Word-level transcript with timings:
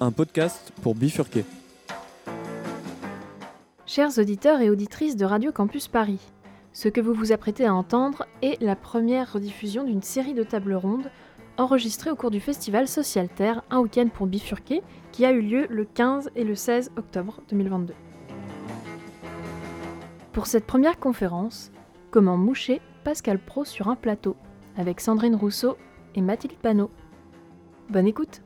un 0.00 0.10
podcast 0.10 0.72
pour 0.82 0.94
bifurquer. 0.94 1.44
Chers 3.86 4.18
auditeurs 4.18 4.60
et 4.60 4.68
auditrices 4.68 5.16
de 5.16 5.24
Radio 5.24 5.52
Campus 5.52 5.88
Paris, 5.88 6.20
ce 6.72 6.88
que 6.88 7.00
vous 7.00 7.14
vous 7.14 7.32
apprêtez 7.32 7.64
à 7.64 7.74
entendre 7.74 8.26
est 8.42 8.60
la 8.60 8.76
première 8.76 9.32
rediffusion 9.32 9.84
d'une 9.84 10.02
série 10.02 10.34
de 10.34 10.42
tables 10.42 10.74
rondes 10.74 11.10
enregistrées 11.56 12.10
au 12.10 12.16
cours 12.16 12.30
du 12.30 12.40
festival 12.40 12.86
Social 12.86 13.28
Terre, 13.28 13.62
un 13.70 13.78
week-end 13.78 14.08
pour 14.12 14.26
bifurquer, 14.26 14.82
qui 15.12 15.24
a 15.24 15.32
eu 15.32 15.40
lieu 15.40 15.66
le 15.70 15.86
15 15.86 16.30
et 16.36 16.44
le 16.44 16.54
16 16.54 16.92
octobre 16.96 17.40
2022. 17.48 17.94
Pour 20.34 20.46
cette 20.46 20.66
première 20.66 20.98
conférence, 20.98 21.70
comment 22.10 22.36
moucher 22.36 22.82
Pascal 23.04 23.38
Pro 23.38 23.64
sur 23.64 23.88
un 23.88 23.96
plateau, 23.96 24.36
avec 24.76 25.00
Sandrine 25.00 25.36
Rousseau 25.36 25.78
et 26.14 26.20
Mathilde 26.20 26.58
Panot. 26.58 26.90
Bonne 27.88 28.06
écoute 28.06 28.42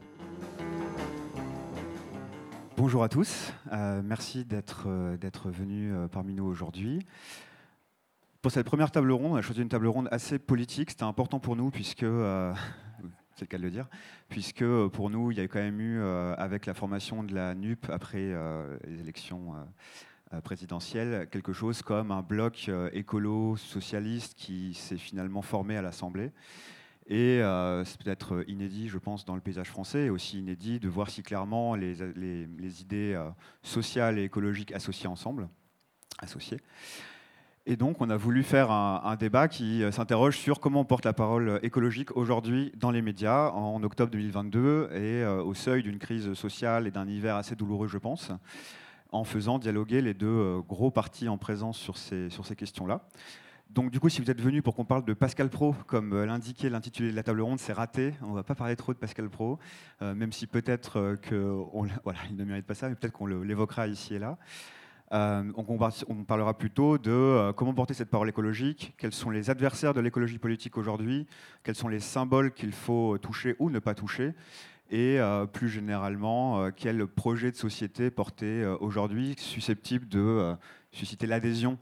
Bonjour 2.90 3.04
à 3.04 3.08
tous, 3.08 3.52
euh, 3.70 4.02
merci 4.04 4.44
d'être 4.44 4.88
euh, 4.88 5.16
venus 5.44 5.92
euh, 5.94 6.08
parmi 6.08 6.34
nous 6.34 6.42
aujourd'hui. 6.44 7.06
Pour 8.42 8.50
cette 8.50 8.66
première 8.66 8.90
table 8.90 9.12
ronde, 9.12 9.34
on 9.34 9.36
a 9.36 9.42
choisi 9.42 9.62
une 9.62 9.68
table 9.68 9.86
ronde 9.86 10.08
assez 10.10 10.40
politique. 10.40 10.90
C'était 10.90 11.04
important 11.04 11.38
pour 11.38 11.54
nous 11.54 11.70
puisque, 11.70 12.00
c'est 12.00 13.42
le 13.42 13.46
cas 13.46 13.58
de 13.58 13.62
le 13.62 13.70
dire, 13.70 13.86
puisque 14.28 14.64
pour 14.88 15.08
nous, 15.08 15.30
il 15.30 15.38
y 15.38 15.40
a 15.40 15.46
quand 15.46 15.60
même 15.60 15.80
eu, 15.80 16.02
avec 16.36 16.66
la 16.66 16.74
formation 16.74 17.22
de 17.22 17.32
la 17.32 17.54
NUP 17.54 17.88
après 17.90 18.34
les 18.84 18.98
élections 18.98 19.54
présidentielles, 20.42 21.28
quelque 21.30 21.52
chose 21.52 21.82
comme 21.82 22.10
un 22.10 22.22
bloc 22.22 22.68
écolo-socialiste 22.92 24.34
qui 24.34 24.74
s'est 24.74 24.98
finalement 24.98 25.42
formé 25.42 25.76
à 25.76 25.82
l'Assemblée. 25.82 26.32
Et 27.10 27.42
euh, 27.42 27.84
c'est 27.84 28.00
peut-être 28.00 28.44
inédit, 28.46 28.88
je 28.88 28.96
pense, 28.96 29.24
dans 29.24 29.34
le 29.34 29.40
paysage 29.40 29.66
français, 29.66 30.06
et 30.06 30.10
aussi 30.10 30.38
inédit 30.38 30.78
de 30.78 30.88
voir 30.88 31.10
si 31.10 31.24
clairement 31.24 31.74
les, 31.74 32.00
idées 32.80 33.14
euh, 33.14 33.28
sociales 33.64 34.16
et 34.20 34.22
écologiques 34.22 34.72
associées 34.72 35.08
ensemble, 35.08 35.48
associées. 36.20 36.60
Et 37.66 37.76
donc, 37.76 38.00
on 38.00 38.10
a 38.10 38.16
voulu 38.16 38.44
faire 38.44 38.70
un, 38.70 39.16
débat 39.16 39.48
qui 39.48 39.82
euh, 39.82 39.90
s'interroge 39.90 40.38
sur 40.38 40.60
comment 40.60 40.82
on 40.82 40.84
porte 40.84 41.04
la 41.04 41.12
parole 41.12 41.58
écologique 41.64 42.16
aujourd'hui 42.16 42.70
dans 42.76 42.92
les 42.92 43.02
médias 43.02 43.50
en 43.50 43.82
octobre 43.82 44.12
2022 44.12 44.90
et 44.94 45.26
au 45.26 45.52
seuil 45.54 45.82
d'une 45.82 45.98
crise 45.98 46.32
sociale 46.34 46.86
et 46.86 46.92
d'un 46.92 47.08
hiver 47.08 47.34
assez 47.34 47.56
douloureux, 47.56 47.88
je 47.88 47.98
pense, 47.98 48.30
en 49.10 49.24
faisant 49.24 49.58
dialoguer 49.58 50.00
les 50.00 50.14
deux 50.14 50.60
gros 50.60 50.92
partis 50.92 51.28
en 51.28 51.38
présence 51.38 51.76
sur 51.76 51.96
ces 51.98 52.56
questions-là. 52.56 53.02
Donc 53.72 53.92
du 53.92 54.00
coup, 54.00 54.08
si 54.08 54.20
vous 54.20 54.28
êtes 54.32 54.40
venu 54.40 54.62
pour 54.62 54.74
qu'on 54.74 54.84
parle 54.84 55.04
de 55.04 55.14
Pascal 55.14 55.48
Pro, 55.48 55.76
comme 55.86 56.12
euh, 56.12 56.26
l'indiquait 56.26 56.68
l'intitulé 56.68 57.12
de 57.12 57.16
la 57.16 57.22
table 57.22 57.40
ronde, 57.40 57.60
c'est 57.60 57.72
raté. 57.72 58.14
On 58.20 58.30
ne 58.30 58.34
va 58.34 58.42
pas 58.42 58.56
parler 58.56 58.74
trop 58.74 58.92
de 58.92 58.98
Pascal 58.98 59.30
Pro, 59.30 59.60
euh, 60.02 60.12
même 60.12 60.32
si 60.32 60.48
peut-être 60.48 60.98
euh, 60.98 61.16
qu'il 61.16 61.94
voilà, 62.04 62.18
ne 62.36 62.44
mérite 62.44 62.66
pas 62.66 62.74
ça, 62.74 62.88
mais 62.88 62.96
peut-être 62.96 63.12
qu'on 63.12 63.26
l'évoquera 63.26 63.86
ici 63.86 64.16
et 64.16 64.18
là. 64.18 64.38
on, 65.12 66.24
parlera 66.26 66.58
plutôt 66.58 66.98
de 66.98 67.52
comment 67.52 67.72
porter 67.72 67.94
cette 67.94 68.10
parole 68.10 68.28
écologique, 68.28 68.92
quels 68.98 69.12
sont 69.12 69.30
les 69.30 69.50
adversaires 69.50 69.94
de 69.94 70.00
l'écologie 70.00 70.38
politique 70.38 70.76
aujourd'hui, 70.76 71.28
quels 71.62 71.76
sont 71.76 71.88
les 71.88 72.00
symboles 72.00 72.52
qu'il 72.52 72.72
faut 72.72 73.18
toucher 73.18 73.54
ou 73.60 73.70
ne 73.70 73.78
pas 73.78 73.94
toucher, 73.94 74.34
et 74.90 75.18
plus 75.52 75.68
généralement, 75.68 76.70
quel 76.72 77.06
projet 77.06 77.52
de 77.52 77.56
société 77.56 78.10
porter 78.10 78.64
aujourd'hui 78.80 79.34
susceptible 79.38 80.08
de 80.08 80.54
susciter 80.92 81.26
l'adhésion 81.28 81.78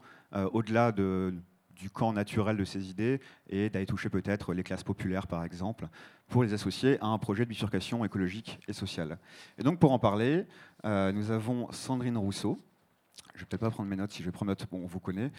au-delà 0.53 0.91
de 0.91 1.33
du 1.79 1.89
camp 1.89 2.13
naturel 2.13 2.57
de 2.57 2.65
ces 2.65 2.89
idées 2.89 3.19
et 3.49 3.69
d'aller 3.69 3.85
toucher 3.85 4.09
peut-être 4.09 4.53
les 4.53 4.63
classes 4.63 4.83
populaires, 4.83 5.27
par 5.27 5.43
exemple, 5.43 5.87
pour 6.27 6.43
les 6.43 6.53
associer 6.53 6.99
à 7.01 7.07
un 7.07 7.17
projet 7.17 7.45
de 7.45 7.49
bifurcation 7.49 8.03
écologique 8.03 8.59
et 8.67 8.73
sociale. 8.73 9.17
Et 9.57 9.63
donc, 9.63 9.79
pour 9.79 9.91
en 9.91 9.99
parler, 9.99 10.45
euh, 10.85 11.11
nous 11.11 11.31
avons 11.31 11.71
Sandrine 11.71 12.17
Rousseau. 12.17 12.61
Je 13.33 13.39
ne 13.39 13.39
vais 13.39 13.45
peut-être 13.45 13.61
pas 13.61 13.71
prendre 13.71 13.89
mes 13.89 13.95
notes, 13.95 14.11
si 14.11 14.19
je 14.21 14.25
vais 14.27 14.31
prendre 14.31 14.53
bon, 14.69 14.81
on 14.83 14.87
vous 14.87 14.99
connaît. 14.99 15.31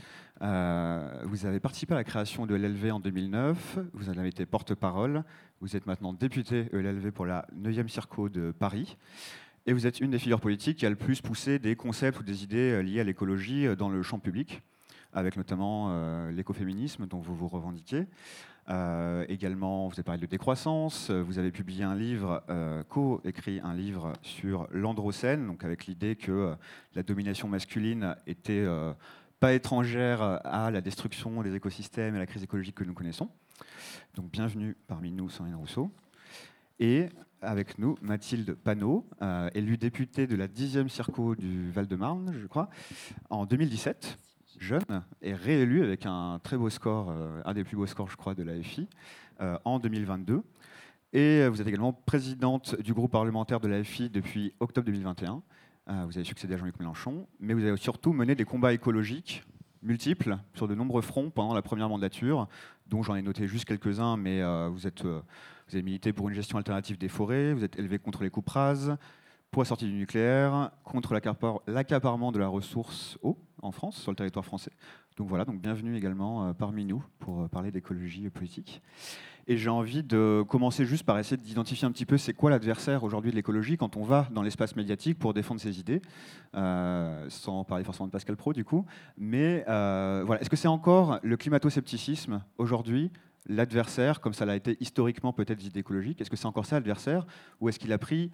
Euh, 0.43 1.23
vous 1.25 1.45
avez 1.45 1.61
participé 1.61 1.93
à 1.93 1.97
la 1.97 2.05
création 2.05 2.47
de 2.47 2.55
l'LV 2.55 2.93
en 2.93 3.01
2009, 3.01 3.79
vous 3.93 4.09
en 4.09 4.17
avez 4.17 4.29
été 4.29 4.47
porte-parole, 4.47 5.25
vous 5.61 5.77
êtes 5.77 5.87
maintenant 5.87 6.13
député 6.13 6.69
LLV 6.73 7.11
pour 7.13 7.27
la 7.27 7.47
9e 7.55 7.89
Circo 7.89 8.29
de 8.29 8.53
Paris. 8.53 8.97
Et 9.67 9.75
vous 9.75 9.87
êtes 9.87 10.01
une 10.01 10.11
des 10.11 10.19
figures 10.19 10.41
politiques 10.41 10.79
qui 10.79 10.87
a 10.87 10.91
le 10.91 10.97
plus 10.97 11.21
poussé 11.21 11.59
des 11.59 11.77
concepts 11.77 12.21
ou 12.21 12.23
des 12.23 12.43
idées 12.45 12.73
euh, 12.73 12.83
liées 12.83 13.01
à 13.01 13.05
l'écologie 13.05 13.67
dans 13.77 13.91
le 13.91 14.03
champ 14.03 14.19
public 14.19 14.63
avec 15.13 15.37
notamment 15.37 15.89
euh, 15.91 16.31
l'écoféminisme 16.31 17.07
dont 17.07 17.19
vous 17.19 17.35
vous 17.35 17.49
revendiquez. 17.49 18.07
Euh, 18.69 19.25
également, 19.29 19.89
vous 19.89 19.95
avez 19.95 20.05
parlé 20.05 20.21
de 20.21 20.27
décroissance. 20.27 21.11
Vous 21.11 21.39
avez 21.39 21.51
publié 21.51 21.83
un 21.83 21.95
livre, 21.95 22.43
euh, 22.51 22.83
co-écrit 22.89 23.61
un 23.65 23.75
livre 23.75 24.13
sur 24.23 24.69
l'androcène, 24.71 25.47
donc 25.47 25.65
avec 25.65 25.87
l'idée 25.87 26.15
que 26.15 26.55
la 26.95 27.03
domination 27.03 27.49
masculine 27.49 28.15
était 28.27 28.67
pas 29.41 29.55
étrangère 29.55 30.23
à 30.45 30.71
la 30.71 30.81
destruction 30.81 31.43
des 31.43 31.55
écosystèmes 31.55 32.15
et 32.15 32.19
à 32.19 32.21
la 32.21 32.27
crise 32.27 32.43
écologique 32.43 32.77
que 32.77 32.85
nous 32.85 32.95
connaissons. 32.95 33.29
Donc, 34.15 34.31
bienvenue 34.31 34.77
parmi 34.87 35.11
nous, 35.11 35.31
Sandrine 35.31 35.57
Rousseau. 35.57 35.91
Et 36.79 37.09
avec 37.43 37.79
nous, 37.79 37.97
Mathilde 38.03 38.55
Panot, 38.55 39.07
élue 39.55 39.79
députée 39.79 40.27
de 40.27 40.37
la 40.37 40.47
10e 40.47 40.89
Circo 40.89 41.35
du 41.35 41.71
Val-de-Marne, 41.71 42.35
je 42.41 42.47
crois, 42.47 42.69
en 43.31 43.47
2017 43.47 44.19
jeune, 44.61 45.03
est 45.23 45.35
réélu 45.35 45.83
avec 45.83 46.07
un 46.07 46.39
très 46.43 46.57
beau 46.57 46.71
score, 46.71 47.11
euh, 47.11 47.41
un 47.45 47.55
des 47.55 47.65
plus 47.65 47.77
beaux 47.77 47.87
scores, 47.87 48.11
je 48.11 48.17
crois, 48.17 48.35
de 48.35 48.43
l'AFI, 48.43 48.89
euh, 49.41 49.59
en 49.65 49.79
2022. 49.79 50.43
Et 51.13 51.49
vous 51.49 51.61
êtes 51.61 51.67
également 51.67 51.93
présidente 51.93 52.81
du 52.81 52.95
groupe 52.95 53.11
parlementaire 53.11 53.59
de 53.59 53.67
l'AFI 53.67 54.11
depuis 54.11 54.53
octobre 54.61 54.87
2021. 54.87 55.43
Euh, 55.89 56.05
vous 56.07 56.17
avez 56.17 56.25
succédé 56.25 56.55
à 56.55 56.57
Jean-Luc 56.59 56.79
Mélenchon, 56.79 57.27
mais 57.41 57.55
vous 57.55 57.65
avez 57.65 57.77
surtout 57.77 58.13
mené 58.13 58.37
des 58.37 58.45
combats 58.45 58.73
écologiques 58.73 59.43
multiples 59.83 60.37
sur 60.55 60.69
de 60.69 60.75
nombreux 60.75 61.01
fronts 61.01 61.31
pendant 61.31 61.55
la 61.55 61.63
première 61.63 61.89
mandature, 61.89 62.47
dont 62.87 63.03
j'en 63.03 63.17
ai 63.17 63.23
noté 63.23 63.49
juste 63.49 63.65
quelques-uns, 63.65 64.19
mais 64.19 64.43
vous, 64.69 64.87
êtes, 64.87 65.03
vous 65.03 65.73
avez 65.73 65.83
milité 65.83 66.13
pour 66.13 66.29
une 66.29 66.35
gestion 66.35 66.59
alternative 66.59 66.99
des 66.99 67.09
forêts, 67.09 67.55
vous 67.55 67.65
êtes 67.65 67.79
élevé 67.79 67.99
contre 67.99 68.23
les 68.23 68.29
coupes 68.29 68.51
rases, 68.51 68.95
pour 69.51 69.63
la 69.63 69.67
sortie 69.67 69.87
du 69.87 69.93
nucléaire, 69.93 70.71
contre 70.85 71.13
l'accaparement 71.67 72.31
de 72.31 72.39
la 72.39 72.47
ressource 72.47 73.19
eau 73.23 73.37
en 73.63 73.73
France, 73.73 73.97
sur 73.97 74.13
le 74.13 74.17
territoire 74.17 74.45
français. 74.45 74.71
Donc 75.17 75.29
voilà, 75.29 75.45
donc 75.45 75.61
bienvenue 75.61 75.97
également 75.97 76.47
euh, 76.47 76.53
parmi 76.53 76.85
nous 76.85 77.05
pour 77.19 77.43
euh, 77.43 77.49
parler 77.49 77.73
d'écologie 77.73 78.31
politique. 78.31 78.81
Et 79.49 79.57
j'ai 79.57 79.69
envie 79.69 80.05
de 80.05 80.45
commencer 80.49 80.87
juste 80.87 81.03
par 81.03 81.19
essayer 81.19 81.37
d'identifier 81.37 81.87
un 81.87 81.91
petit 81.91 82.07
peu 82.07 82.17
c'est 82.17 82.33
quoi 82.33 82.51
l'adversaire 82.51 83.03
aujourd'hui 83.03 83.33
de 83.33 83.37
l'écologie 83.37 83.77
quand 83.77 83.97
on 83.97 84.05
va 84.05 84.29
dans 84.31 84.43
l'espace 84.43 84.77
médiatique 84.77 85.19
pour 85.19 85.35
défendre 85.35 85.61
ses 85.61 85.81
idées, 85.81 86.01
euh, 86.55 87.27
sans 87.29 87.65
parler 87.65 87.83
forcément 87.83 88.07
de 88.07 88.13
Pascal 88.13 88.37
Pro 88.37 88.53
du 88.53 88.65
coup. 88.65 88.87
Mais 89.19 89.65
voilà, 89.67 90.41
est-ce 90.41 90.51
que 90.51 90.57
c'est 90.57 90.69
encore 90.69 91.19
le 91.23 91.37
climato-scepticisme 91.37 92.43
aujourd'hui 92.59 93.11
l'adversaire, 93.47 94.21
comme 94.21 94.35
ça 94.35 94.45
l'a 94.45 94.55
été 94.55 94.77
historiquement 94.81 95.33
peut-être 95.33 95.59
des 95.59 95.67
idées 95.67 95.81
écologiques 95.81 96.21
Est-ce 96.21 96.31
que 96.31 96.37
c'est 96.37 96.47
encore 96.47 96.67
ça 96.67 96.77
l'adversaire? 96.77 97.27
Ou 97.61 97.69
est-ce 97.69 97.79
qu'il 97.79 97.93
a 97.93 97.99
pris 97.99 98.31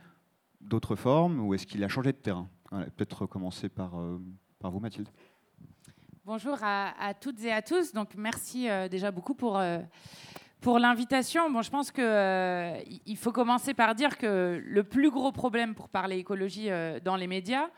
d'autres 0.61 0.97
formes 0.97 1.41
ou 1.41 1.55
est-ce 1.55 1.67
qu'il 1.67 1.83
a 1.85 1.89
changé 1.89 2.13
de 2.13 2.19
terrain? 2.19 2.49
Peut-être 2.71 3.27
commencer 3.27 3.69
par, 3.69 3.99
euh, 3.99 4.19
par 4.59 4.71
vous, 4.71 4.81
Mathilde. 4.81 5.09
Bonjour 6.25 6.59
à, 6.63 7.15
toutes 7.21 7.43
et 7.45 7.53
à 7.53 7.63
tous. 7.63 7.93
Donc, 7.93 8.15
merci 8.17 8.69
euh, 8.69 8.89
déjà 8.89 9.13
beaucoup 9.13 9.35
pour, 9.35 9.59
euh, 9.59 9.79
pour 10.61 10.81
l'invitation. 10.81 11.49
Bon, 11.51 11.63
je 11.63 11.71
pense 11.71 11.93
qu'il 11.93 13.01
il 13.07 13.17
faut 13.17 13.31
commencer 13.31 13.75
par 13.75 13.95
dire 13.95 14.19
que 14.19 14.61
le 14.65 14.85
plus 14.85 15.11
gros 15.11 15.31
problème 15.31 15.75
pour 15.75 15.89
parler 15.89 16.19
écologie 16.19 16.69
dans 17.05 17.17
les 17.17 17.29
médias, 17.29 17.69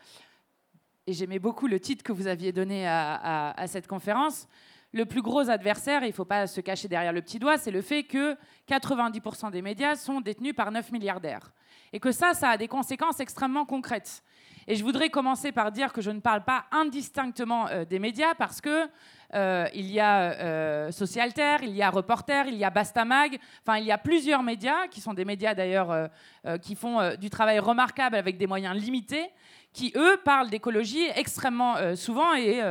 et 1.05 1.13
j'aimais 1.13 1.39
beaucoup 1.39 1.67
le 1.67 1.79
titre 1.79 2.03
que 2.03 2.11
vous 2.11 2.27
aviez 2.27 2.51
donné 2.51 2.87
à, 2.87 3.51
à 3.51 3.67
cette 3.67 3.87
conférence, 3.87 4.47
le 4.91 5.05
plus 5.05 5.21
gros 5.21 5.47
adversaire, 5.51 6.03
il 6.03 6.07
ne 6.07 6.13
faut 6.13 6.25
pas 6.25 6.47
se 6.47 6.61
cacher 6.61 6.87
derrière 6.87 7.13
le 7.13 7.21
petit 7.21 7.37
doigt, 7.37 7.59
c'est 7.59 7.69
le 7.69 7.81
fait 7.81 8.03
que 8.03 8.35
90% 8.67 9.51
des 9.51 9.61
médias 9.61 9.95
sont 9.95 10.19
détenus 10.19 10.55
par 10.55 10.71
9 10.71 10.91
milliardaires 10.91 11.51
et 11.93 11.99
que 11.99 12.11
ça, 12.11 12.33
ça 12.33 12.49
a 12.49 12.57
des 12.57 12.67
conséquences 12.67 13.19
extrêmement 13.19 13.65
concrètes. 13.65 14.23
Et 14.71 14.75
je 14.75 14.83
voudrais 14.83 15.09
commencer 15.09 15.51
par 15.51 15.71
dire 15.71 15.91
que 15.91 15.99
je 15.99 16.11
ne 16.11 16.19
parle 16.19 16.43
pas 16.43 16.65
indistinctement 16.71 17.67
euh, 17.69 17.85
des 17.85 17.97
médias 17.97 18.35
parce 18.35 18.61
que 18.61 18.87
euh, 19.33 19.67
il 19.73 19.89
y 19.89 19.99
a 19.99 20.31
euh, 20.33 20.91
Socialter, 20.91 21.57
il 21.63 21.71
y 21.71 21.81
a 21.81 21.89
Reporter, 21.89 22.45
il 22.47 22.53
y 22.53 22.63
a 22.63 22.69
Bastamag, 22.69 23.39
enfin 23.63 23.79
il 23.79 23.85
y 23.85 23.91
a 23.91 23.97
plusieurs 23.97 24.43
médias 24.43 24.87
qui 24.87 25.01
sont 25.01 25.15
des 25.15 25.25
médias 25.25 25.55
d'ailleurs 25.55 26.09
qui 26.61 26.75
font 26.75 27.15
du 27.15 27.31
travail 27.31 27.57
remarquable 27.57 28.15
avec 28.15 28.37
des 28.37 28.45
moyens 28.45 28.75
limités, 28.75 29.29
qui 29.73 29.91
eux 29.95 30.19
parlent 30.23 30.51
d'écologie 30.51 31.07
extrêmement 31.15 31.95
souvent 31.95 32.35
et 32.35 32.61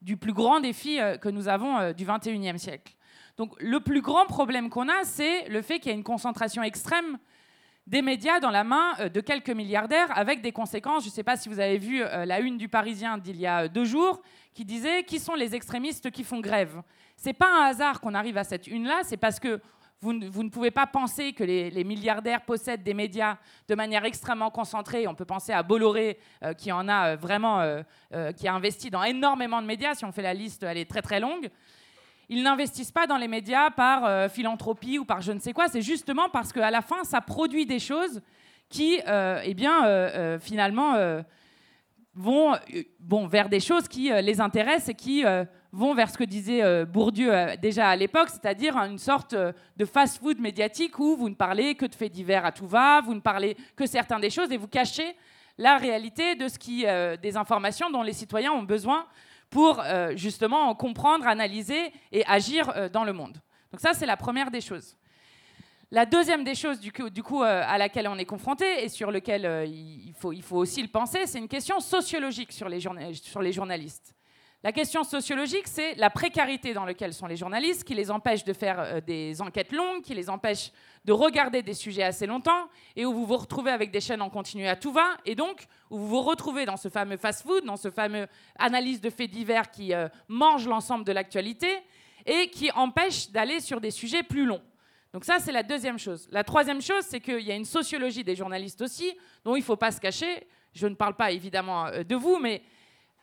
du 0.00 0.16
plus 0.16 0.32
grand 0.32 0.60
défi 0.60 0.98
que 1.20 1.28
nous 1.28 1.48
avons 1.48 1.92
du 1.92 2.06
21e 2.06 2.58
siècle. 2.58 2.94
Donc 3.36 3.54
le 3.60 3.80
plus 3.80 4.00
grand 4.00 4.26
problème 4.26 4.70
qu'on 4.70 4.88
a, 4.88 5.04
c'est 5.04 5.48
le 5.48 5.62
fait 5.62 5.80
qu'il 5.80 5.90
y 5.90 5.94
a 5.94 5.96
une 5.96 6.04
concentration 6.04 6.62
extrême 6.62 7.18
des 7.86 8.02
médias 8.02 8.40
dans 8.40 8.50
la 8.50 8.64
main 8.64 8.94
euh, 9.00 9.08
de 9.08 9.20
quelques 9.20 9.50
milliardaires 9.50 10.16
avec 10.16 10.40
des 10.40 10.52
conséquences. 10.52 11.04
Je 11.04 11.08
ne 11.08 11.12
sais 11.12 11.22
pas 11.22 11.36
si 11.36 11.48
vous 11.48 11.60
avez 11.60 11.78
vu 11.78 12.02
euh, 12.02 12.24
la 12.24 12.40
une 12.40 12.56
du 12.56 12.68
Parisien 12.68 13.18
d'il 13.18 13.40
y 13.40 13.46
a 13.46 13.62
euh, 13.62 13.68
deux 13.68 13.84
jours 13.84 14.22
qui 14.54 14.64
disait 14.64 15.04
qui 15.04 15.18
sont 15.18 15.34
les 15.34 15.54
extrémistes 15.54 16.10
qui 16.10 16.24
font 16.24 16.40
grève? 16.40 16.82
C'est 17.16 17.32
pas 17.32 17.48
un 17.48 17.66
hasard 17.66 18.00
qu'on 18.00 18.14
arrive 18.14 18.36
à 18.36 18.44
cette 18.44 18.66
une-là, 18.66 19.00
c'est 19.04 19.16
parce 19.16 19.40
que 19.40 19.60
vous, 20.00 20.12
ne 20.12 20.48
pouvez 20.48 20.72
pas 20.72 20.88
penser 20.88 21.32
que 21.32 21.44
les, 21.44 21.84
milliardaires 21.84 22.44
possèdent 22.44 22.82
des 22.82 22.92
médias 22.92 23.36
de 23.68 23.76
manière 23.76 24.04
extrêmement 24.04 24.50
concentrée. 24.50 25.06
On 25.06 25.14
peut 25.14 25.24
penser 25.24 25.52
à 25.52 25.62
Bolloré, 25.62 26.18
qui 26.58 26.72
en 26.72 26.88
a 26.88 27.14
vraiment, 27.14 27.64
qui 28.36 28.48
a 28.48 28.52
investi 28.52 28.90
dans 28.90 29.04
énormément 29.04 29.62
de 29.62 29.66
médias. 29.68 29.94
Si 29.94 30.04
on 30.04 30.10
fait 30.10 30.22
la 30.22 30.34
liste, 30.34 30.64
elle 30.64 30.78
est 30.78 30.90
très 30.90 31.02
très 31.02 31.20
longue. 31.20 31.48
Ils 32.32 32.42
n'investissent 32.42 32.92
pas 32.92 33.06
dans 33.06 33.16
les 33.16 33.28
médias 33.28 33.70
par 33.70 34.30
philanthropie 34.30 34.98
ou 34.98 35.04
par 35.04 35.20
je 35.20 35.32
ne 35.32 35.38
sais 35.38 35.52
quoi. 35.52 35.68
C'est 35.68 35.82
justement 35.82 36.28
parce 36.30 36.52
qu'à 36.52 36.70
la 36.70 36.80
fin, 36.80 37.04
ça 37.04 37.20
produit 37.20 37.66
des 37.66 37.78
choses 37.78 38.22
qui, 38.68 38.98
eh 39.06 39.54
bien, 39.54 40.38
finalement 40.38 40.94
vont 42.14 42.54
bon, 43.00 43.26
vers 43.26 43.48
des 43.48 43.60
choses 43.60 43.86
qui 43.86 44.10
les 44.10 44.40
intéressent 44.40 44.88
et 44.88 44.94
qui 44.94 45.24
vont 45.72 45.94
vers 45.94 46.10
ce 46.10 46.18
que 46.18 46.24
disait 46.24 46.62
euh, 46.62 46.84
Bourdieu 46.84 47.34
euh, 47.34 47.56
déjà 47.56 47.88
à 47.88 47.96
l'époque, 47.96 48.28
c'est-à-dire 48.28 48.76
une 48.76 48.98
sorte 48.98 49.32
euh, 49.32 49.52
de 49.76 49.84
fast-food 49.84 50.38
médiatique 50.38 50.98
où 50.98 51.16
vous 51.16 51.30
ne 51.30 51.34
parlez 51.34 51.74
que 51.74 51.86
de 51.86 51.94
faits 51.94 52.12
divers 52.12 52.44
à 52.44 52.52
tout 52.52 52.66
va, 52.66 53.00
vous 53.00 53.14
ne 53.14 53.20
parlez 53.20 53.56
que 53.74 53.86
certains 53.86 54.20
des 54.20 54.30
choses 54.30 54.52
et 54.52 54.58
vous 54.58 54.68
cachez 54.68 55.16
la 55.58 55.78
réalité 55.78 56.34
de 56.34 56.48
ce 56.48 56.58
qui, 56.58 56.86
des 57.22 57.36
informations 57.36 57.90
dont 57.90 58.02
les 58.02 58.14
citoyens 58.14 58.52
ont 58.52 58.62
besoin 58.62 59.06
pour 59.52 59.80
justement 60.16 60.74
comprendre, 60.74 61.26
analyser 61.26 61.92
et 62.10 62.24
agir 62.26 62.90
dans 62.90 63.04
le 63.04 63.12
monde. 63.12 63.36
Donc 63.70 63.80
ça, 63.80 63.92
c'est 63.92 64.06
la 64.06 64.16
première 64.16 64.50
des 64.50 64.62
choses. 64.62 64.96
La 65.90 66.06
deuxième 66.06 66.42
des 66.42 66.54
choses, 66.54 66.80
du 66.80 66.90
coup, 66.90 67.10
coup 67.22 67.42
à 67.42 67.76
laquelle 67.76 68.08
on 68.08 68.16
est 68.16 68.24
confronté 68.24 68.64
et 68.82 68.88
sur 68.88 69.10
lequel 69.12 69.68
il, 69.68 70.14
faut, 70.14 70.56
aussi 70.56 70.80
le 70.80 70.88
penser, 70.88 71.26
c'est 71.26 71.38
une 71.38 71.48
question 71.48 71.80
sociologique 71.80 72.50
sur 72.50 72.68
les 72.68 72.80
journalistes. 73.52 74.14
La 74.64 74.70
question 74.70 75.02
sociologique, 75.02 75.66
c'est 75.66 75.96
la 75.96 76.08
précarité 76.08 76.72
dans 76.72 76.84
laquelle 76.84 77.12
sont 77.12 77.26
les 77.26 77.36
journalistes, 77.36 77.82
qui 77.82 77.96
les 77.96 78.12
empêche 78.12 78.44
de 78.44 78.52
faire 78.52 78.78
euh, 78.78 79.00
des 79.00 79.42
enquêtes 79.42 79.72
longues, 79.72 80.02
qui 80.02 80.14
les 80.14 80.30
empêche 80.30 80.70
de 81.04 81.12
regarder 81.12 81.62
des 81.62 81.74
sujets 81.74 82.04
assez 82.04 82.26
longtemps, 82.26 82.68
et 82.94 83.04
où 83.04 83.12
vous 83.12 83.26
vous 83.26 83.38
retrouvez 83.38 83.72
avec 83.72 83.90
des 83.90 84.00
chaînes 84.00 84.22
en 84.22 84.30
continu 84.30 84.68
à 84.68 84.76
tout 84.76 84.92
va, 84.92 85.16
et 85.26 85.34
donc 85.34 85.66
où 85.90 85.98
vous 85.98 86.06
vous 86.06 86.22
retrouvez 86.22 86.64
dans 86.64 86.76
ce 86.76 86.88
fameux 86.88 87.16
fast-food, 87.16 87.64
dans 87.64 87.76
ce 87.76 87.90
fameux 87.90 88.28
analyse 88.56 89.00
de 89.00 89.10
faits 89.10 89.32
divers 89.32 89.68
qui 89.68 89.92
euh, 89.94 90.08
mange 90.28 90.68
l'ensemble 90.68 91.04
de 91.04 91.10
l'actualité, 91.10 91.68
et 92.24 92.48
qui 92.50 92.70
empêche 92.70 93.32
d'aller 93.32 93.58
sur 93.58 93.80
des 93.80 93.90
sujets 93.90 94.22
plus 94.22 94.44
longs. 94.44 94.62
Donc 95.12 95.24
ça, 95.24 95.40
c'est 95.40 95.50
la 95.50 95.64
deuxième 95.64 95.98
chose. 95.98 96.28
La 96.30 96.44
troisième 96.44 96.80
chose, 96.80 97.02
c'est 97.02 97.18
qu'il 97.18 97.40
y 97.40 97.50
a 97.50 97.56
une 97.56 97.64
sociologie 97.64 98.22
des 98.22 98.36
journalistes 98.36 98.80
aussi, 98.80 99.12
dont 99.44 99.56
il 99.56 99.60
ne 99.60 99.64
faut 99.64 99.76
pas 99.76 99.90
se 99.90 100.00
cacher. 100.00 100.46
Je 100.72 100.86
ne 100.86 100.94
parle 100.94 101.16
pas 101.16 101.32
évidemment 101.32 101.86
euh, 101.86 102.04
de 102.04 102.14
vous, 102.14 102.38
mais 102.38 102.62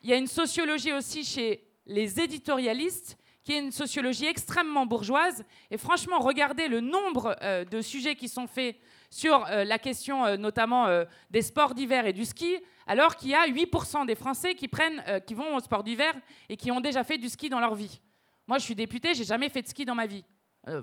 il 0.01 0.09
y 0.09 0.13
a 0.13 0.17
une 0.17 0.27
sociologie 0.27 0.93
aussi 0.93 1.23
chez 1.23 1.65
les 1.85 2.19
éditorialistes, 2.19 3.17
qui 3.43 3.53
est 3.53 3.59
une 3.59 3.71
sociologie 3.71 4.27
extrêmement 4.27 4.85
bourgeoise. 4.85 5.43
Et 5.71 5.77
franchement, 5.77 6.19
regardez 6.19 6.67
le 6.67 6.81
nombre 6.81 7.35
euh, 7.41 7.65
de 7.65 7.81
sujets 7.81 8.15
qui 8.15 8.27
sont 8.29 8.47
faits 8.47 8.77
sur 9.09 9.45
euh, 9.47 9.63
la 9.63 9.79
question 9.79 10.25
euh, 10.25 10.37
notamment 10.37 10.87
des 11.31 11.41
sports 11.41 11.73
d'hiver 11.73 12.05
et 12.05 12.13
du 12.13 12.25
ski, 12.25 12.57
alors 12.85 13.15
qu'il 13.15 13.29
y 13.29 13.35
a 13.35 13.47
8% 13.47 14.05
des 14.05 14.15
Français 14.15 14.55
qui, 14.55 14.67
prennent, 14.67 15.03
qui 15.25 15.33
vont 15.33 15.55
au 15.55 15.59
sport 15.59 15.83
d'hiver 15.83 16.13
et 16.47 16.57
qui 16.57 16.71
ont 16.71 16.79
déjà 16.79 17.03
fait 17.03 17.17
du 17.17 17.29
ski 17.29 17.49
dans 17.49 17.59
leur 17.59 17.75
vie. 17.75 17.99
Moi, 18.47 18.57
je 18.57 18.63
suis 18.63 18.75
députée, 18.75 19.13
j'ai 19.13 19.23
jamais 19.23 19.49
fait 19.49 19.61
de 19.61 19.67
ski 19.67 19.85
dans 19.85 19.95
ma 19.95 20.07
vie. 20.07 20.23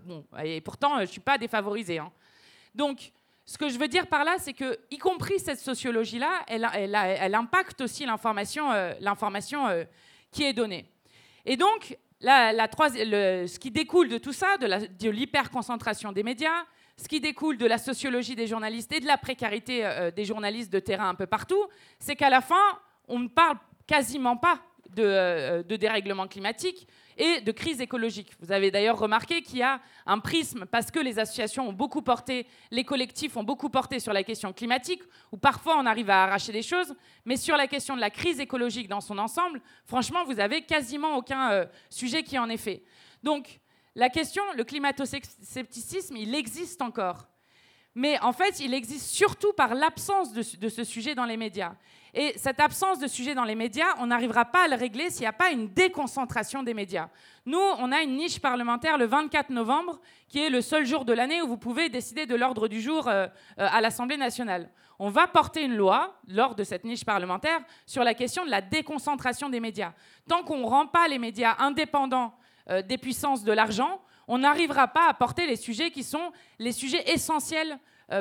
bon, 0.04 0.24
et 0.42 0.60
pourtant, 0.60 0.96
je 0.96 1.00
ne 1.02 1.06
suis 1.06 1.20
pas 1.20 1.36
défavorisée. 1.36 1.98
Hein. 1.98 2.12
Donc, 2.74 3.12
ce 3.46 3.58
que 3.58 3.68
je 3.68 3.78
veux 3.78 3.86
dire 3.86 4.08
par 4.08 4.24
là, 4.24 4.36
c'est 4.38 4.52
que, 4.52 4.76
y 4.90 4.98
compris 4.98 5.38
cette 5.38 5.60
sociologie-là, 5.60 6.44
elle, 6.48 7.34
impacte 7.34 7.80
aussi 7.80 8.04
l'information, 8.04 8.72
euh, 8.72 8.92
euh, 9.00 9.84
qui 10.32 10.42
est 10.42 10.52
donnée. 10.52 10.84
Et 11.44 11.56
donc, 11.56 11.96
ce 12.20 13.58
qui 13.58 13.70
découle 13.70 14.08
de 14.08 14.18
tout 14.18 14.32
ça, 14.32 14.56
de, 14.58 15.08
l'hyperconcentration 15.08 16.10
des 16.10 16.24
médias, 16.24 16.64
ce 16.96 17.06
qui 17.06 17.20
découle 17.20 17.56
de 17.56 17.66
la 17.66 17.78
sociologie 17.78 18.34
des 18.34 18.48
journalistes 18.48 18.92
et 18.92 19.00
de 19.00 19.06
la 19.06 19.16
précarité 19.16 19.86
euh, 19.86 20.10
des 20.10 20.24
journalistes 20.24 20.72
de 20.72 20.80
terrain 20.80 21.08
un 21.10 21.14
peu 21.14 21.26
partout, 21.26 21.66
c'est 22.00 22.16
qu'à 22.16 22.30
la 22.30 22.40
fin, 22.40 22.80
on 23.06 23.20
ne 23.20 23.28
parle 23.28 23.58
quasiment 23.86 24.36
pas 24.36 24.60
de, 24.94 25.62
de 25.62 25.76
dérèglement 25.76 26.26
climatique, 26.26 26.86
et 27.18 27.40
de 27.40 27.52
crise 27.52 27.80
écologique. 27.80 28.32
Vous 28.40 28.52
avez 28.52 28.70
d'ailleurs 28.70 28.98
remarqué 28.98 29.40
qu'il 29.42 29.58
y 29.58 29.62
a 29.62 29.80
un 30.04 30.18
prisme, 30.18 30.66
parce 30.66 30.90
que 30.90 30.98
les 30.98 31.18
associations 31.18 31.68
ont 31.68 31.72
beaucoup 31.72 32.02
porté, 32.02 32.46
les 32.70 32.84
collectifs 32.84 33.36
ont 33.36 33.42
beaucoup 33.42 33.70
porté 33.70 34.00
sur 34.00 34.12
la 34.12 34.22
question 34.22 34.52
climatique, 34.52 35.02
où 35.32 35.38
parfois 35.38 35.78
on 35.78 35.86
arrive 35.86 36.10
à 36.10 36.24
arracher 36.24 36.52
des 36.52 36.62
choses, 36.62 36.94
mais 37.24 37.36
sur 37.36 37.56
la 37.56 37.66
question 37.66 37.96
de 37.96 38.00
la 38.00 38.10
crise 38.10 38.38
écologique 38.38 38.88
dans 38.88 39.00
son 39.00 39.18
ensemble, 39.18 39.60
franchement, 39.84 40.24
vous 40.24 40.40
avez 40.40 40.62
quasiment 40.62 41.16
aucun 41.16 41.50
euh, 41.52 41.66
sujet 41.88 42.22
qui 42.22 42.38
en 42.38 42.48
est 42.50 42.58
fait. 42.58 42.82
Donc, 43.22 43.60
la 43.94 44.10
question, 44.10 44.42
le 44.54 44.64
climato-scepticisme, 44.64 46.16
il 46.16 46.34
existe 46.34 46.82
encore. 46.82 47.26
Mais 47.94 48.20
en 48.20 48.34
fait, 48.34 48.60
il 48.60 48.74
existe 48.74 49.06
surtout 49.06 49.54
par 49.54 49.74
l'absence 49.74 50.34
de, 50.34 50.68
ce 50.68 50.84
sujet 50.84 51.14
dans 51.14 51.24
les 51.24 51.38
médias. 51.38 51.74
Et 52.18 52.32
cette 52.38 52.60
absence 52.60 52.98
de 52.98 53.06
sujet 53.08 53.34
dans 53.34 53.44
les 53.44 53.54
médias, 53.54 53.94
on 53.98 54.06
n'arrivera 54.06 54.46
pas 54.46 54.64
à 54.64 54.68
le 54.68 54.74
régler 54.74 55.10
s'il 55.10 55.20
n'y 55.20 55.26
a 55.26 55.34
pas 55.34 55.50
une 55.50 55.68
déconcentration 55.68 56.62
des 56.62 56.72
médias. 56.72 57.10
Nous, 57.44 57.58
on 57.58 57.92
a 57.92 58.00
une 58.00 58.16
niche 58.16 58.40
parlementaire 58.40 58.96
le 58.96 59.04
24 59.04 59.50
novembre, 59.50 60.00
qui 60.26 60.38
est 60.38 60.48
le 60.48 60.62
seul 60.62 60.86
jour 60.86 61.04
de 61.04 61.12
l'année 61.12 61.42
où 61.42 61.46
vous 61.46 61.58
pouvez 61.58 61.90
décider 61.90 62.24
de 62.24 62.34
l'ordre 62.34 62.68
du 62.68 62.80
jour 62.80 63.06
euh, 63.06 63.26
euh, 63.58 63.68
à 63.70 63.82
l'Assemblée 63.82 64.16
nationale. 64.16 64.70
On 64.98 65.10
va 65.10 65.26
porter 65.26 65.62
une 65.62 65.76
loi, 65.76 66.18
lors 66.26 66.54
de 66.54 66.64
cette 66.64 66.84
niche 66.84 67.04
parlementaire, 67.04 67.60
sur 67.84 68.02
la 68.02 68.14
question 68.14 68.46
de 68.46 68.50
la 68.50 68.62
déconcentration 68.62 69.50
des 69.50 69.60
médias. 69.60 69.92
Tant 70.26 70.42
qu'on 70.42 70.60
ne 70.60 70.66
rend 70.66 70.86
pas 70.86 71.08
les 71.08 71.18
médias 71.18 71.56
indépendants 71.58 72.32
euh, 72.70 72.80
des 72.80 72.96
puissances 72.96 73.44
de 73.44 73.52
l'argent, 73.52 74.00
on 74.26 74.38
n'arrivera 74.38 74.88
pas 74.88 75.06
à 75.06 75.12
porter 75.12 75.46
les 75.46 75.56
sujets 75.56 75.90
qui 75.90 76.02
sont 76.02 76.32
les 76.58 76.72
sujets 76.72 77.10
essentiels 77.12 77.78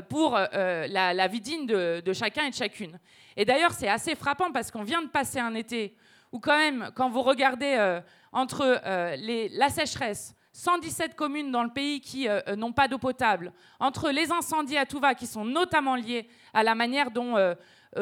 pour 0.09 0.35
euh, 0.35 0.45
euh, 0.53 0.87
la, 0.87 1.27
vie 1.27 1.41
digne 1.41 1.65
de, 1.65 2.13
chacun 2.13 2.45
et 2.45 2.49
de 2.49 2.55
chacune. 2.55 2.99
Et 3.37 3.45
d'ailleurs, 3.45 3.71
c'est 3.71 3.87
assez 3.87 4.15
frappant 4.15 4.51
parce 4.51 4.71
qu'on 4.71 4.83
vient 4.83 5.01
de 5.01 5.07
passer 5.07 5.39
un 5.39 5.53
été 5.55 5.95
où 6.31 6.39
quand 6.39 6.57
même, 6.57 6.89
quand 6.95 7.09
vous 7.09 7.21
regardez 7.21 7.99
entre 8.31 8.81
la 8.83 9.69
sécheresse, 9.69 10.35
117 10.51 11.15
communes 11.15 11.51
dans 11.51 11.63
le 11.63 11.69
pays 11.69 12.01
qui 12.01 12.27
n'ont 12.57 12.73
pas 12.73 12.87
d'eau 12.87 12.97
potable, 12.97 13.53
entre 13.79 14.09
les 14.09 14.31
incendies 14.31 14.77
à 14.77 14.85
tout 14.85 14.99
va 14.99 15.15
qui 15.15 15.27
sont 15.27 15.45
notamment 15.45 15.95
liés 15.95 16.27
à 16.53 16.63
la 16.63 16.75
manière 16.75 17.11
dont 17.11 17.37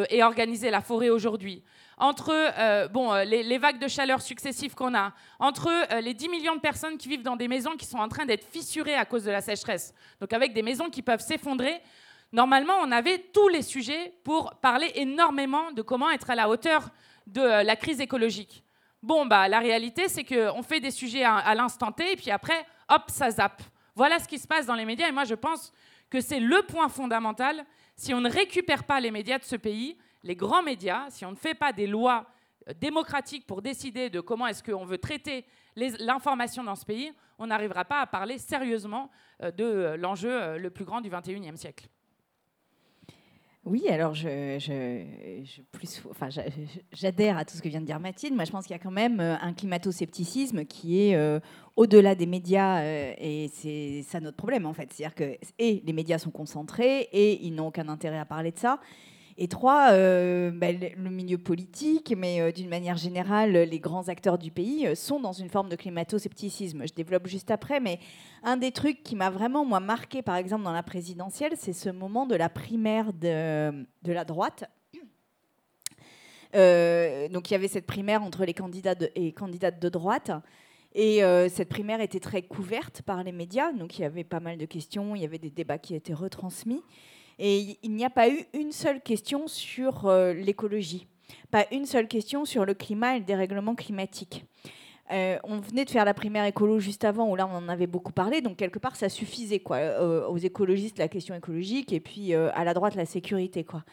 est 0.09 0.23
organisée 0.23 0.71
la 0.71 0.81
forêt 0.81 1.09
aujourd'hui, 1.09 1.63
entre 2.03 2.33
euh, 2.33 2.89
bon, 2.89 3.13
euh, 3.13 3.23
les, 3.23 3.57
vagues 3.57 3.79
de 3.79 3.87
chaleur 3.87 4.21
successives 4.21 4.75
qu'on 4.75 4.93
a, 4.93 5.13
entre 5.39 5.69
euh, 5.69 6.01
les 6.01 6.13
10 6.13 6.27
millions 6.27 6.55
de 6.55 6.59
personnes 6.59 6.97
qui 6.97 7.07
vivent 7.07 7.23
dans 7.23 7.37
des 7.37 7.47
maisons 7.47 7.77
qui 7.77 7.85
sont 7.85 7.97
en 7.97 8.09
train 8.09 8.25
d'être 8.25 8.45
fissurées 8.45 8.95
à 8.95 9.05
cause 9.05 9.23
de 9.23 9.31
la 9.31 9.39
sécheresse, 9.39 9.93
donc 10.19 10.33
avec 10.33 10.53
des 10.53 10.63
maisons 10.63 10.89
qui 10.89 11.01
peuvent 11.01 11.21
s'effondrer, 11.21 11.81
normalement, 12.33 12.73
on 12.81 12.91
avait 12.91 13.19
tous 13.33 13.47
les 13.47 13.61
sujets 13.61 14.13
pour 14.25 14.53
parler 14.55 14.91
énormément 14.95 15.71
de 15.71 15.81
comment 15.81 16.11
être 16.11 16.29
à 16.29 16.35
la 16.35 16.49
hauteur 16.49 16.89
de 17.25 17.41
la 17.41 17.75
crise 17.77 18.01
écologique. 18.01 18.65
Bon, 19.01 19.25
bah, 19.25 19.47
la 19.47 19.59
réalité, 19.59 20.09
c'est 20.09 20.25
qu'on 20.25 20.61
fait 20.61 20.81
des 20.81 20.91
sujets 20.91 21.23
à, 21.23 21.37
à 21.37 21.55
l'instant 21.55 21.93
T, 21.93 22.11
et 22.11 22.15
puis 22.17 22.31
après, 22.31 22.65
hop, 22.89 23.03
ça 23.07 23.31
zappe. 23.31 23.61
Voilà 23.95 24.19
ce 24.19 24.27
qui 24.27 24.39
se 24.39 24.47
passe 24.47 24.65
dans 24.65 24.75
les 24.75 24.85
médias, 24.85 25.07
et 25.07 25.13
moi, 25.13 25.23
je 25.23 25.35
pense 25.35 25.71
que 26.09 26.19
c'est 26.19 26.41
le 26.41 26.63
point 26.63 26.89
fondamental. 26.89 27.65
Si 27.95 28.13
on 28.13 28.19
ne 28.19 28.29
récupère 28.29 28.83
pas 28.83 28.99
les 28.99 29.09
médias 29.11 29.39
de 29.39 29.45
ce 29.45 29.55
pays, 29.55 29.95
les 30.23 30.35
grands 30.35 30.63
médias, 30.63 31.09
si 31.09 31.25
on 31.25 31.31
ne 31.31 31.35
fait 31.35 31.53
pas 31.53 31.73
des 31.73 31.87
lois 31.87 32.25
euh, 32.69 32.73
démocratiques 32.79 33.45
pour 33.45 33.61
décider 33.61 34.09
de 34.09 34.21
comment 34.21 34.47
est-ce 34.47 34.63
qu'on 34.63 34.85
veut 34.85 34.97
traiter 34.97 35.45
l'information 35.75 36.63
dans 36.63 36.75
ce 36.75 36.85
pays, 36.85 37.11
on 37.39 37.47
n'arrivera 37.47 37.83
pas 37.83 37.99
à 38.01 38.07
parler 38.07 38.37
sérieusement 38.37 39.09
euh, 39.41 39.51
de 39.51 39.63
euh, 39.63 39.97
l'enjeu 39.97 40.57
le 40.57 40.69
plus 40.69 40.85
grand 40.85 41.01
du 41.01 41.09
21e 41.09 41.55
siècle. 41.55 41.87
Oui, 43.65 43.87
alors 43.87 44.13
j'adhère 46.91 47.37
à 47.37 47.45
tout 47.45 47.55
ce 47.55 47.61
que 47.61 47.69
vient 47.69 47.79
de 47.79 47.85
dire 47.85 47.97
Mathilde. 47.97 48.35
Moi, 48.35 48.43
je 48.43 48.51
pense 48.51 48.65
qu'il 48.65 48.73
y 48.73 48.79
a 48.79 48.83
quand 48.83 48.91
même 48.91 49.21
un 49.21 49.53
climato-scepticisme 49.53 50.65
qui 50.65 50.99
est 50.99 51.39
au-delà 51.77 52.13
des 52.13 52.25
médias, 52.25 52.83
et 52.83 53.49
c'est 53.53 54.03
ça 54.03 54.19
notre 54.19 54.35
problème 54.35 54.65
en 54.65 54.73
fait. 54.73 54.91
C'est-à-dire 54.91 55.15
que 55.15 55.37
et 55.59 55.81
les 55.85 55.93
médias 55.93 56.17
sont 56.17 56.29
concentrés 56.29 57.07
et 57.13 57.41
ils 57.45 57.55
n'ont 57.55 57.67
aucun 57.67 57.87
intérêt 57.87 58.19
à 58.19 58.25
parler 58.25 58.51
de 58.51 58.59
ça. 58.59 58.81
Et 59.37 59.47
trois, 59.47 59.91
euh, 59.91 60.51
bah, 60.51 60.71
le 60.71 61.09
milieu 61.09 61.39
politique, 61.39 62.13
mais 62.15 62.39
euh, 62.39 62.51
d'une 62.51 62.69
manière 62.69 62.97
générale, 62.97 63.51
les 63.51 63.79
grands 63.79 64.07
acteurs 64.07 64.37
du 64.37 64.51
pays 64.51 64.85
euh, 64.85 64.95
sont 64.95 65.19
dans 65.19 65.31
une 65.31 65.49
forme 65.49 65.69
de 65.69 65.75
climato-scepticisme. 65.75 66.85
Je 66.85 66.93
développe 66.93 67.27
juste 67.27 67.49
après, 67.49 67.79
mais 67.79 67.99
un 68.43 68.57
des 68.57 68.71
trucs 68.71 69.01
qui 69.01 69.15
m'a 69.15 69.31
vraiment, 69.31 69.65
moi, 69.65 69.79
marqué, 69.79 70.21
par 70.21 70.35
exemple, 70.35 70.63
dans 70.63 70.71
la 70.71 70.83
présidentielle, 70.83 71.53
c'est 71.57 71.73
ce 71.73 71.89
moment 71.89 72.27
de 72.27 72.35
la 72.35 72.49
primaire 72.49 73.11
de, 73.11 73.85
de 74.03 74.13
la 74.13 74.23
droite. 74.23 74.65
donc 76.53 77.49
il 77.49 77.53
y 77.53 77.55
avait 77.55 77.67
cette 77.67 77.87
primaire 77.87 78.21
entre 78.21 78.45
les 78.45 78.53
candidats 78.53 78.95
et 79.15 79.31
candidates 79.31 79.81
de 79.81 79.89
droite. 79.89 80.31
Et 80.93 81.21
cette 81.49 81.69
primaire 81.69 82.01
était 82.01 82.19
très 82.19 82.43
couverte 82.43 83.01
par 83.01 83.23
les 83.23 83.31
médias, 83.31 83.71
donc 83.71 83.97
il 83.97 84.03
y 84.03 84.05
avait 84.05 84.23
pas 84.23 84.39
mal 84.39 84.59
de 84.59 84.65
questions, 84.65 85.15
il 85.15 85.23
y 85.23 85.25
avait 85.25 85.39
des 85.39 85.49
débats 85.49 85.79
qui 85.79 85.95
étaient 85.95 86.13
retransmis. 86.13 86.83
Et 87.39 87.77
il 87.83 87.91
n'y 87.91 88.05
a 88.05 88.09
pas 88.09 88.29
eu 88.29 88.45
une 88.53 88.71
seule 88.71 89.01
question 89.01 89.47
sur 89.47 90.05
euh, 90.05 90.33
l'écologie, 90.33 91.07
pas 91.51 91.65
une 91.71 91.85
seule 91.85 92.07
question 92.07 92.45
sur 92.45 92.65
le 92.65 92.73
climat 92.73 93.15
et 93.15 93.19
le 93.19 93.25
dérèglement 93.25 93.75
climatique. 93.75 94.45
euh, 95.11 95.37
on 95.43 95.59
venait 95.59 95.83
de 95.83 95.89
faire 95.89 96.05
la 96.05 96.13
primaire 96.13 96.45
écolo 96.45 96.79
juste 96.79 97.03
avant, 97.03 97.29
où 97.29 97.35
là 97.35 97.47
on 97.47 97.55
en 97.55 97.69
avait 97.69 97.87
beaucoup 97.87 98.13
parlé, 98.13 98.41
donc 98.41 98.57
quelque 98.57 98.79
part 98.79 98.95
ça 98.95 99.09
suffisait 99.09 99.59
quoi, 99.59 99.77
euh, 99.77 100.27
aux 100.27 100.37
écologistes 100.37 100.97
la 100.97 101.07
question 101.07 101.35
écologique 101.35 101.91
et 101.91 101.99
puis 101.99 102.33
à 102.33 102.63
la 102.63 102.73
droite 102.73 102.95
la 102.95 103.05
sécurité 103.05 103.63
quoi. 103.63 103.83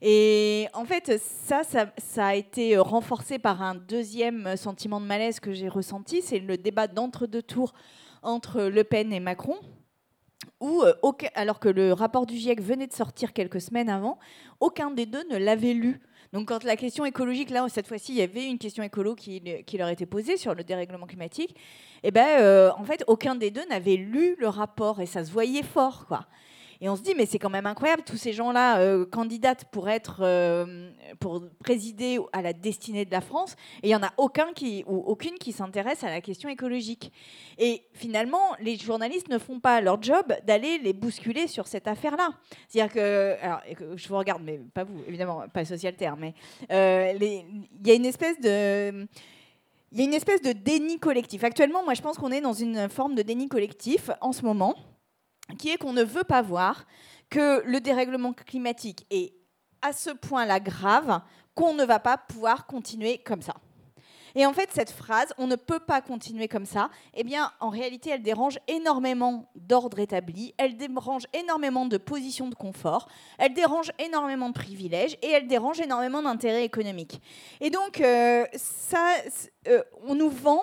Et 0.00 0.68
en 0.74 0.84
fait 0.84 1.18
ça, 1.18 1.62
ça, 1.64 2.26
a 2.26 2.34
été 2.34 2.76
renforcé 2.76 3.38
par 3.38 3.62
un 3.62 3.74
deuxième 3.74 4.56
sentiment 4.56 5.00
de 5.00 5.06
malaise 5.06 5.40
que 5.40 5.52
j'ai 5.52 5.68
ressenti, 5.68 6.22
c'est 6.22 6.38
le 6.38 6.56
débat 6.56 6.86
d'entre-deux 6.86 7.42
tours 7.42 7.72
entre 8.22 8.62
Le 8.62 8.84
Pen 8.84 9.12
et 9.12 9.20
Macron. 9.20 9.56
Où, 10.60 10.82
alors 11.34 11.60
que 11.60 11.68
le 11.68 11.92
rapport 11.92 12.26
du 12.26 12.36
GIEC 12.36 12.60
venait 12.60 12.86
de 12.86 12.92
sortir 12.92 13.32
quelques 13.32 13.60
semaines 13.60 13.88
avant, 13.88 14.18
aucun 14.60 14.90
des 14.90 15.06
deux 15.06 15.24
ne 15.28 15.36
l'avait 15.36 15.74
lu. 15.74 16.00
Donc 16.32 16.48
quand 16.48 16.64
la 16.64 16.76
question 16.76 17.04
écologique, 17.04 17.50
là, 17.50 17.66
cette 17.68 17.86
fois-ci, 17.86 18.12
il 18.12 18.18
y 18.18 18.22
avait 18.22 18.46
une 18.46 18.58
question 18.58 18.82
écolo 18.82 19.14
qui, 19.14 19.42
leur 19.76 19.88
était 19.88 20.06
posée 20.06 20.36
sur 20.36 20.54
le 20.54 20.64
dérèglement 20.64 21.06
climatique, 21.06 21.54
eh 22.02 22.10
ben, 22.10 22.40
euh, 22.40 22.70
en 22.78 22.84
fait, 22.84 23.04
aucun 23.06 23.34
des 23.34 23.50
deux 23.50 23.64
n'avait 23.66 23.96
lu 23.96 24.36
le 24.38 24.48
rapport 24.48 25.00
et 25.00 25.06
ça 25.06 25.24
se 25.24 25.30
voyait 25.30 25.62
fort, 25.62 26.06
quoi. 26.06 26.26
Et 26.82 26.88
on 26.88 26.96
se 26.96 27.02
dit, 27.02 27.14
mais 27.16 27.26
c'est 27.26 27.38
quand 27.38 27.48
même 27.48 27.66
incroyable, 27.66 28.02
tous 28.04 28.16
ces 28.16 28.32
gens-là 28.32 28.80
euh, 28.80 29.06
candidatent 29.06 29.66
pour 29.70 29.88
être, 29.88 30.18
euh, 30.22 30.90
pour 31.20 31.44
présider 31.60 32.18
à 32.32 32.42
la 32.42 32.52
destinée 32.52 33.04
de 33.04 33.12
la 33.12 33.20
France, 33.20 33.54
et 33.84 33.88
il 33.88 33.90
y 33.90 33.94
en 33.94 34.02
a 34.02 34.12
aucun 34.16 34.52
qui 34.52 34.82
ou 34.88 34.96
aucune 34.96 35.38
qui 35.38 35.52
s'intéresse 35.52 36.02
à 36.02 36.10
la 36.10 36.20
question 36.20 36.48
écologique. 36.48 37.12
Et 37.56 37.84
finalement, 37.94 38.56
les 38.58 38.76
journalistes 38.76 39.28
ne 39.28 39.38
font 39.38 39.60
pas 39.60 39.80
leur 39.80 40.02
job 40.02 40.34
d'aller 40.44 40.78
les 40.78 40.92
bousculer 40.92 41.46
sur 41.46 41.68
cette 41.68 41.86
affaire-là. 41.86 42.30
C'est-à-dire 42.66 42.92
que, 42.92 43.36
alors, 43.40 43.60
je 43.94 44.08
vous 44.08 44.18
regarde, 44.18 44.42
mais 44.44 44.58
pas 44.74 44.82
vous, 44.82 45.04
évidemment, 45.06 45.44
pas 45.54 45.64
Socialterre, 45.64 46.16
mais 46.16 46.34
euh, 46.72 47.12
il 47.20 47.86
y 47.86 47.92
a 47.92 47.94
une 47.94 48.06
espèce 48.06 48.40
de 48.40 49.06
il 49.92 49.98
y 49.98 50.00
a 50.00 50.04
une 50.04 50.14
espèce 50.14 50.40
de 50.40 50.52
déni 50.52 50.98
collectif. 50.98 51.44
Actuellement, 51.44 51.84
moi, 51.84 51.94
je 51.94 52.00
pense 52.02 52.16
qu'on 52.16 52.32
est 52.32 52.40
dans 52.40 52.54
une 52.54 52.88
forme 52.88 53.14
de 53.14 53.22
déni 53.22 53.46
collectif 53.46 54.10
en 54.22 54.32
ce 54.32 54.42
moment 54.42 54.74
qui 55.58 55.70
est 55.70 55.76
qu'on 55.76 55.92
ne 55.92 56.02
veut 56.02 56.24
pas 56.24 56.42
voir 56.42 56.86
que 57.30 57.62
le 57.64 57.80
dérèglement 57.80 58.32
climatique 58.32 59.06
est 59.10 59.34
à 59.80 59.92
ce 59.92 60.10
point-là 60.10 60.60
grave 60.60 61.20
qu'on 61.54 61.74
ne 61.74 61.84
va 61.84 61.98
pas 61.98 62.16
pouvoir 62.16 62.66
continuer 62.66 63.18
comme 63.18 63.42
ça. 63.42 63.54
Et 64.34 64.46
en 64.46 64.52
fait, 64.52 64.70
cette 64.72 64.90
phrase, 64.90 65.32
on 65.38 65.46
ne 65.46 65.56
peut 65.56 65.80
pas 65.80 66.00
continuer 66.00 66.48
comme 66.48 66.64
ça, 66.64 66.90
eh 67.14 67.24
bien, 67.24 67.52
en 67.60 67.68
réalité, 67.68 68.10
elle 68.10 68.22
dérange 68.22 68.58
énormément 68.66 69.50
d'ordre 69.54 69.98
établi, 69.98 70.54
elle 70.56 70.76
dérange 70.76 71.26
énormément 71.34 71.86
de 71.86 71.98
positions 71.98 72.48
de 72.48 72.54
confort, 72.54 73.08
elle 73.38 73.52
dérange 73.54 73.92
énormément 73.98 74.48
de 74.48 74.54
privilèges 74.54 75.18
et 75.22 75.28
elle 75.28 75.46
dérange 75.46 75.80
énormément 75.80 76.22
d'intérêts 76.22 76.64
économiques. 76.64 77.20
Et 77.60 77.70
donc, 77.70 78.00
euh, 78.00 78.46
ça, 78.54 79.16
euh, 79.68 79.82
on 80.06 80.14
nous 80.14 80.30
vend 80.30 80.62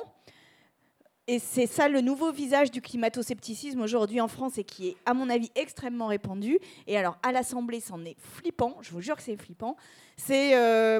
et 1.30 1.38
c'est 1.38 1.68
ça 1.68 1.88
le 1.88 2.02
nouveau 2.02 2.32
visage 2.32 2.72
du 2.72 2.82
climato-scepticisme 2.82 3.82
aujourd'hui 3.82 4.20
en 4.20 4.28
France 4.28 4.58
et 4.58 4.64
qui 4.64 4.88
est, 4.88 4.98
à 5.06 5.14
mon 5.14 5.30
avis, 5.30 5.52
extrêmement 5.54 6.08
répandu. 6.08 6.58
Et 6.88 6.98
alors, 6.98 7.20
à 7.22 7.32
l'Assemblée, 7.32 7.82
c'en 7.82 8.04
est 8.04 8.16
flippant, 8.20 8.78
je 8.82 8.90
vous 8.90 9.00
jure 9.00 9.16
que 9.16 9.22
c'est 9.22 9.38
flippant. 9.38 9.76
C'est 10.18 10.56
euh, 10.56 11.00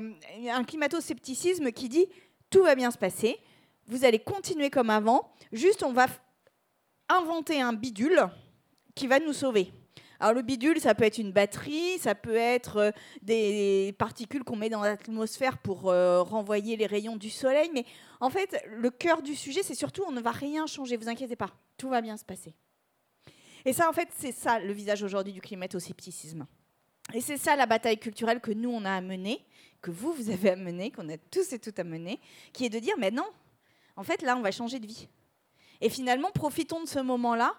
un 0.52 0.64
climato-scepticisme 0.64 1.72
qui 1.72 1.90
dit 1.90 2.06
tout 2.52 2.62
va 2.62 2.76
bien 2.76 2.92
se 2.92 3.00
passer, 3.00 3.40
vous 3.88 4.06
allez 4.06 4.20
continuer 4.20 4.70
comme 4.70 4.92
avant, 4.92 5.32
juste 5.52 5.82
on 5.82 5.94
va 5.94 6.06
inventer 7.10 7.60
un 7.60 7.74
bidule 7.74 8.22
qui 8.94 9.08
va 9.08 9.20
nous 9.20 9.34
sauver. 9.34 9.74
Alors 10.20 10.36
le 10.36 10.44
bidule, 10.44 10.80
ça 10.80 10.94
peut 10.94 11.06
être 11.06 11.18
une 11.18 11.32
batterie, 11.32 11.98
ça 11.98 12.14
peut 12.14 12.36
être 12.36 12.78
euh, 12.78 12.92
des 13.24 13.96
particules 13.98 14.44
qu'on 14.44 14.58
met 14.58 14.70
dans 14.70 14.82
l'atmosphère 14.82 15.58
pour 15.58 15.90
euh, 15.90 16.22
renvoyer 16.22 16.76
les 16.76 16.86
rayons 16.86 17.16
du 17.16 17.30
soleil. 17.30 17.72
Mais 17.74 17.86
en 18.20 18.30
fait, 18.30 18.64
le 18.68 18.90
cœur 18.90 19.22
du 19.22 19.36
sujet, 19.36 19.64
c'est 19.64 19.76
surtout 19.76 20.04
on 20.08 20.12
ne 20.12 20.22
va 20.22 20.32
rien 20.32 20.68
changer. 20.68 20.98
Vous 20.98 21.10
inquiétez 21.10 21.36
pas, 21.36 21.52
tout 21.78 21.90
va 21.90 22.02
bien 22.02 22.18
se 22.18 22.26
passer. 22.26 22.54
Et 23.66 23.74
ça, 23.74 23.90
en 23.90 23.94
fait, 23.94 24.10
c'est 24.18 24.32
ça 24.32 24.60
le 24.60 24.74
visage 24.74 25.04
aujourd'hui 25.04 25.34
du 25.34 25.42
climato-scepticisme. 25.42 26.48
Et 27.14 27.22
c'est 27.22 27.38
ça 27.38 27.56
la 27.56 27.66
bataille 27.66 27.98
culturelle 27.98 28.40
que 28.40 28.52
nous, 28.52 28.70
on 28.70 28.86
a 28.86 28.92
à 28.92 29.02
mener, 29.02 29.46
que 29.82 29.92
vous, 29.92 30.14
vous 30.14 30.30
avez 30.30 30.52
à 30.52 30.56
mener, 30.56 30.92
qu'on 30.92 31.10
a 31.10 31.18
tous 31.18 31.54
et 31.54 31.60
toutes 31.60 31.80
à 31.80 31.84
mener, 31.84 32.20
qui 32.54 32.66
est 32.66 32.70
de 32.70 32.80
dire, 32.80 32.96
mais 32.98 33.12
non, 33.12 33.28
en 33.96 34.04
fait, 34.04 34.22
là, 34.22 34.38
on 34.38 34.42
va 34.42 34.52
changer 34.52 34.80
de 34.80 34.88
vie. 34.88 35.08
Et 35.82 35.90
finalement, 35.90 36.32
profitons 36.32 36.84
de 36.84 36.88
ce 36.88 37.00
moment-là 37.00 37.56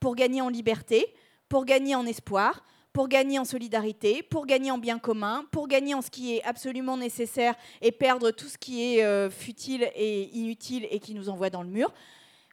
pour 0.00 0.14
gagner 0.16 0.40
en 0.40 0.48
liberté, 0.48 1.06
pour 1.48 1.64
gagner 1.64 1.94
en 1.94 2.06
espoir, 2.06 2.64
pour 2.94 3.08
gagner 3.08 3.40
en 3.40 3.44
solidarité, 3.44 4.22
pour 4.22 4.46
gagner 4.46 4.70
en 4.70 4.78
bien 4.78 5.00
commun, 5.00 5.44
pour 5.50 5.66
gagner 5.66 5.94
en 5.94 6.00
ce 6.00 6.10
qui 6.10 6.36
est 6.36 6.44
absolument 6.44 6.96
nécessaire 6.96 7.56
et 7.82 7.90
perdre 7.90 8.30
tout 8.30 8.46
ce 8.46 8.56
qui 8.56 8.84
est 8.84 9.04
euh, 9.04 9.28
futile 9.28 9.90
et 9.96 10.30
inutile 10.32 10.86
et 10.90 11.00
qui 11.00 11.12
nous 11.12 11.28
envoie 11.28 11.50
dans 11.50 11.64
le 11.64 11.68
mur. 11.68 11.92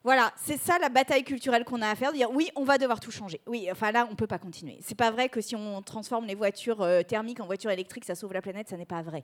Voilà, 0.03 0.33
c'est 0.35 0.57
ça 0.57 0.79
la 0.79 0.89
bataille 0.89 1.23
culturelle 1.23 1.63
qu'on 1.63 1.83
a 1.83 1.87
à 1.87 1.95
faire, 1.95 2.11
dire 2.11 2.31
oui, 2.31 2.49
on 2.55 2.63
va 2.63 2.79
devoir 2.79 2.99
tout 2.99 3.11
changer. 3.11 3.39
Oui, 3.45 3.69
enfin 3.71 3.91
là, 3.91 4.07
on 4.07 4.11
ne 4.11 4.15
peut 4.15 4.25
pas 4.25 4.39
continuer. 4.39 4.79
C'est 4.81 4.95
pas 4.95 5.11
vrai 5.11 5.29
que 5.29 5.41
si 5.41 5.55
on 5.55 5.83
transforme 5.83 6.25
les 6.25 6.33
voitures 6.33 6.81
euh, 6.81 7.03
thermiques 7.03 7.39
en 7.39 7.45
voitures 7.45 7.69
électriques, 7.69 8.05
ça 8.05 8.15
sauve 8.15 8.33
la 8.33 8.41
planète, 8.41 8.67
ça 8.67 8.77
n'est 8.77 8.87
pas 8.87 9.03
vrai. 9.03 9.23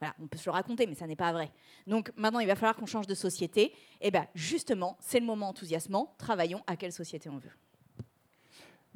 Voilà, 0.00 0.16
on 0.20 0.26
peut 0.26 0.36
se 0.36 0.46
le 0.46 0.50
raconter, 0.50 0.88
mais 0.88 0.96
ça 0.96 1.06
n'est 1.06 1.14
pas 1.14 1.32
vrai. 1.32 1.52
Donc 1.86 2.10
maintenant, 2.16 2.40
il 2.40 2.48
va 2.48 2.56
falloir 2.56 2.74
qu'on 2.74 2.86
change 2.86 3.06
de 3.06 3.14
société. 3.14 3.72
Et 4.00 4.10
bien 4.10 4.26
justement, 4.34 4.98
c'est 4.98 5.20
le 5.20 5.26
moment 5.26 5.48
enthousiasmant. 5.48 6.16
Travaillons 6.18 6.64
à 6.66 6.74
quelle 6.74 6.92
société 6.92 7.28
on 7.28 7.38
veut. 7.38 7.52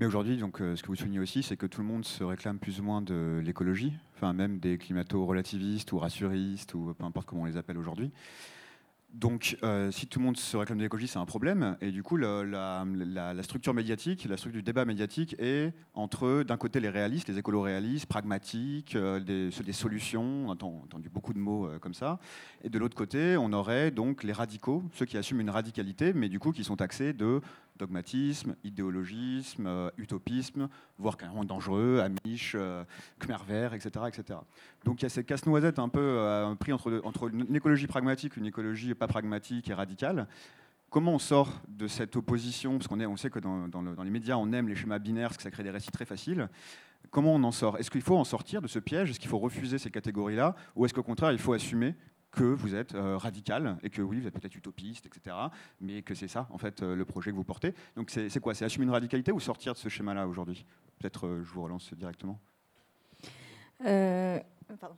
Mais 0.00 0.06
aujourd'hui, 0.06 0.38
donc, 0.38 0.62
euh, 0.62 0.76
ce 0.76 0.82
que 0.82 0.88
vous 0.88 0.96
soulignez 0.96 1.18
aussi, 1.18 1.42
c'est 1.42 1.58
que 1.58 1.66
tout 1.66 1.82
le 1.82 1.86
monde 1.86 2.06
se 2.06 2.24
réclame 2.24 2.58
plus 2.58 2.80
ou 2.80 2.82
moins 2.82 3.02
de 3.02 3.38
l'écologie, 3.44 3.92
enfin 4.16 4.32
même 4.32 4.58
des 4.58 4.78
climato-relativistes 4.78 5.92
ou 5.92 5.98
rassuristes, 5.98 6.72
ou 6.72 6.94
peu 6.98 7.04
importe 7.04 7.28
comment 7.28 7.42
on 7.42 7.44
les 7.44 7.58
appelle 7.58 7.76
aujourd'hui. 7.76 8.10
Donc, 9.12 9.58
euh, 9.62 9.90
si 9.90 10.06
tout 10.06 10.18
le 10.18 10.24
monde 10.24 10.38
se 10.38 10.56
réclame 10.56 10.78
de 10.78 10.84
l'écologie, 10.84 11.06
c'est 11.06 11.18
un 11.18 11.26
problème. 11.26 11.76
Et 11.82 11.90
du 11.90 12.02
coup, 12.02 12.16
la, 12.16 12.86
structure 13.42 13.74
médiatique, 13.74 14.24
la 14.24 14.38
structure 14.38 14.60
du 14.60 14.62
débat 14.62 14.86
médiatique 14.86 15.36
est 15.38 15.74
entre, 15.92 16.44
d'un 16.44 16.56
côté, 16.56 16.80
les 16.80 16.88
réalistes, 16.88 17.28
les 17.28 17.36
écolo-réalistes, 17.36 18.06
pragmatiques, 18.06 18.96
euh, 18.96 19.20
des, 19.20 19.50
des, 19.50 19.72
solutions, 19.74 20.46
on 20.46 20.50
a 20.52 20.64
entendu 20.64 21.10
beaucoup 21.10 21.34
de 21.34 21.40
mots 21.40 21.68
comme 21.82 21.92
ça. 21.92 22.20
Et 22.64 22.70
de 22.70 22.78
l'autre 22.78 22.96
côté, 22.96 23.36
on 23.36 23.52
aurait 23.52 23.90
donc 23.90 24.22
les 24.22 24.32
radicaux, 24.32 24.82
ceux 24.94 25.04
qui 25.04 25.18
assument 25.18 25.40
une 25.40 25.50
radicalité, 25.50 26.14
mais 26.14 26.30
du 26.30 26.38
coup, 26.38 26.52
qui 26.52 26.64
sont 26.64 26.76
taxés 26.76 27.12
de 27.12 27.42
dogmatisme, 27.80 28.54
idéologisme, 28.62 29.66
euh, 29.66 29.90
utopisme, 29.98 30.68
voire 30.98 31.16
carrément 31.16 31.44
dangereux, 31.44 32.00
amiche, 32.00 32.54
euh, 32.54 32.84
khmer 33.18 33.38
vert, 33.46 33.74
etc., 33.74 34.04
etc. 34.06 34.38
Donc 34.84 35.00
il 35.00 35.04
y 35.04 35.06
a 35.06 35.08
ces 35.08 35.24
casse-noisettes 35.24 35.78
un 35.78 35.88
peu 35.88 36.00
euh, 36.00 36.54
pris 36.54 36.72
entre, 36.72 37.00
entre 37.04 37.28
une 37.28 37.56
écologie 37.56 37.86
pragmatique, 37.86 38.36
une 38.36 38.46
écologie 38.46 38.94
pas 38.94 39.08
pragmatique 39.08 39.68
et 39.70 39.74
radicale. 39.74 40.28
Comment 40.90 41.14
on 41.14 41.18
sort 41.18 41.62
de 41.68 41.86
cette 41.86 42.16
opposition? 42.16 42.78
Parce 42.78 42.88
qu'on 42.88 43.00
on 43.00 43.16
sait 43.16 43.30
que 43.30 43.38
dans, 43.38 43.68
dans, 43.68 44.02
les 44.02 44.10
médias, 44.10 44.36
on 44.36 44.52
aime 44.52 44.68
les 44.68 44.74
schémas 44.74 44.98
binaires, 44.98 45.28
parce 45.28 45.36
que 45.36 45.44
ça 45.44 45.50
crée 45.50 45.62
des 45.62 45.70
récits 45.70 45.92
très 45.92 46.04
faciles. 46.04 46.48
Comment 47.10 47.34
on 47.34 47.44
en 47.44 47.52
sort? 47.52 47.78
Est-ce 47.78 47.90
qu'il 47.90 48.02
faut 48.02 48.16
en 48.16 48.24
sortir 48.24 48.60
de 48.60 48.66
ce 48.66 48.80
piège? 48.80 49.10
Est-ce 49.10 49.20
qu'il 49.20 49.28
faut 49.28 49.38
refuser 49.38 49.78
ces 49.78 49.90
catégories-là? 49.90 50.56
Ou 50.74 50.84
est-ce 50.84 50.92
qu'au 50.92 51.04
contraire, 51.04 51.32
il 51.32 51.38
faut 51.38 51.52
assumer 51.52 51.94
que 52.30 52.44
vous 52.44 52.74
êtes 52.74 52.94
euh, 52.94 53.16
radical 53.16 53.78
et 53.82 53.90
que 53.90 54.02
oui, 54.02 54.20
vous 54.20 54.26
êtes 54.26 54.34
peut-être 54.34 54.54
utopiste, 54.54 55.06
etc. 55.06 55.36
Mais 55.80 56.02
que 56.02 56.14
c'est 56.14 56.28
ça, 56.28 56.46
en 56.50 56.58
fait, 56.58 56.82
euh, 56.82 56.94
le 56.94 57.04
projet 57.04 57.30
que 57.30 57.36
vous 57.36 57.44
portez. 57.44 57.74
Donc 57.96 58.10
c'est 58.10 58.40
quoi 58.40 58.54
C'est 58.54 58.64
assumer 58.64 58.84
une 58.84 58.90
radicalité 58.90 59.32
ou 59.32 59.40
sortir 59.40 59.72
de 59.72 59.78
ce 59.78 59.88
schéma-là 59.88 60.26
aujourd'hui? 60.26 60.64
Peut-être 60.98 61.26
euh, 61.26 61.44
je 61.44 61.52
vous 61.52 61.62
relance 61.62 61.92
directement. 61.94 62.38
pardon. 63.78 64.96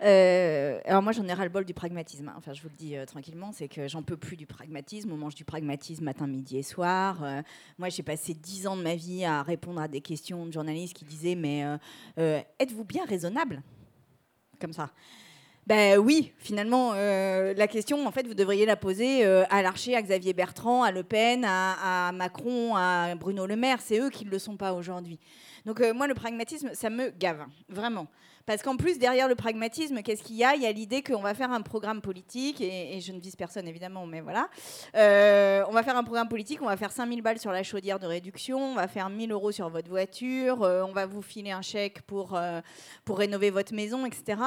alors 0.00 1.02
moi 1.02 1.12
j'en 1.12 1.26
ai 1.28 1.32
ras 1.32 1.44
le 1.44 1.50
bol 1.50 1.64
du 1.64 1.74
pragmatisme. 1.74 2.28
Hein. 2.28 2.34
Enfin 2.36 2.54
je 2.54 2.62
vous 2.62 2.68
le 2.68 2.76
dis 2.76 2.96
tranquillement, 3.06 3.52
c'est 3.52 3.68
que 3.68 3.86
j'en 3.86 4.02
peux 4.02 4.16
plus 4.16 4.36
du 4.36 4.46
pragmatisme. 4.46 5.12
On 5.12 5.16
mange 5.16 5.34
du 5.34 5.44
pragmatisme 5.44 6.04
matin, 6.04 6.26
midi 6.26 6.56
et 6.56 6.62
soir. 6.62 7.22
moi 7.78 7.88
j'ai 7.88 8.02
passé 8.02 8.34
dix 8.34 8.66
ans 8.66 8.76
de 8.76 8.82
ma 8.82 8.96
vie 8.96 9.24
à 9.24 9.42
répondre 9.42 9.80
à 9.80 9.86
des 9.88 10.00
questions 10.00 10.46
de 10.46 10.52
journalistes 10.52 10.94
qui 10.94 11.04
disaient 11.04 11.36
mais 11.36 11.64
êtes-vous 12.16 12.84
bien 12.84 13.04
raisonnable? 13.04 13.62
Comme 14.58 14.72
ça. 14.72 14.90
Ben 15.66 15.98
oui, 15.98 16.32
finalement, 16.38 16.92
euh, 16.94 17.54
la 17.54 17.68
question, 17.68 18.04
en 18.06 18.10
fait, 18.10 18.26
vous 18.26 18.34
devriez 18.34 18.66
la 18.66 18.76
poser 18.76 19.24
euh, 19.24 19.44
à 19.50 19.62
Larcher, 19.62 19.94
à 19.94 20.02
Xavier 20.02 20.32
Bertrand, 20.32 20.82
à 20.82 20.90
Le 20.90 21.04
Pen, 21.04 21.44
à, 21.46 22.10
Macron, 22.12 22.74
à 22.74 23.14
Bruno 23.14 23.46
Le 23.46 23.56
Maire. 23.56 23.80
C'est 23.80 24.00
eux 24.00 24.10
qui 24.10 24.24
ne 24.24 24.30
le 24.30 24.38
sont 24.38 24.56
pas 24.56 24.72
aujourd'hui. 24.72 25.20
Donc 25.66 25.80
euh, 25.80 25.92
moi, 25.92 26.06
le 26.06 26.14
pragmatisme, 26.14 26.70
ça 26.72 26.90
me 26.90 27.10
gave, 27.10 27.44
vraiment. 27.68 28.08
Parce 28.46 28.62
qu'en 28.62 28.76
plus, 28.76 28.98
derrière 28.98 29.28
le 29.28 29.36
pragmatisme, 29.36 30.02
qu'est-ce 30.02 30.24
qu'il 30.24 30.36
y 30.36 30.44
a? 30.44 30.56
Il 30.56 30.62
y 30.62 30.66
a 30.66 30.72
l'idée 30.72 31.02
qu'on 31.02 31.20
va 31.20 31.34
faire 31.34 31.52
un 31.52 31.60
programme 31.60 32.00
politique, 32.00 32.60
et, 32.60 32.98
je 33.00 33.12
ne 33.12 33.20
vise 33.20 33.36
personne 33.36 33.68
évidemment, 33.68 34.06
mais 34.06 34.22
voilà. 34.22 34.48
on 34.94 35.72
va 35.72 35.82
faire 35.84 35.96
un 35.96 36.02
programme 36.02 36.28
politique, 36.28 36.60
on 36.62 36.66
va 36.66 36.76
faire 36.78 36.90
5000 36.90 37.22
balles 37.22 37.38
sur 37.38 37.52
la 37.52 37.62
chaudière 37.62 38.00
de 38.00 38.06
réduction, 38.06 38.72
on 38.72 38.74
va 38.74 38.88
faire 38.88 39.08
1000 39.08 39.30
euros 39.30 39.52
sur 39.52 39.68
votre 39.68 39.88
voiture, 39.88 40.62
on 40.62 40.92
va 40.92 41.06
vous 41.06 41.22
filer 41.22 41.52
un 41.52 41.62
chèque 41.62 42.02
pour, 42.02 42.40
pour 43.04 43.18
rénover 43.18 43.50
votre 43.50 43.74
maison, 43.74 44.04
etc. 44.06 44.38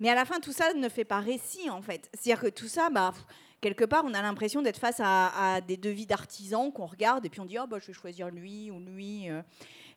Mais 0.00 0.10
à 0.10 0.14
la 0.14 0.24
fin, 0.24 0.40
tout 0.40 0.52
ça 0.52 0.72
ne 0.74 0.88
fait 0.88 1.04
pas 1.04 1.20
récit, 1.20 1.70
en 1.70 1.82
fait. 1.82 2.08
C'est-à-dire 2.14 2.42
que 2.42 2.48
tout 2.48 2.68
ça, 2.68 2.88
bah, 2.90 3.12
quelque 3.60 3.84
part, 3.84 4.04
on 4.06 4.14
a 4.14 4.22
l'impression 4.22 4.62
d'être 4.62 4.78
face 4.78 5.00
à, 5.02 5.60
des 5.66 5.76
devis 5.76 6.06
d'artisans 6.06 6.72
qu'on 6.72 6.86
regarde 6.86 7.26
et 7.26 7.28
puis 7.28 7.40
on 7.40 7.46
dit, 7.46 7.58
oh, 7.58 7.66
bah, 7.66 7.78
je 7.80 7.86
vais 7.88 7.92
choisir 7.92 8.30
lui 8.30 8.70
ou 8.70 8.78
lui. 8.78 9.28
Euh. 9.28 9.42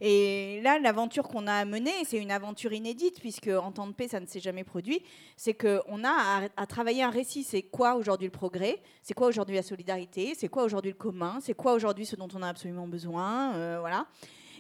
Et 0.04 0.60
là, 0.64 0.80
l'aventure 0.80 1.28
qu'on 1.28 1.46
a 1.46 1.54
à 1.54 1.66
mener, 1.66 1.92
c'est 2.06 2.18
une 2.18 2.32
aventure 2.32 2.74
inédite, 2.74 3.20
puisque 3.20 3.50
en 3.50 3.72
temps 3.72 3.86
de 3.86 3.94
paix, 3.94 4.08
ça 4.08 4.20
ne 4.20 4.26
s'est 4.26 4.40
jamais 4.40 4.64
produit, 4.64 5.04
c'est 5.38 5.54
qu'on 5.54 6.04
a 6.04 6.50
à, 6.58 6.66
travailler 6.66 7.04
un 7.04 7.12
récit. 7.12 7.44
C'est 7.44 7.62
quoi 7.62 7.94
aujourd'hui 7.94 8.26
le 8.26 8.32
progrès? 8.32 8.82
C'est 9.04 9.14
quoi 9.14 9.28
aujourd'hui 9.28 9.56
la 9.56 9.62
solidarité? 9.62 10.34
C'est 10.36 10.48
quoi 10.48 10.64
aujourd'hui 10.64 10.92
le 10.92 10.98
commun? 10.98 11.38
C'est 11.40 11.54
quoi 11.54 11.74
aujourd'hui 11.74 12.08
ce 12.08 12.16
dont 12.16 12.30
on 12.34 12.42
a 12.42 12.48
absolument 12.48 12.88
besoin? 12.88 13.54
Euh, 13.56 13.78
Voilà. 13.80 14.08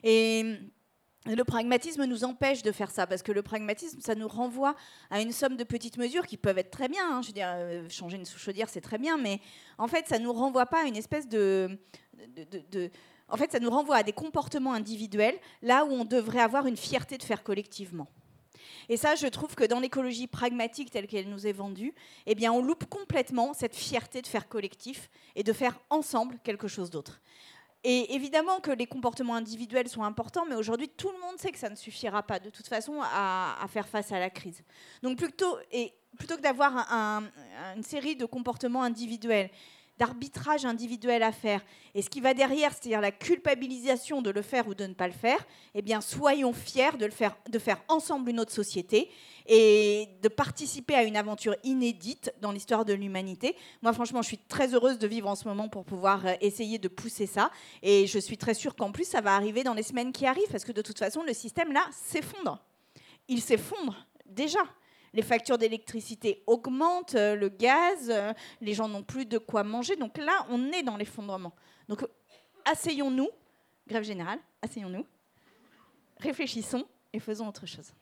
Et 0.03 0.57
le 1.25 1.43
pragmatisme 1.43 2.05
nous 2.05 2.23
empêche 2.23 2.63
de 2.63 2.71
faire 2.71 2.89
ça, 2.89 3.05
parce 3.05 3.21
que 3.21 3.31
le 3.31 3.43
pragmatisme, 3.43 3.99
ça 4.01 4.15
nous 4.15 4.27
renvoie 4.27 4.75
à 5.11 5.21
une 5.21 5.31
somme 5.31 5.55
de 5.55 5.63
petites 5.63 5.97
mesures 5.97 6.25
qui 6.25 6.37
peuvent 6.37 6.57
être 6.57 6.71
très 6.71 6.87
bien. 6.87 7.03
Hein. 7.11 7.21
Je 7.21 7.27
veux 7.27 7.33
dire, 7.33 7.49
euh, 7.49 7.87
changer 7.89 8.17
une 8.17 8.25
sous-chaudière, 8.25 8.69
c'est 8.69 8.81
très 8.81 8.97
bien, 8.97 9.17
mais 9.17 9.39
en 9.77 9.87
fait, 9.87 10.07
ça 10.07 10.17
nous 10.17 10.33
renvoie 10.33 10.65
pas 10.65 10.83
à 10.83 10.85
une 10.85 10.97
espèce 10.97 11.27
de, 11.27 11.77
de, 12.71 12.89
En 13.29 13.37
fait, 13.37 13.51
ça 13.51 13.59
nous 13.59 13.69
renvoie 13.69 13.97
à 13.97 14.03
des 14.03 14.13
comportements 14.13 14.73
individuels, 14.73 15.37
là 15.61 15.85
où 15.85 15.91
on 15.91 16.05
devrait 16.05 16.41
avoir 16.41 16.65
une 16.65 16.77
fierté 16.77 17.17
de 17.17 17.23
faire 17.23 17.43
collectivement. 17.43 18.07
Et 18.89 18.97
ça, 18.97 19.15
je 19.15 19.27
trouve 19.27 19.53
que 19.53 19.63
dans 19.63 19.79
l'écologie 19.79 20.27
pragmatique 20.27 20.89
telle 20.89 21.07
qu'elle 21.07 21.29
nous 21.29 21.45
est 21.45 21.53
vendue, 21.53 21.93
eh 22.25 22.33
bien, 22.33 22.51
on 22.51 22.63
loupe 22.63 22.85
complètement 22.85 23.53
cette 23.53 23.75
fierté 23.75 24.21
de 24.23 24.27
faire 24.27 24.49
collectif 24.49 25.09
et 25.35 25.43
de 25.43 25.53
faire 25.53 25.79
ensemble 25.89 26.39
quelque 26.43 26.67
chose 26.67 26.89
d'autre. 26.89 27.21
Et 27.83 28.13
évidemment 28.13 28.59
que 28.59 28.71
les 28.71 28.85
comportements 28.85 29.35
individuels 29.35 29.87
sont 29.87 30.03
importants, 30.03 30.45
mais 30.47 30.55
aujourd'hui, 30.55 30.87
tout 30.87 31.11
le 31.11 31.19
monde 31.19 31.37
sait 31.39 31.51
que 31.51 31.57
ça 31.57 31.69
ne 31.69 31.75
suffira 31.75 32.21
pas, 32.21 32.39
de 32.39 32.51
toute 32.51 32.67
façon, 32.67 32.99
à, 33.01 33.65
faire 33.69 33.87
face 33.87 34.11
à 34.11 34.19
la 34.19 34.29
crise. 34.29 34.63
Donc, 35.01 35.17
plutôt, 35.17 35.57
que 35.71 36.41
d'avoir 36.41 36.87
une 37.75 37.83
série 37.83 38.15
de 38.15 38.25
comportements 38.25 38.83
individuels, 38.83 39.49
d'arbitrage 40.01 40.65
individuel 40.65 41.21
à 41.21 41.31
faire, 41.31 41.61
et 41.93 42.01
ce 42.01 42.09
qui 42.09 42.21
va 42.21 42.33
derrière, 42.33 42.71
c'est-à-dire 42.71 43.01
la 43.01 43.11
culpabilisation 43.11 44.23
de 44.23 44.31
le 44.31 44.41
faire 44.41 44.67
ou 44.67 44.73
de 44.73 44.87
ne 44.87 44.95
pas 44.95 45.05
le 45.05 45.13
faire, 45.13 45.37
eh 45.75 45.83
bien, 45.83 46.01
soyons 46.01 46.53
fiers 46.53 46.97
de, 46.97 47.05
le 47.05 47.11
faire, 47.11 47.37
de 47.47 47.59
faire 47.59 47.79
ensemble 47.87 48.31
une 48.31 48.39
autre 48.39 48.51
société 48.51 49.11
et 49.45 50.07
de 50.23 50.27
participer 50.27 50.95
à 50.95 51.03
une 51.03 51.15
aventure 51.15 51.55
inédite 51.63 52.33
dans 52.41 52.51
l'histoire 52.51 52.83
de 52.83 52.93
l'humanité. 52.93 53.55
Moi, 53.83 53.93
franchement, 53.93 54.23
je 54.23 54.29
suis 54.29 54.39
très 54.39 54.73
heureuse 54.73 54.97
de 54.97 55.05
vivre 55.05 55.27
en 55.27 55.35
ce 55.35 55.47
moment 55.47 55.69
pour 55.69 55.85
pouvoir 55.85 56.25
euh, 56.25 56.33
essayer 56.41 56.79
de 56.79 56.87
pousser 56.87 57.27
ça. 57.27 57.51
Et 57.83 58.07
je 58.07 58.17
suis 58.17 58.37
très 58.39 58.55
sûre 58.55 58.75
qu'en 58.75 58.91
plus, 58.91 59.05
ça 59.05 59.21
va 59.21 59.35
arriver 59.35 59.63
dans 59.63 59.75
les 59.75 59.83
semaines 59.83 60.11
qui 60.11 60.25
arrivent, 60.25 60.49
parce 60.49 60.65
que 60.65 60.71
de 60.71 60.81
toute 60.81 60.97
façon, 60.97 61.21
le 61.21 61.33
système, 61.33 61.71
là, 61.71 61.85
s'effondre. 61.91 62.57
Il 63.27 63.39
s'effondre 63.39 64.07
déjà. 64.25 64.61
Les 65.13 65.21
factures 65.21 65.57
d'électricité 65.57 66.41
augmentent, 66.47 67.15
euh, 67.15 67.35
le 67.35 67.49
gaz, 67.49 68.09
euh, 68.09 68.33
les 68.61 68.73
gens 68.73 68.87
n'ont 68.87 69.03
plus 69.03 69.25
de 69.25 69.37
quoi 69.37 69.63
manger. 69.63 69.95
Donc 69.97 70.17
là, 70.17 70.45
on 70.49 70.71
est 70.71 70.83
dans 70.83 70.95
l'effondrement. 70.95 71.53
Donc, 71.89 72.05
asseyons-nous, 72.65 73.29
grève 73.87 74.03
générale, 74.03 74.39
asseyons-nous, 74.61 75.05
réfléchissons 76.17 76.85
et 77.13 77.19
faisons 77.19 77.47
autre 77.47 77.65
chose 77.65 77.93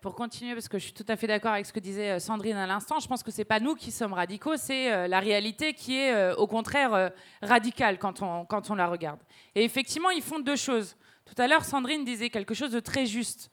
pour 0.00 0.14
continuer, 0.14 0.54
parce 0.54 0.68
que 0.68 0.78
je 0.78 0.84
suis 0.84 0.92
tout 0.92 1.04
à 1.08 1.16
fait 1.16 1.26
d'accord 1.26 1.50
avec 1.50 1.66
ce 1.66 1.72
que 1.72 1.80
disait 1.80 2.12
euh, 2.12 2.18
Sandrine 2.20 2.54
à 2.54 2.64
l'instant, 2.64 3.00
je 3.00 3.08
pense 3.08 3.24
que 3.24 3.32
c'est 3.32 3.44
pas 3.44 3.58
nous 3.58 3.74
qui 3.74 3.90
sommes 3.90 4.12
radicaux, 4.12 4.56
c'est 4.56 5.08
la 5.08 5.18
réalité 5.18 5.74
qui 5.74 5.96
est 5.96 6.32
au 6.34 6.46
contraire 6.46 7.10
radicale 7.42 7.98
quand 7.98 8.22
on, 8.22 8.44
quand 8.44 8.70
on 8.70 8.76
la 8.76 8.86
regarde. 8.86 9.18
Et 9.56 9.64
effectivement, 9.64 10.10
ils 10.10 10.22
font 10.22 10.38
deux 10.38 10.54
choses. 10.54 10.96
Tout 11.24 11.34
à 11.38 11.48
l'heure, 11.48 11.64
Sandrine 11.64 12.04
disait 12.04 12.30
quelque 12.30 12.54
chose 12.54 12.70
de 12.70 12.78
très 12.78 13.04
juste. 13.04 13.50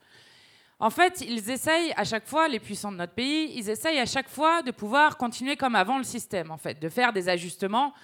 En 0.82 0.90
fait, 0.90 1.20
ils 1.20 1.48
essayent 1.48 1.92
à 1.96 2.04
chaque 2.04 2.26
fois, 2.26 2.48
les 2.48 2.58
puissants 2.58 2.90
de 2.90 2.96
notre 2.96 3.14
pays, 3.14 3.52
ils 3.54 3.70
essayent 3.70 4.00
à 4.00 4.06
chaque 4.06 4.28
fois 4.28 4.62
de 4.62 4.72
pouvoir 4.72 5.16
continuer 5.16 5.56
comme 5.56 5.76
avant 5.76 5.96
le 5.96 6.04
système, 6.04 6.50
en 6.50 6.56
fait, 6.58 6.80
de 6.80 6.88
faire 6.88 7.12
des 7.12 7.28
ajustements. 7.28 7.94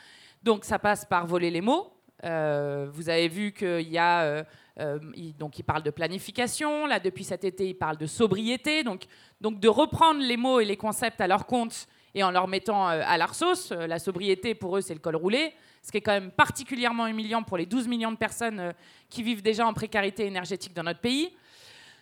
Donc 0.45 0.65
ça 0.65 0.79
passe 0.79 1.05
par 1.05 1.27
voler 1.27 1.51
les 1.51 1.61
mots. 1.61 1.93
vous 2.23 3.09
avez 3.09 3.27
vu 3.27 3.53
qu'il 3.53 3.89
y 3.89 3.99
a 3.99 4.45
euh, 4.81 4.99
il, 5.15 5.37
donc 5.37 5.59
il 5.59 5.63
parle 5.63 5.83
de 5.83 5.91
planification. 5.91 6.87
Là, 6.87 7.01
depuis 7.01 7.25
cet 7.25 7.45
été, 7.45 7.69
il 7.69 7.75
parle 7.75 7.97
de 7.97 8.07
sobriété. 8.07 8.85
Donc, 8.85 9.05
donc 9.41 9.61
de 9.61 9.69
reprendre 9.69 10.21
les 10.21 10.37
mots 10.37 10.61
et 10.61 10.65
les 10.65 10.77
concepts 10.77 11.21
à 11.21 11.27
leur 11.27 11.47
compte 11.47 11.89
et 12.15 12.23
en 12.23 12.31
leur 12.31 12.49
mettant 12.49 12.89
euh, 12.89 13.03
à 13.05 13.19
leur 13.19 13.35
sauce. 13.35 13.73
Euh, 13.73 13.87
la 13.87 13.99
sobriété, 13.99 14.55
pour 14.55 14.77
eux, 14.77 14.81
c'est 14.81 14.95
le 14.95 15.01
col 15.01 15.17
roulé. 15.17 15.53
Ce 15.83 15.91
qui 15.91 15.99
est 15.99 16.03
quand 16.03 16.13
même 16.13 16.31
particulièrement 16.31 17.07
humiliant 17.07 17.43
pour 17.43 17.57
les 17.57 17.67
12 17.67 17.89
millions 17.89 18.13
de 18.13 18.17
personnes 18.17 18.75
qui 19.09 19.23
vivent 19.23 19.43
déjà 19.43 19.67
en 19.67 19.73
précarité 19.73 20.27
énergétique 20.27 20.75
dans 20.75 20.83
notre 20.83 21.01
pays. 21.01 21.31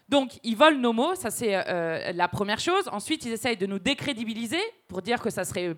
Donc, 0.08 0.38
ils 0.44 0.56
volent 0.56 0.78
nos 0.78 0.92
mots, 0.92 1.14
ça 1.14 1.30
c'est 1.30 1.52
la 2.12 2.28
première 2.28 2.60
chose. 2.60 2.88
Ensuite, 2.92 3.24
ils 3.24 3.32
essayent 3.32 3.56
de 3.56 3.66
nous 3.66 3.78
décrédibiliser 3.78 4.60
pour 4.88 5.02
dire 5.02 5.20
que 5.20 5.30
ça 5.30 5.44
serait 5.44 5.76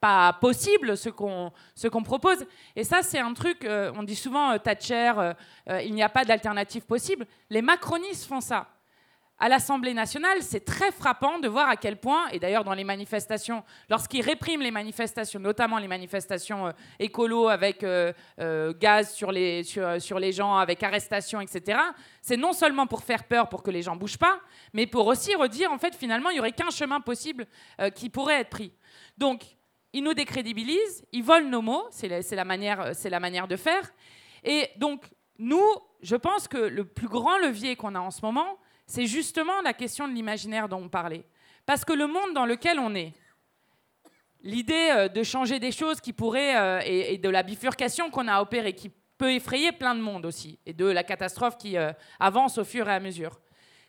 pas 0.00 0.32
possible 0.32 0.96
ce 0.96 1.08
qu'on 1.10 2.02
propose. 2.02 2.44
Et 2.74 2.84
ça, 2.84 3.02
c'est 3.02 3.18
un 3.18 3.34
truc, 3.34 3.64
euh, 3.64 3.92
on 3.94 4.02
dit 4.02 4.16
souvent, 4.16 4.52
euh, 4.52 4.58
Thatcher, 4.58 5.12
euh, 5.18 5.82
il 5.82 5.94
n'y 5.94 6.02
a 6.02 6.08
pas 6.08 6.24
d'alternative 6.24 6.82
possible. 6.86 7.26
Les 7.50 7.62
macronistes 7.62 8.24
font 8.26 8.40
ça. 8.40 8.66
À 9.42 9.48
l'Assemblée 9.48 9.94
nationale, 9.94 10.42
c'est 10.42 10.66
très 10.66 10.92
frappant 10.92 11.38
de 11.38 11.48
voir 11.48 11.70
à 11.70 11.76
quel 11.76 11.96
point, 11.96 12.28
et 12.28 12.38
d'ailleurs 12.38 12.62
dans 12.62 12.74
les 12.74 12.84
manifestations, 12.84 13.64
lorsqu'ils 13.88 14.20
répriment 14.20 14.60
les 14.60 14.70
manifestations, 14.70 15.40
notamment 15.40 15.78
les 15.78 15.88
manifestations 15.88 16.70
écolo 16.98 17.48
avec 17.48 17.82
gaz 18.78 19.14
sur 19.14 19.32
les, 19.32 19.64
sur, 19.64 19.98
sur, 20.00 20.18
les 20.18 20.32
gens, 20.32 20.56
avec 20.56 20.82
arrestation, 20.82 21.40
etc., 21.40 21.78
c'est 22.20 22.36
non 22.36 22.52
seulement 22.52 22.86
pour 22.86 23.02
faire 23.02 23.24
peur, 23.24 23.48
pour 23.48 23.62
que 23.62 23.70
les 23.70 23.80
gens 23.80 23.96
bougent 23.96 24.18
pas, 24.18 24.38
mais 24.74 24.86
pour 24.86 25.06
aussi 25.06 25.34
redire, 25.34 25.72
en 25.72 25.78
fait, 25.78 25.94
finalement, 25.94 26.28
il 26.28 26.34
n'y 26.34 26.40
aurait 26.40 26.52
qu'un 26.52 26.68
chemin 26.68 27.00
possible 27.00 27.46
qui 27.94 28.10
pourrait 28.10 28.40
être 28.40 28.50
pris. 28.50 28.74
Donc, 29.16 29.42
ils 29.94 30.04
nous 30.04 30.14
décrédibilisent, 30.14 31.04
ils 31.12 31.24
volent 31.24 31.48
nos 31.48 31.62
mots, 31.62 31.86
c'est 31.90 32.08
la, 32.08 32.20
la 32.20 33.20
manière 33.20 33.48
de 33.48 33.56
faire. 33.56 33.90
Et 34.44 34.68
donc, 34.76 35.10
nous, 35.38 35.64
je 36.02 36.16
pense 36.16 36.46
que 36.46 36.58
le 36.58 36.84
plus 36.84 37.08
grand 37.08 37.38
levier 37.38 37.74
qu'on 37.76 37.94
a 37.94 38.00
en 38.00 38.10
ce 38.10 38.20
moment, 38.22 38.58
c'est 38.90 39.06
justement 39.06 39.60
la 39.62 39.72
question 39.72 40.08
de 40.08 40.12
l'imaginaire 40.12 40.68
dont 40.68 40.82
on 40.82 40.88
parlait. 40.88 41.24
Parce 41.64 41.84
que 41.84 41.92
le 41.92 42.08
monde 42.08 42.34
dans 42.34 42.44
lequel 42.44 42.80
on 42.80 42.92
est, 42.96 43.12
l'idée 44.42 44.90
euh, 44.90 45.08
de 45.08 45.22
changer 45.22 45.60
des 45.60 45.70
choses 45.70 46.00
qui 46.00 46.12
pourraient, 46.12 46.56
euh, 46.56 46.80
et, 46.84 47.16
de 47.16 47.28
la 47.28 47.44
bifurcation 47.44 48.10
qu'on 48.10 48.26
a 48.26 48.42
opérée, 48.42 48.72
qui 48.72 48.90
peut 49.16 49.32
effrayer 49.32 49.70
plein 49.70 49.94
de 49.94 50.00
monde 50.00 50.26
aussi, 50.26 50.58
et 50.66 50.72
de 50.72 50.86
la 50.86 51.04
catastrophe 51.04 51.56
qui 51.56 51.76
euh, 51.76 51.92
avance 52.18 52.58
au 52.58 52.64
fur 52.64 52.88
et 52.88 52.92
à 52.92 52.98
mesure 52.98 53.38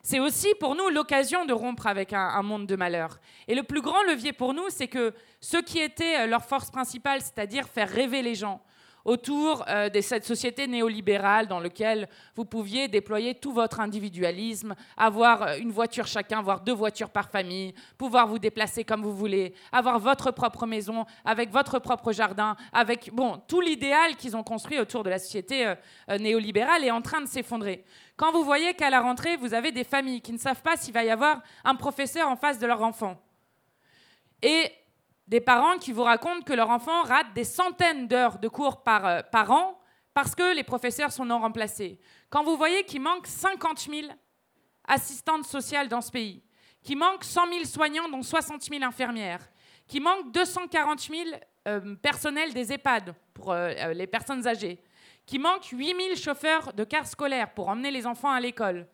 c'est 0.04 0.20
aussi 0.20 0.54
pour 0.60 0.76
nous 0.76 0.90
l'occasion 0.90 1.46
de 1.46 1.54
rompre 1.54 1.88
avec 1.88 2.14
un, 2.14 2.42
monde 2.42 2.66
de 2.66 2.76
malheur. 2.76 3.20
Et 3.48 3.56
le 3.56 3.64
plus 3.64 3.82
grand 3.82 4.02
levier 4.04 4.34
pour 4.34 4.54
nous, 4.54 4.70
c'est 4.70 4.88
que 4.88 5.14
ce 5.40 5.58
qui 5.58 5.80
était 5.80 6.22
euh, 6.22 6.28
leur 6.28 6.44
force 6.44 6.72
principale, 6.72 7.22
c'est-à-dire 7.22 7.68
faire 7.68 7.90
rêver 7.90 8.22
les 8.22 8.36
gens, 8.36 8.62
autour 9.06 9.64
euh, 9.68 9.90
de 9.90 10.02
cette 10.02 10.26
société 10.26 10.68
néolibérale 10.68 11.48
dans 11.48 11.60
laquelle 11.60 12.08
vous 12.36 12.46
pouviez 12.46 12.88
déployer 12.88 13.36
tout 13.36 13.52
votre 13.52 13.80
individualisme, 13.80 14.76
avoir 14.98 15.44
euh, 15.44 15.58
une 15.58 15.72
voiture 15.72 16.08
chacun, 16.08 16.42
voire 16.42 16.62
deux 16.62 16.74
voitures 16.74 17.10
par 17.10 17.30
famille, 17.30 17.74
pouvoir 17.98 18.28
vous 18.28 18.40
déplacer 18.40 18.84
comme 18.84 19.02
vous 19.02 19.16
voulez, 19.16 19.54
avoir 19.72 20.00
votre 20.00 20.32
propre 20.32 20.66
maison 20.66 21.06
avec 21.26 21.52
votre 21.52 21.80
propre 21.80 22.12
jardin, 22.12 22.56
avec 22.74 23.12
bon 23.14 23.42
tout 23.48 23.62
l'idéal 23.62 24.16
qu'ils 24.16 24.36
ont 24.36 24.44
construit 24.44 24.80
autour 24.80 25.04
de 25.04 25.10
la 25.10 25.20
société 25.20 25.68
euh, 26.10 26.18
néolibérale 26.18 26.84
est 26.84 26.92
en 26.92 27.02
train 27.02 27.22
de 27.22 27.28
s'effondrer. 27.28 27.84
Quand 28.18 28.32
vous 28.32 28.44
voyez 28.44 28.74
qu'à 28.74 28.90
la 28.90 29.02
rentrée, 29.02 29.36
vous 29.38 29.54
avez 29.54 29.72
des 29.72 29.84
familles 29.84 30.22
qui 30.22 30.32
ne 30.32 30.38
savent 30.38 30.62
pas 30.62 30.78
s'il 30.78 30.94
va 30.94 31.04
y 31.04 31.10
avoir 31.10 31.42
un 31.64 31.76
professeur 31.76 32.28
en 32.28 32.36
face 32.36 32.60
de 32.60 32.68
leur 32.68 32.82
enfant. 32.84 33.20
Et 34.42 34.72
des 35.32 35.39
parents 35.39 35.78
qui 35.78 35.94
vous 35.94 36.04
racontent 36.04 36.41
que 36.41 36.52
leur 36.52 36.70
enfant 36.70 37.04
rate 37.04 37.34
des 37.34 37.46
centaines 37.46 38.06
d'heures 38.10 38.38
de 38.38 38.50
cours 38.50 38.84
par, 38.84 39.06
euh, 39.06 39.22
an 39.48 39.80
parce 40.13 40.36
que 40.36 40.54
les 40.54 40.63
professeurs 40.63 41.13
sont 41.13 41.24
non 41.24 41.39
remplacés. 41.39 42.02
Quand 42.30 42.44
vous 42.44 42.58
voyez 42.58 42.84
qu'il 42.84 43.02
manque 43.02 43.26
50 43.28 43.80
000 43.80 44.08
assistantes 44.86 45.46
sociales 45.46 45.88
dans 45.88 46.02
ce 46.02 46.12
pays, 46.12 46.44
qu'il 46.84 46.98
manque 46.98 47.24
100 47.24 47.48
000 47.48 47.63
soignants, 47.63 48.10
dont 48.10 48.22
60 48.22 48.62
000 48.62 48.84
infirmières, 48.84 49.50
qu'il 49.88 50.04
manque 50.04 50.34
240 50.34 51.00
000 51.00 51.30
euh, 51.70 51.96
personnels 51.96 52.54
des 52.54 52.74
EHPAD 52.74 53.15
pour 53.34 53.54
euh, 53.54 53.94
les 53.94 54.08
personnes 54.08 54.46
âgées, 54.46 54.84
qu'il 55.26 55.39
manque 55.39 55.63
8 55.63 55.96
000 55.96 56.15
chauffeurs 56.15 56.74
de 56.74 56.84
cars 56.84 57.08
scolaires 57.08 57.54
pour 57.54 57.70
emmener 57.70 57.91
les 57.91 58.06
enfants 58.06 58.32
à 58.32 58.41
l'école, 58.41 58.86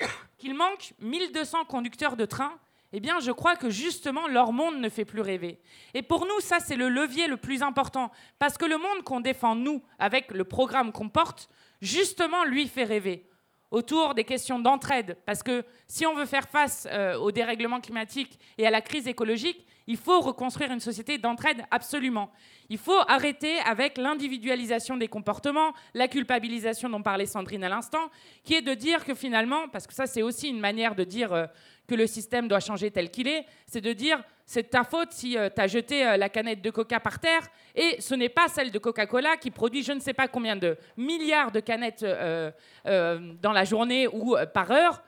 qu'il 0.38 0.54
manque 0.54 0.92
1200 1.00 1.64
conducteurs 1.64 2.16
de 2.16 2.24
train 2.24 2.56
eh 2.96 3.00
bien, 3.00 3.18
je 3.18 3.32
crois 3.32 3.56
que 3.56 3.70
justement, 3.70 4.28
leur 4.28 4.52
monde 4.52 4.78
ne 4.78 4.88
fait 4.88 5.04
plus 5.04 5.20
rêver. 5.20 5.58
Et 5.94 6.02
pour 6.02 6.26
nous, 6.26 6.38
ça, 6.38 6.60
c'est 6.60 6.76
le 6.76 6.88
levier 6.88 7.26
le 7.26 7.36
plus 7.36 7.60
important. 7.60 8.12
Parce 8.38 8.56
que 8.56 8.64
le 8.64 8.78
monde 8.78 9.02
qu'on 9.04 9.18
défend, 9.18 9.56
nous, 9.56 9.82
avec 9.98 10.30
le 10.30 10.44
programme 10.44 10.92
qu'on 10.92 11.08
porte, 11.08 11.48
justement, 11.80 12.44
lui 12.44 12.68
fait 12.68 12.84
rêver 12.84 13.28
autour 13.72 14.14
des 14.14 14.22
questions 14.22 14.60
d'entraide. 14.60 15.16
Parce 15.26 15.42
que 15.42 15.64
si 15.88 16.06
on 16.06 16.14
veut 16.14 16.24
faire 16.24 16.48
face 16.48 16.86
euh, 16.88 17.16
au 17.16 17.32
dérèglement 17.32 17.80
climatique 17.80 18.38
et 18.58 18.66
à 18.68 18.70
la 18.70 18.80
crise 18.80 19.08
écologique, 19.08 19.66
il 19.86 19.96
faut 19.96 20.20
reconstruire 20.20 20.72
une 20.72 20.80
société 20.80 21.18
d'entraide 21.18 21.62
absolument. 21.70 22.30
Il 22.68 22.78
faut 22.78 22.98
arrêter 23.08 23.58
avec 23.60 23.98
l'individualisation 23.98 24.96
des 24.96 25.08
comportements, 25.08 25.72
la 25.92 26.08
culpabilisation 26.08 26.88
dont 26.88 27.02
parlait 27.02 27.26
Sandrine 27.26 27.64
à 27.64 27.68
l'instant, 27.68 28.10
qui 28.42 28.54
est 28.54 28.62
de 28.62 28.74
dire 28.74 29.04
que 29.04 29.14
finalement, 29.14 29.68
parce 29.68 29.86
que 29.86 29.94
ça 29.94 30.06
c'est 30.06 30.22
aussi 30.22 30.48
une 30.48 30.60
manière 30.60 30.94
de 30.94 31.04
dire 31.04 31.32
euh, 31.32 31.46
que 31.86 31.94
le 31.94 32.06
système 32.06 32.48
doit 32.48 32.60
changer 32.60 32.90
tel 32.90 33.10
qu'il 33.10 33.28
est, 33.28 33.44
c'est 33.66 33.80
de 33.80 33.92
dire 33.92 34.22
c'est 34.46 34.70
ta 34.70 34.84
faute 34.84 35.12
si 35.12 35.36
tu 35.54 35.60
as 35.60 35.66
jeté 35.66 36.04
la 36.18 36.28
canette 36.28 36.60
de 36.60 36.70
coca 36.70 37.00
par 37.00 37.18
terre, 37.18 37.46
et 37.74 38.00
ce 38.00 38.14
n'est 38.14 38.28
pas 38.28 38.48
celle 38.48 38.70
de 38.70 38.78
Coca-Cola 38.78 39.38
qui 39.38 39.50
produit 39.50 39.82
je 39.82 39.92
ne 39.92 40.00
sais 40.00 40.12
pas 40.12 40.28
combien 40.28 40.54
de 40.54 40.76
milliards 40.98 41.50
de 41.50 41.60
canettes 41.60 42.04
dans 42.04 43.52
la 43.52 43.64
journée 43.64 44.06
ou 44.06 44.36
par 44.52 44.70
heure. 44.70 45.02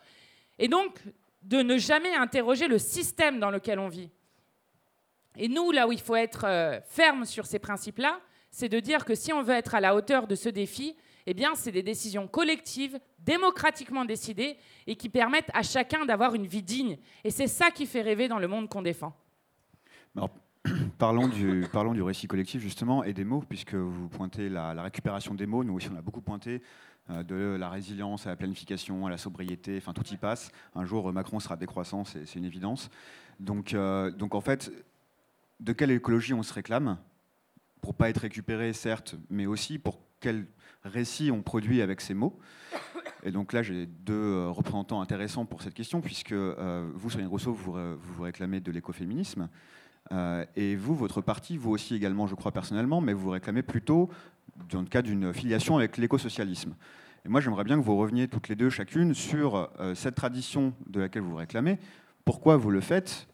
Et 0.59 0.69
donc, 0.69 0.99
de 1.43 1.59
ne 1.59 1.79
jamais 1.79 2.15
interroger 2.15 2.67
le 2.67 2.79
système 2.79 3.39
dans 3.39 3.51
lequel 3.51 3.79
on 3.79 3.89
vit. 3.89 4.11
Et 5.37 5.49
nous, 5.49 5.71
là 5.71 5.87
où 5.87 5.93
il 5.93 6.01
faut 6.01 6.17
être 6.17 6.83
ferme 6.89 7.25
sur 7.25 7.47
ces 7.47 7.59
principes-là, 7.59 8.21
c'est 8.51 8.69
de 8.69 8.81
dire 8.81 9.05
que 9.05 9.15
si 9.15 9.33
on 9.33 9.43
veut 9.43 9.55
être 9.55 9.75
à 9.75 9.81
la 9.81 9.95
hauteur 9.95 10.27
de 10.27 10.35
ce 10.35 10.49
défi, 10.49 10.97
eh 11.27 11.35
bien, 11.35 11.55
c'est 11.55 11.73
des 11.73 11.83
décisions 11.83 12.29
collectives, 12.29 12.99
démocratiquement 13.19 14.05
décidées, 14.05 14.57
et 14.87 14.97
qui 14.97 15.09
permettent 15.09 15.51
à 15.53 15.63
chacun 15.63 16.07
d'avoir 16.07 16.35
une 16.35 16.47
vie 16.47 16.63
digne. 16.63 16.99
Et 17.25 17.31
c'est 17.31 17.49
ça 17.49 17.71
qui 17.71 17.85
fait 17.87 18.01
rêver 18.01 18.29
dans 18.29 18.39
le 18.39 18.49
monde 18.49 18.69
qu'on 18.69 18.83
défend. 18.83 19.13
parlons, 20.99 21.29
du, 21.29 21.67
parlons 21.73 21.93
récit 22.05 22.29
collectif, 22.29 22.61
justement, 22.63 23.05
et 23.05 23.13
des 23.13 23.25
mots, 23.25 23.43
puisque 23.47 23.75
vous 23.75 24.09
pointez 24.09 24.49
la, 24.49 24.83
récupération 24.83 25.35
des 25.35 25.47
mots. 25.47 25.65
Nous 25.65 25.75
aussi, 25.75 25.89
on 25.93 25.97
a 25.97 26.03
beaucoup 26.03 26.21
pointé 26.21 26.63
euh, 27.11 27.23
de 27.23 27.57
la 27.59 27.69
résilience 27.69 28.27
à 28.27 28.31
la 28.31 28.37
planification, 28.37 29.07
à 29.07 29.11
la 29.11 29.19
sobriété, 29.19 29.77
enfin, 29.79 29.93
tout 29.93 30.07
y 30.07 30.17
passe. 30.17 30.51
Un 30.75 30.85
jour, 30.85 31.13
Macron 31.13 31.41
sera 31.41 31.57
décroissant, 31.57 32.05
c'est 32.05 32.37
une 32.37 32.45
évidence. 32.45 32.89
Donc, 33.41 33.75
euh, 33.75 34.11
donc, 34.11 34.35
en 34.35 34.41
fait, 34.41 34.71
de 35.61 35.73
quelle 35.73 35.91
écologie 35.91 36.35
on 36.35 36.43
se 36.43 36.53
réclame 36.53 36.99
pour 37.81 37.95
pas 37.95 38.09
être 38.11 38.19
récupéré, 38.19 38.73
certes, 38.73 39.15
mais 39.31 39.47
aussi 39.47 39.79
pour 39.79 40.01
quel 40.21 40.47
récit 40.83 41.31
on 41.31 41.43
produit 41.43 41.83
avec 41.83 42.01
ces 42.01 42.15
mots. 42.15 42.39
Et 43.23 43.31
donc 43.31 43.53
là, 43.53 43.63
j'ai 43.63 43.87
deux 43.87 44.15
euh, 44.15 44.51
représentants 44.51 45.01
intéressants 45.01 45.47
pour 45.47 45.63
cette 45.63 45.75
question, 45.75 46.01
puisque 46.01 46.33
euh, 46.33 46.89
vous, 46.95 47.11
Sonia 47.11 47.29
Rousseau, 47.29 47.53
vous, 47.53 47.77
vous, 47.99 48.23
réclamez 48.23 48.61
de 48.61 48.71
l'écoféminisme. 48.71 49.49
Euh, 50.13 50.45
et 50.55 50.77
vous, 50.77 50.95
votre 50.95 51.21
parti, 51.21 51.57
vous 51.57 51.71
aussi 51.71 51.95
également, 51.95 52.27
je 52.27 52.35
crois 52.35 52.53
personnellement, 52.53 53.01
mais 53.01 53.13
vous 53.13 53.31
réclamez 53.31 53.63
plutôt, 53.63 54.09
dans 54.71 54.81
le 54.81 54.87
cas 54.87 55.03
d'une 55.03 55.33
filiation 55.33 55.77
avec 55.77 55.97
l'écosocialisme. 55.97 56.75
Et 57.25 57.29
moi, 57.29 57.41
j'aimerais 57.41 57.65
bien 57.65 57.77
que 57.79 57.85
vous 57.85 57.97
reveniez 57.97 58.29
toutes 58.29 58.49
les 58.49 58.55
deux, 58.55 58.71
chacune, 58.71 59.13
sur 59.13 59.69
cette 59.97 60.15
tradition 60.15 60.73
de 60.87 61.01
laquelle 61.01 61.23
vous 61.23 61.35
réclamez. 61.35 61.79
Pourquoi 62.25 62.57
vous 62.57 62.71
le 62.71 62.81
faites? 62.81 63.27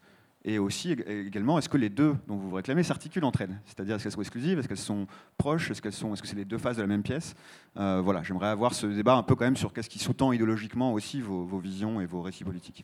Et 0.45 0.59
aussi 0.59 0.91
également, 0.91 1.57
est-ce 1.57 1.69
que 1.69 1.77
les 1.77 1.89
deux 1.89 2.15
dont 2.27 2.35
vous 2.35 2.49
vous 2.49 2.55
réclamez 2.55 2.83
s'articulent 2.83 3.23
entre 3.23 3.41
elles? 3.41 3.57
C'est-à-dire, 3.65 3.95
est-ce 3.95 4.03
qu'elles 4.03 4.11
sont 4.11 4.21
exclusives? 4.21 4.59
Est-ce 4.59 4.67
qu'elles 4.67 4.77
sont 4.77 5.07
proches? 5.37 5.71
Est-ce 5.71 5.81
qu'elles 5.81 5.93
est-ce 5.93 6.21
que 6.21 6.27
c'est 6.27 6.35
les 6.35 6.43
deux 6.43 6.57
faces 6.57 6.75
de 6.75 6.81
la 6.81 6.87
même 6.87 7.03
pièce? 7.03 7.33
Euh, 7.77 8.01
Voilà, 8.03 8.23
j'aimerais 8.23 8.49
avoir 8.49 8.73
ce 8.73 8.85
débat 8.85 9.15
un 9.15 9.23
peu 9.23 9.35
quand 9.35 9.45
même 9.45 9.55
sur 9.55 9.71
qu'est-ce 9.71 9.89
qui 9.89 9.99
sous-tend 9.99 10.33
idéologiquement 10.33 10.91
aussi 10.91 11.21
vos, 11.21 11.59
visions 11.59 12.01
et 12.01 12.05
vos 12.05 12.21
récits 12.21 12.43
politiques. 12.43 12.83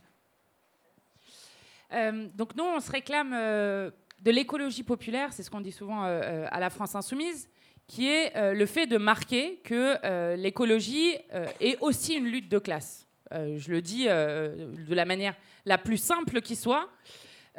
Euh, 1.91 2.27
donc 2.35 2.55
nous, 2.55 2.63
on 2.63 2.79
se 2.79 2.91
réclame 2.91 3.33
euh, 3.33 3.91
de 4.21 4.31
l'écologie 4.31 4.83
populaire, 4.83 5.33
c'est 5.33 5.43
ce 5.43 5.51
qu'on 5.51 5.61
dit 5.61 5.73
souvent 5.73 6.03
à 6.03 6.59
la 6.59 6.69
France 6.69 6.95
insoumise, 6.95 7.49
qui 7.87 8.07
est 8.07 8.53
le 8.53 8.65
fait 8.65 8.85
de 8.85 8.97
marquer 8.97 9.57
que 9.65 10.35
l'écologie 10.35 11.15
est 11.59 11.77
aussi 11.81 12.13
une 12.13 12.25
lutte 12.25 12.49
de 12.49 12.59
classe. 12.59 13.07
je 13.31 13.71
le 13.71 13.81
dis 13.81 14.05
de 14.05 14.93
la 14.93 15.05
manière 15.05 15.35
la 15.65 15.77
plus 15.77 15.97
simple 15.97 16.41
qui 16.41 16.55
soit. 16.55 16.89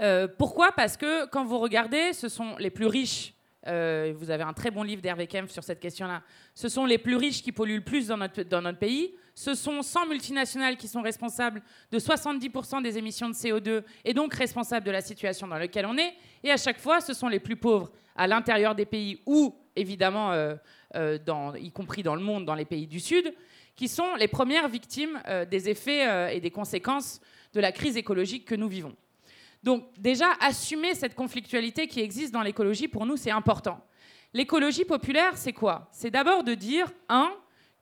Euh, 0.01 0.27
pourquoi? 0.39 0.73
Parce 0.73 0.97
que 0.97 1.27
quand 1.27 1.45
vous 1.45 1.59
regardez, 1.59 2.13
ce 2.13 2.29
sont 2.29 2.57
les 2.59 2.71
plus 2.71 2.87
riches. 2.87 3.35
Euh, 3.67 4.15
vous 4.17 4.31
avez 4.31 4.43
un 4.43 4.55
très 4.55 4.71
bon 4.71 4.83
livre 4.83 5.03
d'Hervé 5.03 5.27
Kempf 5.27 5.51
sur 5.51 5.63
cette 5.63 5.81
question-là. 5.81 6.23
Ce 6.55 6.71
sont 6.71 6.87
les 6.87 6.97
plus 6.97 7.17
riches 7.17 7.43
qui 7.43 7.53
polluent 7.53 7.77
le 7.77 7.85
plus 7.85 8.07
dans 8.07 8.17
notre, 8.17 8.79
pays. 8.79 9.15
Ce 9.35 9.55
sont 9.55 9.83
100 9.83 10.07
multinationales 10.07 10.79
qui 10.79 10.89
sont 10.89 11.03
responsables 11.03 11.63
de 11.93 11.99
70% 11.99 12.83
des 12.83 12.97
émissions 12.97 13.29
de 13.29 13.35
CO2 13.35 13.83
et 14.05 14.15
donc 14.15 14.33
responsables 14.33 14.87
de 14.87 14.91
la 14.91 15.03
situation 15.03 15.47
dans 15.47 15.59
laquelle 15.59 15.85
on 15.85 15.99
est. 15.99 16.15
Et 16.43 16.51
à 16.51 16.57
chaque 16.57 16.79
fois, 16.79 17.03
ce 17.03 17.13
sont 17.13 17.29
les 17.29 17.41
plus 17.41 17.57
pauvres 17.57 17.91
à 18.17 18.27
l'intérieur 18.27 18.75
des 18.75 18.87
pays 18.87 19.21
ou, 19.27 19.55
évidemment, 19.77 20.33
euh, 20.33 20.57
y 21.61 21.71
compris 21.71 22.03
dans 22.03 22.15
le 22.15 22.23
monde, 22.23 22.47
dans 22.47 22.55
les 22.55 22.65
pays 22.65 22.87
du 22.87 23.01
Sud, 23.01 23.35
qui 23.77 23.89
sont 23.89 24.15
les 24.17 24.29
premières 24.29 24.69
victimes 24.69 25.21
des 25.51 25.69
effets 25.69 26.35
et 26.35 26.41
des 26.41 26.51
conséquences 26.51 27.21
de 27.53 27.61
la 27.61 27.73
crise 27.73 27.97
écologique 27.97 28.47
que 28.47 28.55
nous 28.55 28.69
vivons. 28.69 28.95
Donc 29.62 29.85
déjà, 29.99 30.33
assumer 30.40 30.94
cette 30.94 31.14
conflictualité 31.14 31.87
qui 31.87 32.01
existe 32.01 32.33
dans 32.33 32.42
l'écologie, 32.42 32.88
pour 32.88 33.07
nous, 33.07 33.16
c'est 33.16 33.31
important. 33.31 33.85
L'écologie 34.33 34.85
populaire, 34.85 35.37
c'est 35.37 35.53
quoi? 35.53 35.88
C'est 35.92 36.11
d'abord 36.11 36.44
de 36.44 36.55
dire, 36.55 36.90
un, 37.09 37.33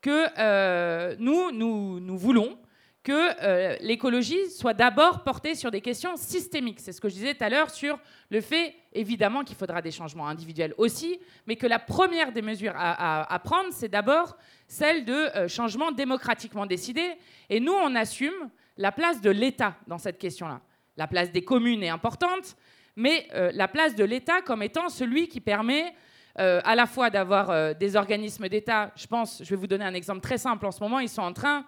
que 0.00 0.26
euh, 0.38 1.16
nous, 1.18 1.50
nous, 1.52 2.18
voulons 2.18 2.58
que 3.02 3.42
euh, 3.42 3.76
l'écologie 3.80 4.50
soit 4.50 4.74
d'abord 4.74 5.24
portée 5.24 5.54
sur 5.54 5.70
des 5.70 5.80
questions 5.80 6.16
systémiques. 6.16 6.80
C'est 6.80 6.92
ce 6.92 7.00
que 7.00 7.08
je 7.08 7.14
disais 7.14 7.34
tout 7.34 7.44
à 7.44 7.48
l'heure 7.48 7.70
sur 7.70 7.98
le 8.30 8.40
fait, 8.40 8.74
évidemment, 8.92 9.44
qu'il 9.44 9.56
faudra 9.56 9.80
des 9.80 9.90
changements 9.90 10.28
individuels 10.28 10.74
aussi, 10.78 11.18
mais 11.46 11.56
que 11.56 11.66
la 11.66 11.78
première 11.78 12.32
des 12.32 12.42
mesures 12.42 12.74
à, 12.76 13.40
prendre, 13.44 13.72
c'est 13.72 13.88
d'abord 13.88 14.36
celle 14.66 15.04
de 15.04 15.12
euh, 15.12 15.48
changements 15.48 15.92
démocratiquement 15.92 16.66
décidés. 16.66 17.12
Et 17.48 17.60
nous, 17.60 17.72
on 17.72 17.94
assume 17.94 18.50
la 18.76 18.92
place 18.92 19.20
de 19.20 19.30
l'État 19.30 19.76
dans 19.86 19.98
cette 19.98 20.18
question-là. 20.18 20.60
La 20.98 21.06
place 21.06 21.30
des 21.30 21.42
communes 21.42 21.84
est 21.84 21.88
importante, 21.88 22.56
mais 22.96 23.28
euh, 23.32 23.52
la 23.54 23.68
place 23.68 23.94
de 23.94 24.02
l'État 24.02 24.42
comme 24.42 24.64
étant 24.64 24.88
celui 24.88 25.28
qui 25.28 25.40
permet 25.40 25.94
euh, 26.40 26.60
à 26.64 26.74
la 26.74 26.86
fois 26.86 27.08
d'avoir 27.08 27.50
euh, 27.50 27.72
des 27.72 27.94
organismes 27.94 28.48
d'État. 28.48 28.90
Je 28.96 29.06
pense, 29.06 29.40
je 29.44 29.48
vais 29.48 29.54
vous 29.54 29.68
donner 29.68 29.84
un 29.84 29.94
exemple 29.94 30.20
très 30.20 30.38
simple. 30.38 30.66
En 30.66 30.72
ce 30.72 30.82
moment, 30.82 30.98
ils 30.98 31.08
sont 31.08 31.22
en 31.22 31.32
train 31.32 31.64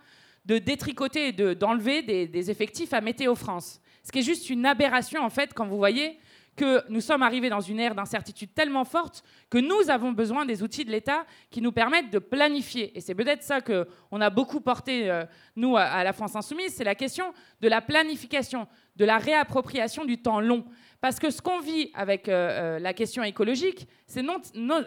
de 0.47 0.59
détricoter 0.59 1.29
et 1.29 1.55
d'enlever 1.55 2.03
des, 2.03 2.27
des, 2.27 2.51
effectifs 2.51 2.93
à 2.93 3.01
Météo 3.01 3.37
France. 3.37 3.81
Ce 4.03 4.11
qui 4.11 4.19
est 4.19 4.23
juste 4.23 4.51
une 4.51 4.67
aberration, 4.67 5.23
en 5.23 5.31
fait, 5.31 5.55
quand 5.55 5.67
vous 5.69 5.77
voyez 5.77 6.19
que 6.57 6.83
nous 6.91 7.01
sommes 7.01 7.23
arrivés 7.23 7.49
dans 7.49 7.61
une 7.61 7.81
ère 7.81 7.95
d'incertitude 7.95 8.53
tellement 8.55 8.85
forte 8.85 9.23
que 9.49 9.59
nous 9.59 9.91
avons 9.91 10.13
besoin 10.13 10.45
des 10.45 10.63
outils 10.63 10.85
de 10.85 10.91
l'État 10.91 11.25
qui 11.51 11.63
nous 11.63 11.73
permettent 11.73 12.11
de 12.11 12.19
planifier. 12.19 12.97
Et 12.97 13.01
c'est 13.01 13.15
peut-être 13.15 13.43
ça 13.43 13.61
qu'on 13.61 14.21
a 14.21 14.31
beaucoup 14.31 14.61
porté, 14.61 15.11
euh, 15.11 15.25
nous, 15.57 15.77
à, 15.77 16.05
la 16.05 16.13
France 16.13 16.37
insoumise, 16.37 16.75
c'est 16.75 16.85
la 16.85 16.95
question 16.95 17.33
de 17.61 17.69
la 17.69 17.81
planification, 17.81 18.67
de 18.97 19.05
la 19.05 19.19
réappropriation 19.19 20.05
du 20.05 20.21
temps 20.21 20.41
long. 20.41 20.65
Parce 21.01 21.19
que 21.19 21.31
ce 21.31 21.41
qu'on 21.41 21.61
vit 21.61 21.91
avec 21.95 22.29
euh, 22.29 22.33
euh, 22.77 22.79
la 22.79 22.93
question 22.93 23.23
écologique, 23.23 23.89
c'est 24.07 24.23
non, 24.23 24.39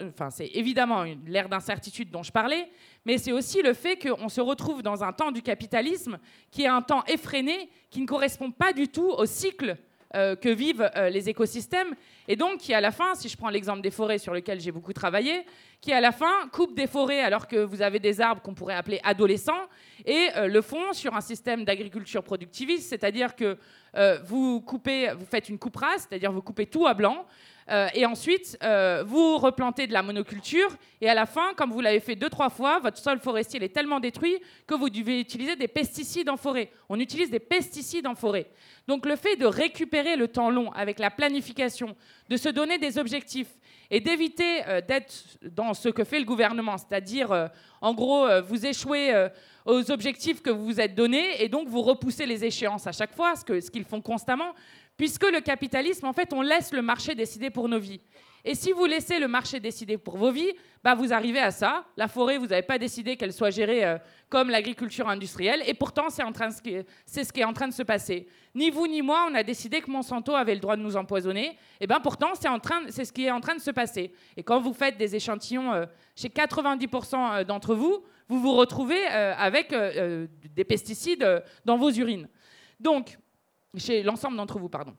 enfin, 0.07 0.29
évidemment 0.53 1.05
l'ère 1.25 1.49
d'incertitude 1.49 2.11
dont 2.11 2.21
je 2.21 2.31
parlais, 2.31 2.69
mais 3.03 3.17
c'est 3.17 3.31
aussi 3.31 3.63
le 3.63 3.73
fait 3.73 3.97
qu'on 3.97 4.29
se 4.29 4.41
retrouve 4.41 4.83
dans 4.83 5.03
un 5.03 5.11
temps 5.11 5.31
du 5.31 5.41
capitalisme 5.41 6.19
qui 6.51 6.63
est 6.63 6.67
un 6.67 6.83
temps 6.83 7.03
effréné, 7.05 7.67
qui 7.89 8.01
ne 8.01 8.05
correspond 8.05 8.51
pas 8.51 8.73
du 8.73 8.89
tout 8.89 9.09
au 9.09 9.25
cycle 9.25 9.75
euh, 10.15 10.35
que 10.35 10.49
vivent 10.49 10.89
euh, 10.95 11.09
les 11.09 11.27
écosystèmes, 11.27 11.95
et 12.27 12.35
donc 12.35 12.59
qui 12.59 12.73
à 12.73 12.81
la 12.81 12.91
fin, 12.91 13.15
si 13.15 13.29
je 13.29 13.35
prends 13.35 13.49
l'exemple 13.49 13.81
des 13.81 13.89
forêts 13.89 14.19
sur 14.19 14.33
lequel 14.33 14.59
j'ai 14.59 14.71
beaucoup 14.71 14.93
travaillé, 14.93 15.45
qui 15.81 15.91
à 15.91 16.01
la 16.01 16.11
fin 16.11 16.47
coupe 16.51 16.75
des 16.75 16.85
forêts 16.87 17.21
alors 17.21 17.47
que 17.47 17.57
vous 17.57 17.81
avez 17.81 17.99
des 17.99 18.21
arbres 18.21 18.41
qu'on 18.41 18.53
pourrait 18.53 18.75
appeler 18.75 18.99
adolescents, 19.03 19.67
et 20.05 20.29
euh, 20.35 20.47
le 20.47 20.61
font 20.61 20.93
sur 20.93 21.15
un 21.15 21.21
système 21.21 21.65
d'agriculture 21.65 22.23
productiviste, 22.23 22.89
c'est-à-dire 22.89 23.35
que 23.35 23.57
vous 24.23 24.59
coupez, 24.61 25.13
vous 25.13 25.25
faites 25.25 25.49
une 25.49 25.59
coupe 25.59 25.75
rase, 25.75 26.07
c'est-à-dire 26.09 26.31
vous 26.31 26.41
coupez 26.41 26.65
tout 26.65 26.87
à 26.87 26.95
blanc, 26.95 27.27
euh, 27.69 27.87
et 27.93 28.05
ensuite, 28.05 28.57
euh, 28.63 29.03
vous 29.05 29.37
replantez 29.37 29.87
de 29.87 29.93
la 29.93 30.03
monoculture. 30.03 30.75
Et 31.01 31.09
à 31.09 31.13
la 31.13 31.25
fin, 31.25 31.53
comme 31.55 31.71
vous 31.71 31.81
l'avez 31.81 31.99
fait 31.99 32.15
deux, 32.15 32.29
trois 32.29 32.49
fois, 32.49 32.79
votre 32.79 32.97
sol 32.97 33.19
forestier 33.19 33.63
est 33.63 33.73
tellement 33.73 33.99
détruit 33.99 34.37
que 34.67 34.75
vous 34.75 34.89
devez 34.89 35.19
utiliser 35.19 35.55
des 35.55 35.67
pesticides 35.67 36.29
en 36.29 36.37
forêt. 36.37 36.71
On 36.89 36.99
utilise 36.99 37.29
des 37.29 37.39
pesticides 37.39 38.07
en 38.07 38.15
forêt. 38.15 38.47
Donc 38.87 39.05
le 39.05 39.15
fait 39.15 39.35
de 39.35 39.45
récupérer 39.45 40.15
le 40.15 40.27
temps 40.27 40.49
long 40.49 40.71
avec 40.73 40.99
la 40.99 41.09
planification, 41.09 41.95
de 42.29 42.37
se 42.37 42.49
donner 42.49 42.77
des 42.77 42.97
objectifs 42.97 43.49
et 43.89 43.99
d'éviter 43.99 44.67
euh, 44.67 44.81
d'être 44.81 45.13
dans 45.43 45.73
ce 45.73 45.89
que 45.89 46.03
fait 46.03 46.19
le 46.19 46.25
gouvernement, 46.25 46.77
c'est-à-dire, 46.77 47.49
en 47.81 47.93
gros, 47.93 48.27
vous 48.47 48.65
échouez 48.65 49.29
aux 49.65 49.91
objectifs 49.91 50.41
que 50.41 50.49
vous 50.49 50.65
vous 50.65 50.81
êtes 50.81 50.95
donnés 50.95 51.41
et 51.41 51.47
donc 51.47 51.67
vous 51.67 51.81
repoussez 51.81 52.25
les 52.25 52.43
échéances 52.43 52.87
à 52.87 52.91
chaque 52.91 53.13
fois, 53.13 53.35
ce 53.35 53.69
qu'ils 53.69 53.85
font 53.85 54.01
constamment. 54.01 54.53
Puisque 54.97 55.29
le 55.29 55.41
capitalisme, 55.41 56.05
en 56.05 56.13
fait, 56.13 56.33
on 56.33 56.41
laisse 56.41 56.71
le 56.71 56.81
marché 56.81 57.15
décider 57.15 57.49
pour 57.49 57.67
nos 57.67 57.79
vies. 57.79 58.01
Et 58.45 58.55
si 58.55 58.73
vous 58.73 58.85
laissez 58.85 59.19
le 59.19 59.29
marché 59.29 59.61
décider 59.61 59.97
pour 59.97 60.17
vos 60.17 60.29
vies, 60.29 60.51
bah 60.83 60.95
vous 60.95 61.13
arrivez 61.13 61.39
à 61.39 61.49
ça. 61.49 61.85
La 61.95 62.09
forêt, 62.09 62.37
vous 62.37 62.47
n'avez 62.47 62.61
pas 62.61 62.77
décidé 62.77 63.15
qu'elle 63.15 63.31
soit 63.31 63.51
gérée 63.51 63.85
euh, 63.85 63.97
comme 64.29 64.49
l'agriculture 64.49 65.07
industrielle. 65.07 65.63
Et 65.65 65.73
pourtant, 65.73 66.09
c'est 66.09 67.23
ce 67.23 67.31
qui 67.31 67.39
est 67.39 67.43
en 67.45 67.53
train 67.53 67.69
de 67.69 67.73
se 67.73 67.83
passer. 67.83 68.27
Ni 68.53 68.69
vous 68.69 68.85
ni 68.85 69.01
moi, 69.01 69.27
on 69.31 69.33
a 69.33 69.43
décidé 69.43 69.79
que 69.79 69.89
Monsanto 69.89 70.35
avait 70.35 70.55
le 70.55 70.59
droit 70.59 70.75
de 70.75 70.81
nous 70.81 70.97
empoisonner. 70.97 71.57
Et 71.79 71.87
bien 71.87 72.01
pourtant, 72.01 72.33
c'est 72.35 73.05
ce 73.05 73.13
qui 73.13 73.25
est 73.25 73.31
en 73.31 73.39
train 73.39 73.55
de 73.55 73.61
se 73.61 73.71
passer. 73.71 74.11
Et 74.35 74.43
quand 74.43 74.59
vous 74.59 74.73
faites 74.73 74.97
des 74.97 75.15
échantillons 75.15 75.71
euh, 75.71 75.85
chez 76.13 76.27
90% 76.27 77.15
euh, 77.15 77.43
d'entre 77.45 77.75
vous, 77.75 78.03
vous 78.27 78.41
vous 78.41 78.53
retrouvez 78.53 79.05
avec 79.05 79.75
des 80.55 80.63
pesticides 80.63 81.43
dans 81.65 81.77
vos 81.77 81.91
urines. 81.91 82.29
Donc, 82.79 83.17
chez 83.77 84.03
l'ensemble 84.03 84.37
d'entre 84.37 84.59
vous, 84.59 84.69
pardon. 84.69 84.95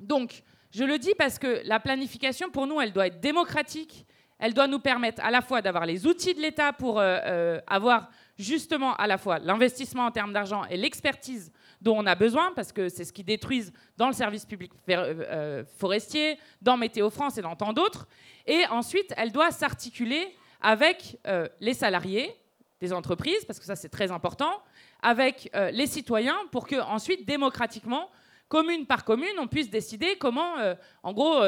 Donc, 0.00 0.42
je 0.70 0.84
le 0.84 0.98
dis 0.98 1.14
parce 1.16 1.38
que 1.38 1.62
la 1.64 1.80
planification, 1.80 2.50
pour 2.50 2.66
nous, 2.66 2.80
elle 2.80 2.92
doit 2.92 3.06
être 3.06 3.20
démocratique. 3.20 4.06
Elle 4.38 4.52
doit 4.52 4.66
nous 4.66 4.78
permettre 4.78 5.24
à 5.24 5.30
la 5.30 5.40
fois 5.40 5.62
d'avoir 5.62 5.86
les 5.86 6.06
outils 6.06 6.34
de 6.34 6.40
l'État 6.40 6.72
pour 6.72 6.98
euh, 6.98 7.18
euh, 7.24 7.60
avoir 7.66 8.10
justement 8.38 8.94
à 8.96 9.06
la 9.06 9.16
fois 9.16 9.38
l'investissement 9.38 10.04
en 10.04 10.10
termes 10.10 10.34
d'argent 10.34 10.64
et 10.66 10.76
l'expertise 10.76 11.50
dont 11.80 11.96
on 11.96 12.04
a 12.04 12.14
besoin, 12.14 12.52
parce 12.54 12.72
que 12.72 12.90
c'est 12.90 13.04
ce 13.04 13.12
qui 13.12 13.24
détruisent 13.24 13.72
dans 13.96 14.08
le 14.08 14.12
service 14.12 14.44
public 14.44 14.72
euh, 14.90 15.64
forestier, 15.78 16.38
dans 16.60 16.76
Météo 16.76 17.08
France 17.08 17.38
et 17.38 17.42
dans 17.42 17.56
tant 17.56 17.72
d'autres. 17.72 18.06
Et 18.46 18.66
ensuite, 18.66 19.14
elle 19.16 19.32
doit 19.32 19.50
s'articuler 19.50 20.34
avec 20.60 21.18
les 21.60 21.74
salariés 21.74 22.34
des 22.80 22.92
entreprises, 22.92 23.44
parce 23.44 23.58
que 23.58 23.64
ça 23.64 23.76
c'est 23.76 23.88
très 23.88 24.10
important, 24.10 24.62
avec 25.02 25.50
euh, 25.54 25.70
les 25.70 25.86
citoyens, 25.86 26.38
pour 26.50 26.66
que 26.66 26.76
ensuite, 26.76 27.26
démocratiquement, 27.26 28.10
commune 28.48 28.86
par 28.86 29.04
commune, 29.04 29.38
on 29.38 29.46
puisse 29.46 29.70
décider 29.70 30.16
comment, 30.18 30.54
en 31.02 31.12
gros, 31.12 31.42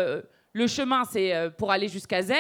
le 0.53 0.67
chemin 0.67 1.05
c'est 1.05 1.33
pour 1.57 1.71
aller 1.71 1.87
jusqu'à 1.87 2.23
Z, 2.23 2.33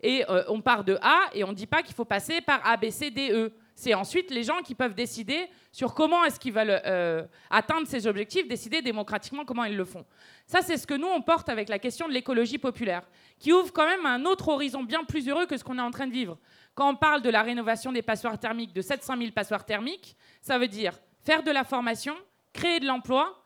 et 0.00 0.24
on 0.46 0.60
part 0.60 0.84
de 0.84 0.96
A, 1.02 1.22
et 1.34 1.42
on 1.42 1.48
ne 1.48 1.54
dit 1.54 1.66
pas 1.66 1.82
qu'il 1.82 1.92
faut 1.92 2.04
passer 2.04 2.40
par 2.40 2.64
A, 2.64 2.76
B, 2.76 2.90
C, 2.90 3.10
D, 3.10 3.32
E. 3.32 3.52
C'est 3.78 3.92
ensuite 3.92 4.30
les 4.30 4.42
gens 4.42 4.62
qui 4.62 4.74
peuvent 4.74 4.94
décider 4.94 5.50
sur 5.70 5.92
comment 5.92 6.24
est-ce 6.24 6.40
qu'ils 6.40 6.54
veulent 6.54 6.80
euh, 6.86 7.22
atteindre 7.50 7.86
ces 7.86 8.06
objectifs, 8.06 8.48
décider 8.48 8.80
démocratiquement 8.80 9.44
comment 9.44 9.64
ils 9.64 9.76
le 9.76 9.84
font. 9.84 10.06
Ça, 10.46 10.62
c'est 10.62 10.78
ce 10.78 10.86
que 10.86 10.94
nous, 10.94 11.06
on 11.06 11.20
porte 11.20 11.50
avec 11.50 11.68
la 11.68 11.78
question 11.78 12.08
de 12.08 12.14
l'écologie 12.14 12.56
populaire, 12.56 13.02
qui 13.38 13.52
ouvre 13.52 13.70
quand 13.74 13.84
même 13.84 14.06
un 14.06 14.24
autre 14.24 14.48
horizon 14.48 14.82
bien 14.82 15.04
plus 15.04 15.28
heureux 15.28 15.44
que 15.44 15.58
ce 15.58 15.64
qu'on 15.64 15.76
est 15.76 15.82
en 15.82 15.90
train 15.90 16.06
de 16.06 16.12
vivre. 16.12 16.38
Quand 16.76 16.90
on 16.90 16.94
parle 16.94 17.22
de 17.22 17.30
la 17.30 17.42
rénovation 17.42 17.90
des 17.90 18.02
passoires 18.02 18.38
thermiques, 18.38 18.72
de 18.72 18.82
700 18.82 19.16
000 19.18 19.30
passoires 19.32 19.64
thermiques, 19.64 20.14
ça 20.42 20.58
veut 20.58 20.68
dire 20.68 20.92
faire 21.24 21.42
de 21.42 21.50
la 21.50 21.64
formation, 21.64 22.14
créer 22.52 22.78
de 22.78 22.86
l'emploi, 22.86 23.42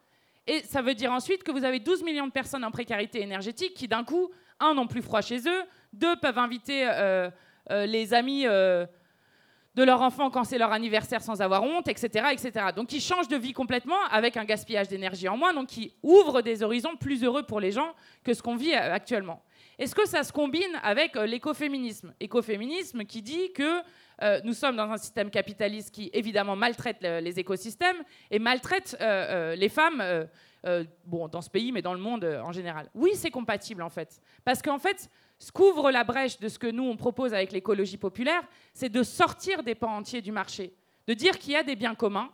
et 0.47 0.61
ça 0.65 0.83
veut 0.83 0.95
dire 0.95 1.13
ensuite 1.13 1.43
que 1.43 1.53
vous 1.53 1.65
avez 1.65 1.79
12 1.81 2.03
millions 2.03 2.27
de 2.27 2.33
personnes 2.33 2.65
en 2.65 2.71
précarité 2.71 3.23
énergétique 3.23 3.73
qui, 3.73 3.89
d'un 3.89 4.05
coup, 4.05 4.31
un, 4.59 4.75
n'ont 4.75 4.87
plus 4.89 5.01
froid 5.01 5.23
chez 5.23 5.49
eux, 5.49 5.63
deux, 5.93 6.17
peuvent 6.17 6.39
inviter 6.39 6.87
euh, 6.87 7.31
euh, 7.71 7.87
les 7.87 8.13
amis 8.13 8.47
de 9.75 9.85
leur 9.85 10.03
enfant 10.03 10.31
quand 10.31 10.45
c'est 10.45 10.59
leur 10.59 10.73
anniversaire 10.73 11.23
sans 11.23 11.41
avoir 11.41 11.63
honte, 11.63 11.89
etc., 11.89 12.29
etc. 12.33 12.67
Donc 12.75 12.93
ils 12.93 13.01
changent 13.01 13.29
de 13.29 13.37
vie 13.37 13.53
complètement 13.53 14.03
avec 14.11 14.37
un 14.37 14.45
gaspillage 14.45 14.89
d'énergie 14.89 15.29
en 15.29 15.37
moins, 15.37 15.55
donc 15.55 15.69
qui 15.69 15.95
ouvre 16.03 16.43
des 16.43 16.63
horizons 16.63 16.97
plus 16.97 17.23
heureux 17.23 17.45
pour 17.45 17.61
les 17.61 17.71
gens 17.73 17.95
que 18.25 18.35
ce 18.35 18.43
qu'on 18.43 18.57
vit 18.57 18.75
euh, 18.75 18.93
actuellement. 18.93 19.43
Est-ce 19.81 19.95
que 19.95 20.07
ça 20.07 20.23
se 20.23 20.33
combine 20.33 20.79
avec 20.83 21.17
euh, 21.17 21.25
l'écoféminisme? 21.25 22.13
Écoféminisme 22.21 23.05
qui 23.07 23.23
dit 23.23 23.51
que 23.55 23.81
euh, 24.23 24.39
nous 24.45 24.53
sommes 24.53 24.77
dans 24.77 24.91
un 24.91 24.99
système 24.99 25.31
capitaliste 25.31 25.91
qui 25.91 26.11
évidemment 26.13 26.55
maltraite 26.55 26.99
les 27.01 27.41
écosystèmes 27.41 27.97
et 28.31 28.39
maltraite 28.39 28.95
les 29.01 29.69
femmes. 29.71 30.29
dans 30.63 31.41
ce 31.41 31.49
pays, 31.49 31.73
mais 31.73 31.81
dans 31.81 31.95
le 31.95 32.01
monde 32.01 32.25
en 32.45 32.53
général. 32.53 32.91
Oui, 32.95 33.13
c'est 33.15 33.31
compatible 33.31 33.81
en 33.81 33.89
fait. 33.89 34.21
Parce 34.45 34.61
qu'en 34.61 34.79
fait, 34.79 35.09
ce 35.39 35.51
qu'ouvre 35.51 35.91
la 35.91 36.05
brèche 36.05 36.39
de 36.39 36.49
ce 36.49 36.59
que 36.59 36.67
nous, 36.67 36.85
on 36.85 36.99
propose 36.99 37.33
avec 37.33 37.51
l'écologie 37.51 37.97
populaire, 37.97 38.43
c'est 38.75 38.91
de 38.91 39.03
sortir 39.03 39.63
des 39.63 39.75
pans 39.75 39.97
entiers 39.97 40.21
du 40.21 40.31
marché, 40.33 40.75
de 41.07 41.15
dire 41.15 41.39
qu'il 41.39 41.55
y 41.55 41.57
a 41.57 41.63
des 41.63 41.77
biens 41.77 41.95
communs, 41.95 42.31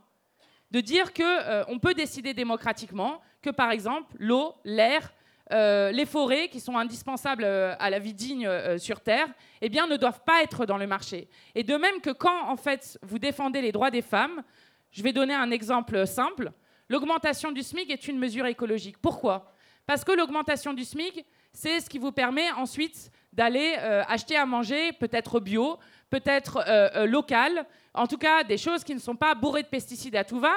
de 0.72 0.80
dire 0.80 1.14
qu'on 1.14 1.22
euh, 1.22 1.78
peut 1.80 1.94
décider 1.94 2.34
démocratiquement 2.34 3.20
que, 3.40 3.50
par 3.50 3.70
exemple, 3.70 4.12
l'eau, 4.18 4.54
l'air, 4.64 5.12
euh, 5.52 5.92
les 5.92 6.06
forêts, 6.06 6.48
qui 6.48 6.60
sont 6.60 6.76
indispensables 6.76 7.44
euh, 7.44 7.74
à 7.78 7.90
la 7.90 7.98
vie 7.98 8.14
digne 8.14 8.48
sur 8.78 9.00
Terre, 9.00 9.28
eh 9.60 9.68
bien, 9.68 9.86
ne 9.86 9.96
doivent 9.96 10.22
pas 10.24 10.42
être 10.42 10.66
dans 10.66 10.78
le 10.78 10.86
marché. 10.86 11.28
Et 11.54 11.62
de 11.62 11.76
même 11.76 12.00
que 12.00 12.10
quand, 12.10 12.48
en 12.48 12.56
fait, 12.56 12.98
vous 13.02 13.18
défendez 13.18 13.60
les 13.60 13.72
droits 13.72 13.90
des 13.90 14.02
femmes, 14.02 14.42
je 14.90 15.02
vais 15.02 15.12
donner 15.12 15.34
un 15.34 15.50
exemple 15.50 16.06
simple, 16.06 16.52
l'augmentation 16.88 17.52
du 17.52 17.62
SMIC 17.62 17.90
est 17.90 18.08
une 18.08 18.18
mesure 18.18 18.46
écologique. 18.46 18.96
Pourquoi? 19.00 19.52
Parce 19.86 20.04
que 20.04 20.12
l'augmentation 20.12 20.72
du 20.72 20.84
SMIC, 20.84 21.24
c'est 21.52 21.80
ce 21.80 21.88
qui 21.88 21.98
vous 21.98 22.12
permet 22.12 22.50
ensuite 22.52 23.10
d'aller 23.32 23.76
euh, 23.78 24.02
acheter 24.08 24.36
à 24.36 24.44
manger, 24.46 24.92
peut-être 24.92 25.40
bio, 25.40 25.78
peut-être 26.10 26.58
euh, 26.66 26.88
euh, 26.94 27.06
local, 27.06 27.66
en 27.94 28.06
tout 28.06 28.18
cas 28.18 28.42
des 28.44 28.58
choses 28.58 28.82
qui 28.82 28.94
ne 28.94 29.00
sont 29.00 29.14
pas 29.14 29.34
bourrées 29.34 29.62
de 29.62 29.68
pesticides 29.68 30.16
à 30.16 30.24
tout 30.24 30.40
va. 30.40 30.54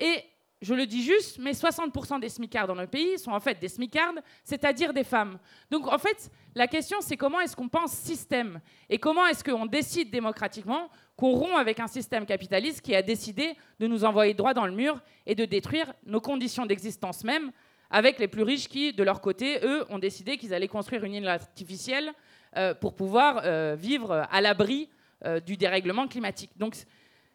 Et 0.00 0.24
je 0.62 0.74
le 0.74 0.86
dis 0.86 1.02
juste, 1.02 1.38
mais 1.38 1.52
60% 1.52 2.20
des 2.20 2.28
smicards 2.28 2.66
dans 2.66 2.74
le 2.74 2.86
pays 2.86 3.18
sont 3.18 3.32
en 3.32 3.40
fait 3.40 3.58
des 3.58 3.68
smicards, 3.68 4.14
c'est-à-dire 4.44 4.94
des 4.94 5.04
femmes. 5.04 5.38
Donc 5.70 5.86
en 5.88 5.98
fait, 5.98 6.30
la 6.54 6.66
question 6.68 6.98
c'est 7.00 7.16
comment 7.16 7.40
est-ce 7.40 7.54
qu'on 7.56 7.68
pense 7.68 7.92
système 7.92 8.60
et 8.88 8.98
comment 8.98 9.26
est-ce 9.26 9.44
qu'on 9.44 9.66
décide 9.66 10.10
démocratiquement 10.10 10.88
qu'on 11.16 11.32
rompt 11.32 11.58
avec 11.58 11.80
un 11.80 11.88
système 11.88 12.24
capitaliste 12.24 12.80
qui 12.80 12.94
a 12.94 13.02
décidé 13.02 13.56
de 13.80 13.86
nous 13.86 14.04
envoyer 14.04 14.34
droit 14.34 14.54
dans 14.54 14.66
le 14.66 14.72
mur 14.72 15.00
et 15.26 15.34
de 15.34 15.44
détruire 15.44 15.92
nos 16.06 16.20
conditions 16.20 16.64
d'existence 16.64 17.24
même 17.24 17.52
avec 17.92 18.18
les 18.18 18.26
plus 18.26 18.42
riches 18.42 18.68
qui, 18.68 18.92
de 18.92 19.02
leur 19.04 19.20
côté, 19.20 19.58
eux, 19.62 19.84
ont 19.90 19.98
décidé 19.98 20.38
qu'ils 20.38 20.54
allaient 20.54 20.66
construire 20.66 21.04
une 21.04 21.12
île 21.12 21.28
artificielle 21.28 22.12
euh, 22.56 22.74
pour 22.74 22.94
pouvoir 22.94 23.42
euh, 23.44 23.76
vivre 23.78 24.26
à 24.30 24.40
l'abri 24.40 24.88
euh, 25.24 25.40
du 25.40 25.56
dérèglement 25.56 26.08
climatique. 26.08 26.50
Donc, 26.56 26.74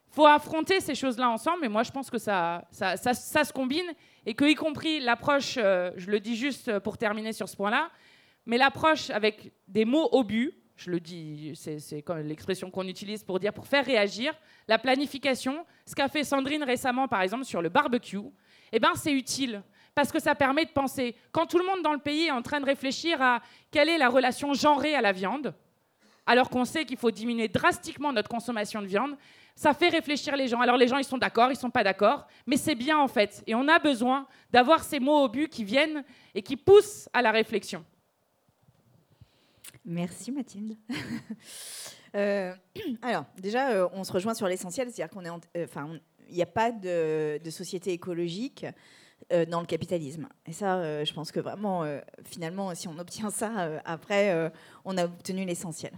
faut 0.10 0.26
affronter 0.26 0.80
ces 0.80 0.96
choses-là 0.96 1.30
ensemble, 1.30 1.66
et 1.66 1.70
moi, 1.70 1.84
je 1.84 1.92
pense 1.92 2.10
que 2.10 2.18
ça, 2.18 2.66
ça, 2.72 2.96
se 3.06 3.54
combine, 3.54 3.86
et 4.26 4.34
que, 4.34 4.46
y 4.46 4.56
compris 4.56 5.00
l'approche, 5.00 5.56
je 5.56 6.10
le 6.12 6.20
dis 6.20 6.36
juste 6.36 6.80
pour 6.80 6.98
terminer 6.98 7.34
sur 7.34 7.48
ce 7.48 7.56
point-là, 7.56 7.90
mais 8.46 8.58
l'approche 8.58 9.10
avec 9.10 9.52
des 9.68 9.86
mots 9.86 10.10
obus, 10.14 10.54
je 10.78 10.92
le 10.92 11.00
dis, 11.00 11.54
c'est 11.56 12.04
l'expression 12.24 12.70
qu'on 12.70 12.88
utilise 12.88 13.24
pour 13.24 13.40
dire 13.40 13.52
pour 13.52 13.68
faire 13.68 13.86
réagir, 13.86 14.34
la 14.68 14.78
planification, 14.78 15.66
ce 15.86 15.96
qu'a 15.96 16.08
fait 16.08 16.24
Sandrine 16.24 16.64
récemment, 16.64 17.08
par 17.08 17.22
exemple, 17.22 17.46
sur 17.46 17.62
le 17.62 17.70
barbecue, 17.70 18.20
eh 18.72 18.80
ben, 18.80 18.92
c'est 18.96 19.12
utile 19.12 19.64
parce 19.96 20.12
que 20.12 20.20
ça 20.20 20.36
permet 20.36 20.66
de 20.66 20.70
penser. 20.70 21.16
Quand 21.32 21.48
tout 21.48 21.58
le 21.58 21.66
monde 21.66 21.82
dans 21.82 21.94
le 21.94 22.00
pays 22.00 22.28
est 22.28 22.32
en 22.32 22.44
train 22.44 22.60
de 22.60 22.66
réfléchir 22.66 23.20
à 23.20 23.42
quelle 23.72 23.90
est 23.90 23.98
la 23.98 24.10
relation 24.10 24.54
genrée 24.54 24.94
à 24.94 25.02
la 25.02 25.12
viande, 25.12 25.56
alors 26.28 26.50
qu'on 26.52 26.66
sait 26.66 26.86
qu'il 26.86 26.98
faut 26.98 27.10
diminuer 27.10 27.48
drastiquement 27.48 28.14
notre 28.14 28.30
consommation 28.30 28.82
de 28.82 28.88
viande, 28.88 29.18
ça 29.58 29.74
fait 29.74 29.90
réfléchir 29.90 30.36
les 30.38 30.48
gens. 30.48 30.62
Alors 30.62 30.78
les 30.78 30.88
gens, 30.88 30.98
ils 30.98 31.04
sont 31.04 31.18
d'accord, 31.18 31.50
ils 31.50 31.56
sont 31.56 31.72
pas 31.72 31.84
d'accord, 31.84 32.28
mais 32.46 32.58
c'est 32.58 32.76
bien 32.76 33.00
en 33.00 33.08
fait. 33.08 33.44
Et 33.48 33.56
on 33.56 33.68
a 33.68 33.80
besoin 33.80 34.28
d'avoir 34.52 34.84
ces 34.84 35.00
mots 35.00 35.24
au 35.24 35.30
but 35.30 35.50
qui 35.50 35.64
viennent 35.64 36.04
et 36.36 36.44
qui 36.44 36.56
poussent 36.56 37.10
à 37.12 37.24
la 37.24 37.32
réflexion. 37.32 37.84
Merci 39.84 40.32
Mathilde. 40.32 40.78
Euh, 42.16 42.56
alors 43.02 43.26
déjà, 43.38 43.72
euh, 43.72 43.90
on 43.92 44.06
se 44.06 44.14
rejoint 44.14 44.34
sur 44.34 44.48
l'essentiel, 44.48 44.90
c'est-à-dire 44.90 45.14
est, 45.54 45.60
euh, 45.60 45.98
n'y 46.32 46.42
a 46.42 46.46
pas 46.46 46.72
de, 46.72 47.38
société 47.50 47.92
écologique 47.92 48.66
dans 49.50 49.60
le 49.60 49.66
capitalisme. 49.66 50.28
Et 50.46 50.54
ça, 50.54 51.04
je 51.04 51.14
pense 51.14 51.34
que 51.34 51.42
vraiment, 51.42 51.84
finalement, 52.24 52.74
si 52.74 52.88
on 52.88 52.98
obtient 52.98 53.30
ça, 53.30 53.82
après, 53.84 54.52
on 54.86 54.98
a 54.98 55.04
obtenu 55.04 55.44
l'essentiel. 55.44 55.92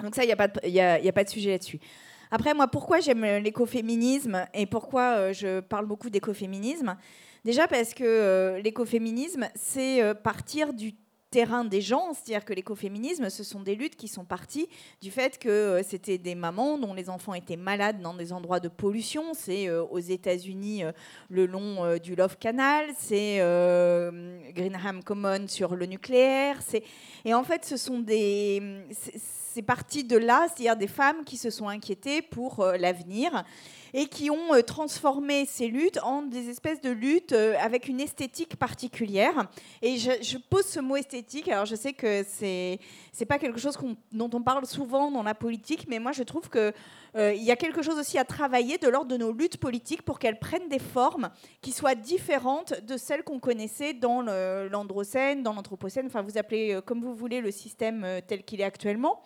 Donc 0.00 0.16
ça, 0.16 0.24
il 0.24 0.26
n'y 0.26 0.32
a 0.32 1.12
pas 1.12 1.24
de 1.24 1.30
sujet 1.30 1.52
là-dessus. 1.52 1.78
Après, 2.30 2.54
moi, 2.54 2.68
pourquoi 2.68 3.00
j'aime 3.00 3.24
l'écoféminisme 3.42 4.46
et 4.54 4.66
pourquoi 4.66 5.32
je 5.32 5.60
parle 5.60 5.86
beaucoup 5.86 6.10
d'écoféminisme? 6.10 6.96
Déjà 7.44 7.66
parce 7.66 7.94
que 7.94 8.60
l'écoféminisme, 8.62 9.48
c'est 9.54 10.14
partir 10.22 10.72
du 10.74 10.94
terrain 11.30 11.64
des 11.64 11.80
gens, 11.80 12.12
c'est-à-dire 12.12 12.44
que 12.44 12.52
l'écoféminisme, 12.52 13.30
ce 13.30 13.44
sont 13.44 13.60
des 13.60 13.76
luttes 13.76 13.96
qui 13.96 14.08
sont 14.08 14.24
parties 14.24 14.68
du 15.00 15.10
fait 15.10 15.38
que 15.38 15.48
euh, 15.48 15.82
c'était 15.82 16.18
des 16.18 16.34
mamans 16.34 16.76
dont 16.76 16.92
les 16.92 17.08
enfants 17.08 17.34
étaient 17.34 17.56
malades 17.56 18.00
dans 18.00 18.14
des 18.14 18.32
endroits 18.32 18.60
de 18.60 18.68
pollution. 18.68 19.32
C'est 19.32 19.68
euh, 19.68 19.82
aux 19.84 20.00
États-Unis 20.00 20.84
euh, 20.84 20.92
le 21.28 21.46
long 21.46 21.96
du 21.98 22.16
Love 22.16 22.36
Canal, 22.38 22.86
c'est 22.98 23.38
Greenham 24.54 25.02
Common 25.04 25.46
sur 25.46 25.76
le 25.76 25.86
nucléaire. 25.86 26.58
Et 27.24 27.34
en 27.34 27.44
fait, 27.44 27.64
ce 27.64 27.76
sont 27.76 28.00
des. 28.00 28.62
C'est 28.90 29.49
parti 29.62 30.04
de 30.04 30.16
là, 30.16 30.46
c'est-à-dire 30.48 30.76
des 30.76 30.86
femmes 30.86 31.24
qui 31.24 31.36
se 31.36 31.50
sont 31.50 31.68
inquiétées 31.68 32.22
pour 32.22 32.64
l'avenir 32.64 33.44
et 33.94 34.06
qui 34.06 34.30
ont 34.30 34.54
euh, 34.54 34.62
transformé 34.62 35.46
ces 35.46 35.68
luttes 35.68 35.98
en 36.02 36.22
des 36.22 36.48
espèces 36.48 36.80
de 36.80 36.90
luttes 36.90 37.32
euh, 37.32 37.54
avec 37.60 37.88
une 37.88 38.00
esthétique 38.00 38.56
particulière. 38.56 39.48
Et 39.82 39.96
je, 39.98 40.38
pose 40.38 40.66
ce 40.66 40.80
mot 40.80 40.96
esthétique. 40.96 41.48
Alors 41.48 41.66
je 41.66 41.74
sais 41.74 41.92
que 41.92 42.24
c'est 42.26 42.78
c'est 43.12 43.26
pas 43.26 43.38
quelque 43.38 43.58
chose 43.58 43.76
dont 44.12 44.30
on 44.32 44.42
parle 44.42 44.66
souvent 44.66 45.10
dans 45.10 45.22
la 45.22 45.34
politique, 45.34 45.86
mais 45.88 45.98
moi 45.98 46.12
je 46.12 46.22
trouve 46.22 46.48
que 46.48 46.72
euh, 47.16 47.34
il 47.34 47.42
y 47.42 47.50
a 47.50 47.56
quelque 47.56 47.82
chose 47.82 47.98
aussi 47.98 48.18
à 48.18 48.24
travailler 48.24 48.78
de 48.78 48.88
l'ordre 48.88 49.10
de 49.10 49.16
nos 49.16 49.32
luttes 49.32 49.56
politiques 49.56 50.02
pour 50.02 50.18
qu'elles 50.18 50.38
prennent 50.38 50.68
des 50.68 50.78
formes 50.78 51.30
qui 51.60 51.72
soient 51.72 51.96
différentes 51.96 52.74
de 52.82 52.96
celles 52.96 53.24
qu'on 53.24 53.40
connaissait 53.40 53.92
dans 53.92 54.22
l'androcène, 54.22 55.42
dans 55.42 55.52
l'anthropocène. 55.52 56.06
Enfin, 56.06 56.22
vous 56.22 56.38
appelez 56.38 56.78
comme 56.84 57.00
vous 57.00 57.14
voulez 57.14 57.40
le 57.40 57.50
système 57.50 58.06
tel 58.26 58.44
qu'il 58.44 58.60
est 58.60 58.64
actuellement, 58.64 59.22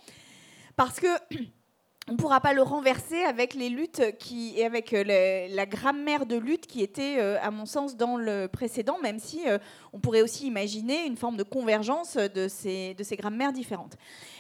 parce 0.77 1.01
que 1.01 1.07
on 2.09 2.13
ne 2.13 2.17
pourra 2.19 2.41
pas 2.41 2.53
le 2.53 2.63
renverser 2.63 3.23
avec 3.23 3.55
les 3.55 3.71
luttes 3.71 4.03
qui, 4.19 4.53
et 4.59 4.65
avec 4.67 4.93
euh, 4.93 5.49
la 5.49 5.67
grammaire 5.67 6.27
de 6.27 6.37
lutte 6.37 6.67
qui 6.67 6.83
était, 6.83 7.17
euh, 7.19 7.39
à 7.41 7.51
mon 7.51 7.65
sens, 7.65 7.97
dans 7.97 8.17
le 8.17 8.47
précédent, 8.47 8.99
même 9.03 9.19
si 9.19 9.49
euh, 9.49 9.59
on 9.93 10.01
pourrait 10.01 10.21
aussi 10.21 10.47
imaginer 10.47 11.07
une 11.07 11.17
forme 11.17 11.37
de 11.37 11.43
convergence 11.43 12.17
de 12.17 12.47
ces, 12.49 12.95
de 12.95 13.03
ces 13.03 13.17
grammaires 13.17 13.53
différentes. 13.53 13.97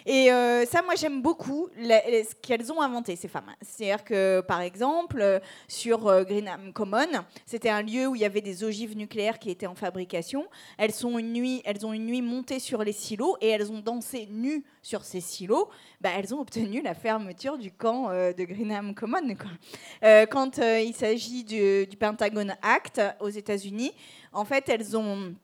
Et 0.06 0.30
euh, 0.30 0.66
ça, 0.66 0.82
moi, 0.82 0.96
j'aime 0.96 1.22
beaucoup 1.22 1.68
ce 1.78 2.34
qu'elles 2.42 2.70
ont 2.70 2.82
inventé, 2.82 3.16
ces 3.16 3.28
femmes. 3.28 3.50
C'est-à-dire 3.62 4.04
que, 4.04 4.42
par 4.42 4.60
exemple, 4.60 5.18
euh, 5.20 5.38
sur 5.66 6.06
euh, 6.08 6.24
Greenham 6.24 6.74
Common, 6.74 7.24
c'était 7.46 7.70
un 7.70 7.80
lieu 7.80 8.06
où 8.08 8.14
il 8.14 8.20
y 8.20 8.26
avait 8.26 8.42
des 8.42 8.64
ogives 8.64 8.96
nucléaires 8.98 9.38
qui 9.38 9.50
étaient 9.50 9.66
en 9.66 9.74
fabrication. 9.74 10.46
Elles, 10.76 10.92
sont 10.92 11.18
une 11.18 11.32
nuit, 11.32 11.62
elles 11.64 11.86
ont 11.86 11.94
une 11.94 12.04
nuit 12.04 12.20
montée 12.20 12.58
sur 12.58 12.84
les 12.84 12.92
silos 12.92 13.38
et 13.40 13.48
elles 13.48 13.72
ont 13.72 13.80
dansé 13.80 14.28
nues 14.30 14.62
sur 14.82 15.04
ces 15.04 15.20
silos. 15.20 15.70
Bah, 16.02 16.10
elles 16.14 16.34
ont 16.34 16.40
obtenu 16.40 16.82
la 16.82 16.94
fermeture 16.94 17.56
du 17.56 17.72
camp 17.72 18.10
de 18.10 18.44
Greenham 18.44 18.94
Common. 18.94 19.34
quand 20.02 20.58
il 20.58 20.94
s'agit 20.94 21.44
du, 21.44 21.86
du 21.86 21.96
Pentagon 21.96 22.48
Act 22.60 23.00
aux 23.20 23.30
États-Unis, 23.30 23.92
en 24.32 24.44
fait, 24.44 24.68
elles 24.68 24.96
ont 24.98 25.34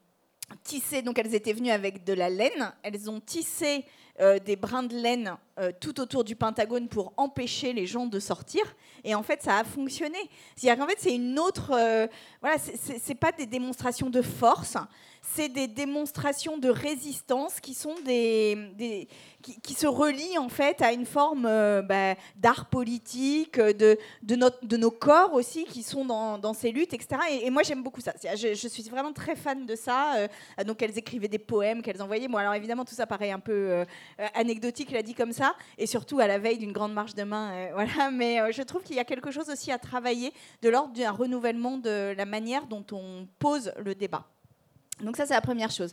tissé, 0.64 1.02
donc 1.02 1.18
elles 1.18 1.34
étaient 1.34 1.52
venues 1.52 1.70
avec 1.70 2.04
de 2.04 2.12
la 2.12 2.28
laine, 2.28 2.72
elles 2.82 3.08
ont 3.08 3.20
tissé 3.20 3.84
euh, 4.20 4.38
des 4.38 4.56
brins 4.56 4.82
de 4.82 4.94
laine 4.94 5.36
euh, 5.58 5.72
tout 5.80 5.98
autour 5.98 6.24
du 6.24 6.36
Pentagone 6.36 6.88
pour 6.88 7.14
empêcher 7.16 7.72
les 7.72 7.86
gens 7.86 8.04
de 8.04 8.18
sortir. 8.20 8.62
Et 9.02 9.14
en 9.14 9.22
fait, 9.22 9.42
ça 9.42 9.58
a 9.58 9.64
fonctionné. 9.64 10.18
C'est-à-dire 10.56 10.82
qu'en 10.82 10.90
fait, 10.90 10.98
c'est 10.98 11.14
une 11.14 11.38
autre. 11.38 11.72
Euh, 11.72 12.06
voilà, 12.42 12.58
c'est 12.58 13.14
pas 13.14 13.32
des 13.32 13.46
démonstrations 13.46 14.10
de 14.10 14.20
force, 14.20 14.76
c'est 15.22 15.48
des 15.48 15.68
démonstrations 15.68 16.58
de 16.58 16.68
résistance 16.68 17.60
qui 17.60 17.74
sont 17.74 17.94
des, 18.04 19.08
qui, 19.42 19.74
se 19.74 19.86
relient 19.86 20.38
en 20.38 20.48
fait 20.48 20.82
à 20.82 20.92
une 20.92 21.06
forme 21.06 21.46
euh, 21.46 21.82
bah, 21.82 22.14
d'art 22.36 22.68
politique, 22.68 23.58
de, 23.58 23.98
de, 24.22 24.36
notre, 24.36 24.64
de, 24.66 24.76
nos 24.76 24.90
corps 24.90 25.34
aussi 25.34 25.64
qui 25.64 25.82
sont 25.82 26.04
dans, 26.04 26.38
dans 26.38 26.54
ces 26.54 26.72
luttes, 26.72 26.94
etc. 26.94 27.20
Et, 27.42 27.50
moi 27.50 27.62
j'aime 27.62 27.82
beaucoup 27.82 28.00
ça. 28.00 28.12
Je, 28.34 28.68
suis 28.68 28.82
vraiment 28.84 29.12
très 29.12 29.36
fan 29.36 29.66
de 29.66 29.76
ça. 29.76 30.16
Euh, 30.16 30.28
donc 30.64 30.82
elles 30.82 30.98
écrivaient 30.98 31.28
des 31.28 31.38
poèmes 31.38 31.82
qu'elles 31.82 32.02
envoyaient. 32.02 32.28
Bon 32.28 32.38
alors 32.38 32.54
évidemment 32.54 32.84
tout 32.84 32.94
ça 32.94 33.06
paraît 33.06 33.30
un 33.30 33.40
peu 33.40 33.52
euh, 33.52 33.84
anecdotique, 34.34 34.90
l'a 34.90 35.02
dit 35.02 35.14
comme 35.14 35.32
ça, 35.32 35.54
et 35.78 35.86
surtout 35.86 36.18
à 36.18 36.26
la 36.26 36.38
veille 36.38 36.58
d'une 36.58 36.72
grande 36.72 36.92
marche 36.92 37.14
de 37.14 37.22
main. 37.22 37.68
voilà. 37.74 38.10
Mais 38.10 38.52
je 38.52 38.62
trouve 38.62 38.82
qu'il 38.82 38.96
y 38.96 39.00
a 39.00 39.04
quelque 39.04 39.30
chose 39.30 39.48
aussi 39.50 39.70
à 39.70 39.78
travailler 39.78 40.32
de 40.62 40.68
l'ordre 40.68 40.92
d'un 40.94 41.10
renouvellement 41.10 41.76
de 41.76 42.14
la 42.16 42.24
manière 42.24 42.66
dont 42.66 42.84
on 42.92 43.28
pose 43.38 43.72
le 43.78 43.94
débat. 43.94 44.26
Donc 45.02 45.16
ça, 45.16 45.26
c'est 45.26 45.34
la 45.34 45.40
première 45.40 45.70
chose. 45.70 45.92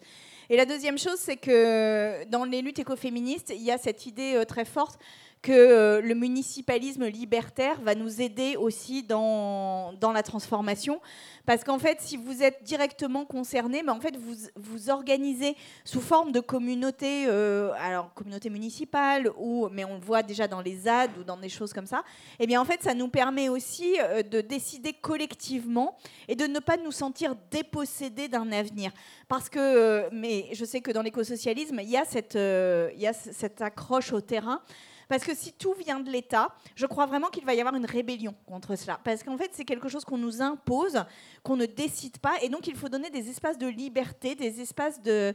Et 0.49 0.55
la 0.55 0.65
deuxième 0.65 0.97
chose, 0.97 1.17
c'est 1.17 1.35
que 1.35 2.23
dans 2.25 2.45
les 2.45 2.61
luttes 2.61 2.79
écoféministes, 2.79 3.51
il 3.53 3.61
y 3.61 3.71
a 3.71 3.77
cette 3.77 4.05
idée 4.05 4.35
euh, 4.35 4.45
très 4.45 4.65
forte 4.65 4.99
que 5.41 5.51
euh, 5.51 6.01
le 6.01 6.15
municipalisme 6.15 7.05
libertaire 7.05 7.79
va 7.81 7.95
nous 7.95 8.21
aider 8.21 8.55
aussi 8.55 9.03
dans, 9.03 9.93
dans 9.93 10.11
la 10.11 10.23
transformation. 10.23 10.99
Parce 11.45 11.63
qu'en 11.63 11.79
fait, 11.79 12.01
si 12.01 12.17
vous 12.17 12.43
êtes 12.43 12.63
directement 12.63 13.23
concerné, 13.23 13.83
mais 13.83 13.91
en 13.91 13.99
fait, 13.99 14.17
vous 14.17 14.35
vous 14.55 14.89
organisez 14.89 15.55
sous 15.85 16.01
forme 16.01 16.31
de 16.31 16.39
communauté, 16.39 17.25
euh, 17.27 17.71
alors 17.79 18.13
communauté 18.13 18.49
municipale, 18.49 19.31
ou, 19.37 19.69
mais 19.71 19.85
on 19.85 19.93
le 19.93 20.01
voit 20.01 20.23
déjà 20.23 20.47
dans 20.47 20.59
les 20.59 20.75
ZAD 20.79 21.11
ou 21.19 21.23
dans 21.23 21.37
des 21.37 21.49
choses 21.49 21.71
comme 21.71 21.85
ça, 21.85 21.99
et 22.39 22.43
eh 22.43 22.47
bien 22.47 22.59
en 22.59 22.65
fait, 22.65 22.83
ça 22.83 22.93
nous 22.93 23.07
permet 23.07 23.47
aussi 23.47 23.95
euh, 23.99 24.23
de 24.23 24.41
décider 24.41 24.93
collectivement 24.93 25.97
et 26.27 26.35
de 26.35 26.45
ne 26.45 26.59
pas 26.59 26.77
nous 26.77 26.91
sentir 26.91 27.35
dépossédés 27.51 28.27
d'un 28.27 28.51
avenir. 28.51 28.91
Parce 29.27 29.47
que, 29.49 30.09
mais 30.11 30.49
je 30.53 30.65
sais 30.65 30.81
que 30.81 30.91
dans 30.91 31.01
l'écosocialisme, 31.01 31.79
il 31.81 31.89
y 31.89 31.97
a 31.97 32.05
cette, 32.05 32.35
il 32.35 32.99
y 32.99 33.07
a 33.07 33.13
cette 33.13 33.61
accroche 33.61 34.11
au 34.11 34.21
terrain. 34.21 34.61
Parce 35.07 35.23
que 35.23 35.35
si 35.35 35.53
tout 35.53 35.73
vient 35.73 35.99
de 35.99 36.09
l'État, 36.09 36.53
je 36.75 36.85
crois 36.85 37.05
vraiment 37.05 37.27
qu'il 37.27 37.45
va 37.45 37.53
y 37.53 37.59
avoir 37.59 37.75
une 37.75 37.85
rébellion 37.85 38.35
contre 38.45 38.75
cela. 38.75 38.99
Parce 39.03 39.23
qu'en 39.23 39.37
fait, 39.37 39.51
c'est 39.53 39.65
quelque 39.65 39.89
chose 39.89 40.03
qu'on 40.03 40.17
nous 40.17 40.41
impose, 40.41 41.03
qu'on 41.43 41.55
ne 41.55 41.65
décide 41.65 42.17
pas. 42.17 42.35
Et 42.41 42.49
donc, 42.49 42.67
il 42.67 42.75
faut 42.75 42.89
donner 42.89 43.09
des 43.09 43.29
espaces 43.29 43.57
de 43.57 43.67
liberté, 43.67 44.35
des 44.35 44.61
espaces 44.61 45.01
de, 45.01 45.33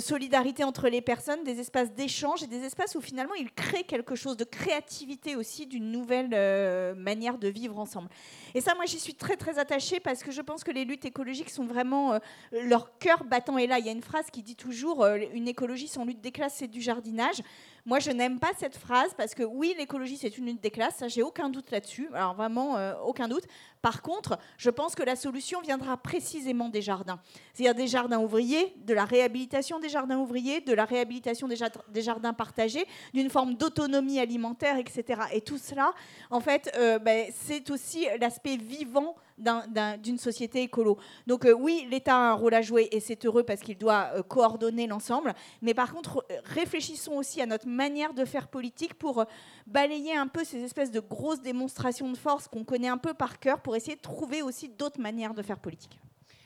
solidarité 0.00 0.64
entre 0.64 0.88
les 0.88 1.00
personnes, 1.00 1.44
des 1.44 1.60
espaces 1.60 1.92
d'échange 1.92 2.42
et 2.42 2.46
des 2.46 2.64
espaces 2.64 2.94
où 2.94 3.00
finalement, 3.00 3.34
il 3.34 3.50
crée 3.52 3.84
quelque 3.84 4.14
chose 4.14 4.36
de 4.36 4.44
créativité 4.44 5.36
aussi, 5.36 5.66
d'une 5.66 5.90
nouvelle 5.90 6.30
euh, 6.32 6.94
manière 6.94 7.38
de 7.38 7.48
vivre 7.48 7.78
ensemble. 7.78 8.08
Et 8.54 8.60
ça, 8.60 8.74
moi, 8.74 8.84
j'y 8.86 9.00
suis 9.00 9.14
très, 9.14 9.36
très 9.36 9.58
attachée 9.58 10.00
parce 10.00 10.22
que 10.22 10.30
je 10.30 10.42
pense 10.42 10.64
que 10.64 10.70
les 10.70 10.84
luttes 10.84 11.04
écologiques 11.04 11.50
sont 11.50 11.64
vraiment. 11.64 12.14
Euh, 12.14 12.18
leur 12.52 12.98
cœur 12.98 13.24
battant 13.24 13.58
est 13.58 13.66
là. 13.66 13.78
Il 13.78 13.86
y 13.86 13.88
a 13.88 13.92
une 13.92 14.02
phrase 14.02 14.26
qui 14.30 14.42
dit 14.42 14.56
toujours 14.56 15.04
euh, 15.04 15.18
une 15.32 15.48
écologie 15.48 15.88
sans 15.88 16.04
lutte 16.04 16.20
des 16.20 16.32
classes, 16.32 16.54
c'est 16.56 16.68
du 16.68 16.80
jardinage. 16.80 17.42
Moi, 17.86 17.98
je 17.98 18.10
n'aime 18.10 18.38
pas 18.38 18.52
cette 18.56 18.76
phrase 18.76 19.12
parce 19.14 19.34
que 19.34 19.42
oui, 19.42 19.74
l'écologie, 19.76 20.16
c'est 20.16 20.38
une 20.38 20.46
lutte 20.46 20.62
des 20.62 20.70
classes, 20.70 20.96
ça, 20.96 21.08
j'ai 21.08 21.22
aucun 21.22 21.50
doute 21.50 21.70
là-dessus. 21.70 22.08
Alors 22.14 22.34
vraiment, 22.34 22.78
euh, 22.78 22.94
aucun 23.04 23.28
doute. 23.28 23.44
Par 23.84 24.00
contre, 24.00 24.38
je 24.56 24.70
pense 24.70 24.94
que 24.94 25.02
la 25.02 25.14
solution 25.14 25.60
viendra 25.60 25.98
précisément 25.98 26.70
des 26.70 26.80
jardins. 26.80 27.20
C'est-à-dire 27.52 27.74
des 27.74 27.86
jardins 27.86 28.18
ouvriers, 28.18 28.74
de 28.78 28.94
la 28.94 29.04
réhabilitation 29.04 29.78
des 29.78 29.90
jardins 29.90 30.16
ouvriers, 30.16 30.62
de 30.62 30.72
la 30.72 30.86
réhabilitation 30.86 31.48
des, 31.48 32.02
jardins 32.02 32.32
partagés, 32.32 32.86
d'une 33.12 33.28
forme 33.28 33.56
d'autonomie 33.56 34.20
alimentaire, 34.20 34.78
etc. 34.78 35.20
Et 35.34 35.42
tout 35.42 35.58
cela, 35.58 35.92
en 36.30 36.40
fait, 36.40 36.72
euh, 36.78 36.98
ben, 36.98 37.26
c'est 37.34 37.68
aussi 37.68 38.06
l'aspect 38.18 38.56
vivant 38.56 39.16
d'une 39.36 40.18
société 40.18 40.62
écolo. 40.62 40.96
Donc 41.26 41.44
euh, 41.44 41.52
oui, 41.52 41.86
l'État 41.90 42.14
a 42.14 42.30
un 42.30 42.34
rôle 42.34 42.54
à 42.54 42.62
jouer 42.62 42.88
et 42.92 43.00
c'est 43.00 43.24
heureux 43.24 43.42
parce 43.42 43.60
qu'il 43.60 43.76
doit 43.76 44.10
euh, 44.14 44.22
coordonner 44.22 44.86
l'ensemble. 44.86 45.34
Mais 45.60 45.74
par 45.74 45.92
contre, 45.92 46.24
réfléchissons 46.44 47.14
aussi 47.14 47.42
à 47.42 47.46
notre 47.46 47.66
manière 47.66 48.14
de 48.14 48.24
faire 48.24 48.46
politique 48.46 48.94
pour 48.94 49.24
balayer 49.66 50.14
un 50.14 50.28
peu 50.28 50.44
ces 50.44 50.62
espèces 50.62 50.92
de 50.92 51.00
grosses 51.00 51.40
démonstrations 51.40 52.10
de 52.10 52.16
force 52.16 52.46
qu'on 52.46 52.64
connaît 52.64 52.88
un 52.88 52.98
peu 52.98 53.12
par 53.12 53.40
cœur 53.40 53.60
pour 53.60 53.73
essayer 53.74 53.96
de 53.96 54.02
trouver 54.02 54.42
aussi 54.42 54.68
d'autres 54.68 55.00
manières 55.00 55.34
de 55.34 55.42
faire 55.42 55.58
politique. 55.58 55.98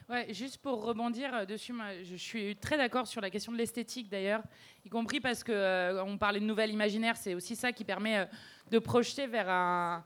Ouais, 0.09 0.33
juste 0.33 0.57
pour 0.63 0.85
rebondir 0.85 1.35
euh, 1.35 1.45
dessus, 1.45 1.75
je 2.03 2.17
suis 2.17 2.57
très 2.57 2.79
d'accord 2.79 3.07
sur 3.07 3.21
la 3.21 3.29
question 3.29 3.53
de 3.53 3.59
l'esthétique 3.59 4.09
d'ailleurs, 4.09 4.43
y 4.87 4.89
compris 4.89 5.21
parce 5.21 5.45
que 5.45 5.53
euh, 5.53 6.03
on 6.03 6.17
parlait 6.17 6.41
de 6.41 6.47
nouvelle 6.47 6.71
imaginaire, 6.71 7.15
c'est 7.19 7.35
aussi 7.35 7.55
ça 7.55 7.73
qui 7.73 7.85
permet 7.85 8.21
euh, 8.21 8.25
de 8.71 8.79
projeter 8.79 9.27
vers 9.27 9.51
un, 9.51 10.03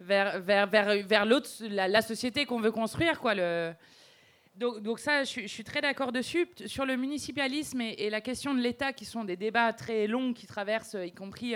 vers, 0.00 0.40
vers, 0.40 0.66
vers, 0.66 1.06
vers 1.06 1.24
l'autre, 1.24 1.48
la, 1.68 2.02
société 2.02 2.46
qu'on 2.46 2.60
veut 2.60 2.72
construire, 2.72 3.20
quoi. 3.20 3.36
Donc, 4.56 4.80
donc, 4.82 4.98
ça, 4.98 5.22
je, 5.22 5.46
suis 5.46 5.64
très 5.64 5.80
d'accord 5.80 6.10
dessus. 6.10 6.48
Sur 6.66 6.84
le 6.84 6.96
municipalisme 6.96 7.80
et, 7.80 8.10
la 8.10 8.20
question 8.20 8.54
de 8.54 8.60
l'État, 8.60 8.92
qui 8.92 9.04
sont 9.04 9.22
des 9.22 9.36
débats 9.36 9.72
très 9.72 10.08
longs 10.08 10.32
qui 10.32 10.48
traversent, 10.48 10.96
y 11.00 11.12
compris 11.12 11.54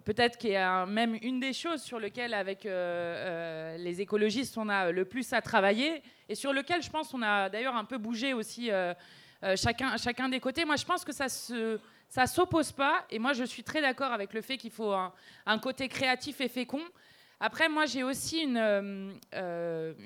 peut-être 0.00 0.38
qu'il 0.38 0.50
y 0.50 0.56
a 0.56 0.86
même 0.86 1.18
une 1.22 1.40
des 1.40 1.52
choses 1.52 1.82
sur 1.82 1.98
lesquelles, 1.98 2.34
avec 2.34 2.64
euh, 2.64 2.70
euh, 2.70 3.76
les 3.76 4.00
écologistes, 4.00 4.56
on 4.56 4.68
a 4.68 4.90
le 4.90 5.04
plus 5.04 5.32
à 5.32 5.42
travailler, 5.42 6.02
et 6.28 6.34
sur 6.34 6.52
lequel 6.52 6.82
je 6.82 6.90
pense 6.90 7.12
on 7.12 7.22
a 7.22 7.48
d'ailleurs 7.48 7.76
un 7.76 7.84
peu 7.84 7.98
bougé 7.98 8.32
aussi 8.32 8.70
euh, 8.70 8.94
chacun, 9.56 10.28
des 10.28 10.40
côtés. 10.40 10.64
Moi, 10.64 10.76
je 10.76 10.84
pense 10.84 11.04
que 11.04 11.12
ça 11.12 11.28
se 11.28 11.78
s'oppose 12.26 12.72
pas, 12.72 13.06
et 13.10 13.18
moi 13.18 13.32
je 13.32 13.44
suis 13.44 13.62
très 13.62 13.80
d'accord 13.80 14.12
avec 14.12 14.34
le 14.34 14.42
fait 14.42 14.58
qu'il 14.58 14.70
faut 14.70 14.92
un, 14.92 15.58
côté 15.58 15.88
créatif 15.88 16.40
et 16.40 16.48
fécond. 16.48 16.82
Après, 17.40 17.68
moi 17.68 17.86
j'ai 17.86 18.02
aussi 18.02 18.40
une, 18.40 19.18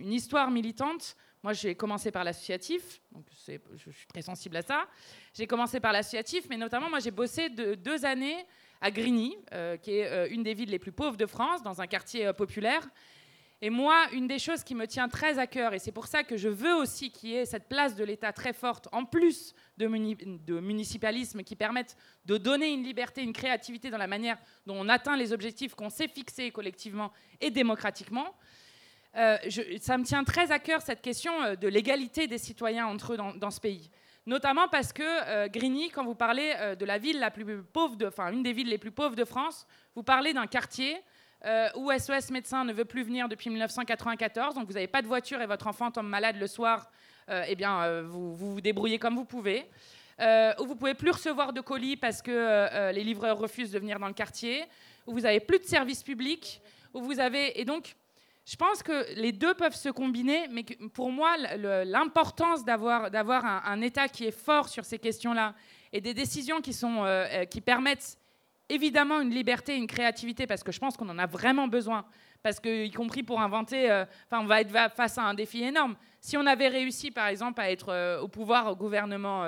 histoire 0.04 0.50
militante. 0.50 1.16
Moi, 1.42 1.52
j'ai 1.52 1.76
commencé 1.76 2.10
par 2.10 2.24
l'associatif, 2.24 3.00
donc 3.12 3.24
je 3.36 3.90
suis 3.90 4.06
très 4.08 4.22
sensible 4.22 4.56
à 4.56 4.62
ça. 4.62 4.86
J'ai 5.32 5.46
commencé 5.46 5.78
par 5.78 5.92
l'associatif, 5.92 6.46
mais 6.50 6.56
notamment, 6.56 6.90
moi, 6.90 6.98
j'ai 6.98 7.12
bossé 7.12 7.48
de, 7.50 7.76
deux 7.76 8.04
années 8.04 8.44
à 8.86 8.92
Grigny, 8.92 9.36
euh, 9.52 9.76
qui 9.76 9.98
est 9.98 10.06
euh, 10.06 10.28
une 10.30 10.44
des 10.44 10.54
villes 10.54 10.70
les 10.70 10.78
plus 10.78 10.92
pauvres 10.92 11.16
de 11.16 11.26
France, 11.26 11.60
dans 11.64 11.80
un 11.80 11.88
quartier 11.88 12.24
euh, 12.24 12.32
populaire. 12.32 12.88
Et 13.60 13.68
moi, 13.68 14.06
une 14.12 14.28
des 14.28 14.38
choses 14.38 14.62
qui 14.62 14.76
me 14.76 14.86
tient 14.86 15.08
très 15.08 15.40
à 15.40 15.48
cœur, 15.48 15.74
et 15.74 15.80
c'est 15.80 15.90
pour 15.90 16.06
ça 16.06 16.22
que 16.22 16.36
je 16.36 16.48
veux 16.48 16.74
aussi 16.74 17.10
qu'il 17.10 17.30
y 17.30 17.34
ait 17.34 17.46
cette 17.46 17.68
place 17.68 17.96
de 17.96 18.04
l'État 18.04 18.32
très 18.32 18.52
forte, 18.52 18.86
en 18.92 19.04
plus 19.04 19.54
de, 19.76 19.88
municipalisme, 19.88 21.42
qui 21.42 21.56
permette 21.56 21.96
de 22.26 22.36
donner 22.36 22.72
une 22.72 22.84
liberté, 22.84 23.22
une 23.22 23.32
créativité 23.32 23.90
dans 23.90 23.98
la 23.98 24.06
manière 24.06 24.38
dont 24.66 24.76
on 24.78 24.88
atteint 24.88 25.16
les 25.16 25.32
objectifs 25.32 25.74
qu'on 25.74 25.90
s'est 25.90 26.06
fixés 26.06 26.52
collectivement 26.52 27.12
et 27.40 27.50
démocratiquement. 27.50 28.36
ça 29.14 29.98
me 29.98 30.04
tient 30.04 30.22
très 30.22 30.52
à 30.52 30.58
cœur 30.58 30.82
cette 30.82 31.00
question 31.00 31.32
de 31.54 31.66
l'égalité 31.66 32.26
des 32.26 32.38
citoyens 32.38 32.86
entre 32.86 33.14
eux 33.14 33.16
dans 33.16 33.50
ce 33.50 33.60
pays 33.60 33.90
notamment 34.26 34.68
parce 34.68 34.92
que 34.92 35.02
euh, 35.02 35.48
Grigny, 35.48 35.90
quand 35.90 36.04
vous 36.04 36.14
parlez 36.14 36.52
euh, 36.58 36.74
de 36.74 36.84
la 36.84 36.98
ville 36.98 37.18
la 37.18 37.30
plus 37.30 37.62
pauvre, 37.62 37.96
enfin 38.06 38.32
une 38.32 38.42
des 38.42 38.52
villes 38.52 38.68
les 38.68 38.78
plus 38.78 38.90
pauvres 38.90 39.16
de 39.16 39.24
France, 39.24 39.66
vous 39.94 40.02
parlez 40.02 40.32
d'un 40.32 40.46
quartier 40.46 41.00
euh, 41.44 41.68
où 41.76 41.90
SOS 41.92 42.30
Médecins 42.30 42.64
ne 42.64 42.72
veut 42.72 42.84
plus 42.84 43.04
venir 43.04 43.28
depuis 43.28 43.50
1994, 43.50 44.54
donc 44.54 44.66
vous 44.66 44.74
n'avez 44.74 44.88
pas 44.88 45.00
de 45.00 45.06
voiture 45.06 45.40
et 45.40 45.46
votre 45.46 45.66
enfant 45.68 45.90
tombe 45.90 46.08
malade 46.08 46.36
le 46.38 46.46
soir, 46.46 46.90
eh 47.48 47.56
bien 47.56 48.02
vous, 48.02 48.34
vous, 48.36 48.60
débrouillez 48.60 49.00
comme 49.00 49.16
vous 49.16 49.24
pouvez. 49.24 49.66
où 50.20 50.64
vous 50.64 50.76
pouvez 50.76 50.94
plus 50.94 51.10
recevoir 51.10 51.52
de 51.52 51.60
colis 51.60 51.96
parce 51.96 52.22
que 52.22 52.92
les 52.92 53.02
livreurs 53.02 53.36
refusent 53.36 53.72
de 53.72 53.80
venir 53.80 53.98
dans 53.98 54.06
le 54.06 54.14
quartier, 54.14 54.64
où 55.06 55.12
vous 55.12 55.26
avez 55.26 55.40
plus 55.40 55.58
de 55.58 55.64
services 55.64 56.04
publics, 56.04 56.62
où 56.94 57.00
vous 57.02 57.18
avez 57.18 57.60
et 57.60 57.64
donc 57.64 57.96
je 58.46 58.54
pense 58.54 58.82
que 58.84 59.12
les 59.16 59.32
deux 59.32 59.54
peuvent 59.54 59.74
se 59.74 59.88
combiner, 59.88 60.46
mais 60.48 60.64
pour 60.94 61.10
moi, 61.10 61.36
l'importance 61.84 62.64
d'avoir, 62.64 63.44
un, 63.44 63.80
État 63.80 64.06
qui 64.06 64.24
est 64.24 64.30
fort 64.30 64.68
sur 64.68 64.84
ces 64.84 65.00
questions-là 65.00 65.54
et 65.92 66.00
des 66.00 66.14
décisions 66.14 66.60
euh, 66.64 67.26
euh, 67.28 67.44
qui 67.44 67.60
permettent 67.60 68.16
évidemment 68.68 69.20
une 69.20 69.30
liberté, 69.30 69.76
une 69.76 69.88
créativité, 69.88 70.46
parce 70.46 70.62
que 70.62 70.70
je 70.70 70.78
pense 70.78 70.96
qu'on 70.96 71.08
en 71.08 71.18
a 71.18 71.26
vraiment 71.26 71.66
besoin, 71.66 72.04
parce 72.44 72.60
que, 72.60 72.84
y 72.84 72.92
compris 72.92 73.24
pour 73.24 73.40
inventer, 73.40 73.90
euh, 73.90 74.04
on 74.30 74.44
va 74.44 74.60
être 74.60 74.70
face 74.94 75.18
à 75.18 75.22
un 75.22 75.34
défi 75.34 75.64
énorme. 75.64 75.96
Si 76.20 76.36
on 76.36 76.46
avait 76.46 76.68
réussi, 76.68 77.10
par 77.10 77.26
exemple, 77.26 77.60
à 77.60 77.72
être 77.72 78.20
au 78.20 78.28
pouvoir 78.28 78.70
au 78.70 78.76
gouvernement 78.76 79.44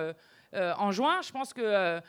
en 0.54 0.90
juin, 0.90 1.20
je 1.22 1.30
pense 1.30 1.52
que 1.52 2.00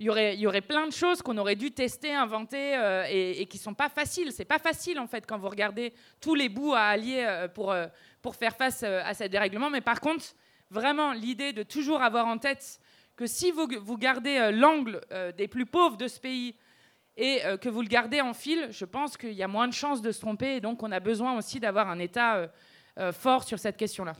il 0.00 0.06
y 0.06 0.46
aurait, 0.46 0.62
plein 0.62 0.86
de 0.86 0.92
choses 0.92 1.20
qu'on 1.20 1.36
aurait 1.36 1.56
dû 1.56 1.72
tester, 1.72 2.14
inventer 2.14 2.74
euh, 2.74 3.04
et, 3.10 3.44
qui 3.44 3.58
ne 3.58 3.62
sont 3.62 3.74
pas 3.74 3.90
faciles. 3.90 4.32
C'est 4.32 4.46
pas 4.46 4.58
facile 4.58 4.98
en 4.98 5.06
fait 5.06 5.26
quand 5.26 5.36
vous 5.36 5.50
regardez 5.50 5.92
tous 6.22 6.34
les 6.34 6.48
bouts 6.48 6.72
à 6.72 6.84
allier 6.84 7.22
euh, 7.28 7.48
pour, 7.48 7.70
euh, 7.70 7.86
pour 8.22 8.34
faire 8.34 8.56
face 8.56 8.82
à 8.82 9.12
ce 9.12 9.24
dérèglement. 9.24 9.68
Mais 9.68 9.82
par 9.82 10.00
contre, 10.00 10.24
vraiment, 10.70 11.12
l'idée 11.12 11.52
de 11.52 11.62
toujours 11.62 12.00
avoir 12.00 12.26
en 12.28 12.38
tête 12.38 12.80
que 13.14 13.26
si 13.26 13.50
vous, 13.50 13.68
vous 13.82 13.98
gardez 13.98 14.50
l'angle 14.54 15.02
des 15.36 15.48
plus 15.48 15.66
pauvres 15.66 15.98
de 15.98 16.08
ce 16.08 16.18
pays 16.18 16.54
et 17.18 17.40
que 17.60 17.68
vous 17.68 17.82
le 17.82 17.88
gardez 17.88 18.22
en 18.22 18.32
fil, 18.32 18.68
je 18.70 18.86
pense 18.86 19.18
qu'il 19.18 19.34
y 19.34 19.42
a 19.42 19.48
moins 19.48 19.68
de 19.68 19.74
chances 19.74 20.00
de 20.00 20.10
se 20.10 20.20
tromper. 20.20 20.56
Et 20.56 20.60
donc, 20.62 20.82
on 20.82 20.90
a 20.90 21.00
besoin 21.00 21.36
aussi 21.36 21.60
d'avoir 21.60 21.90
un 21.90 21.98
État 21.98 22.50
fort 23.12 23.44
sur 23.44 23.58
cette 23.58 23.76
question-là. 23.76 24.14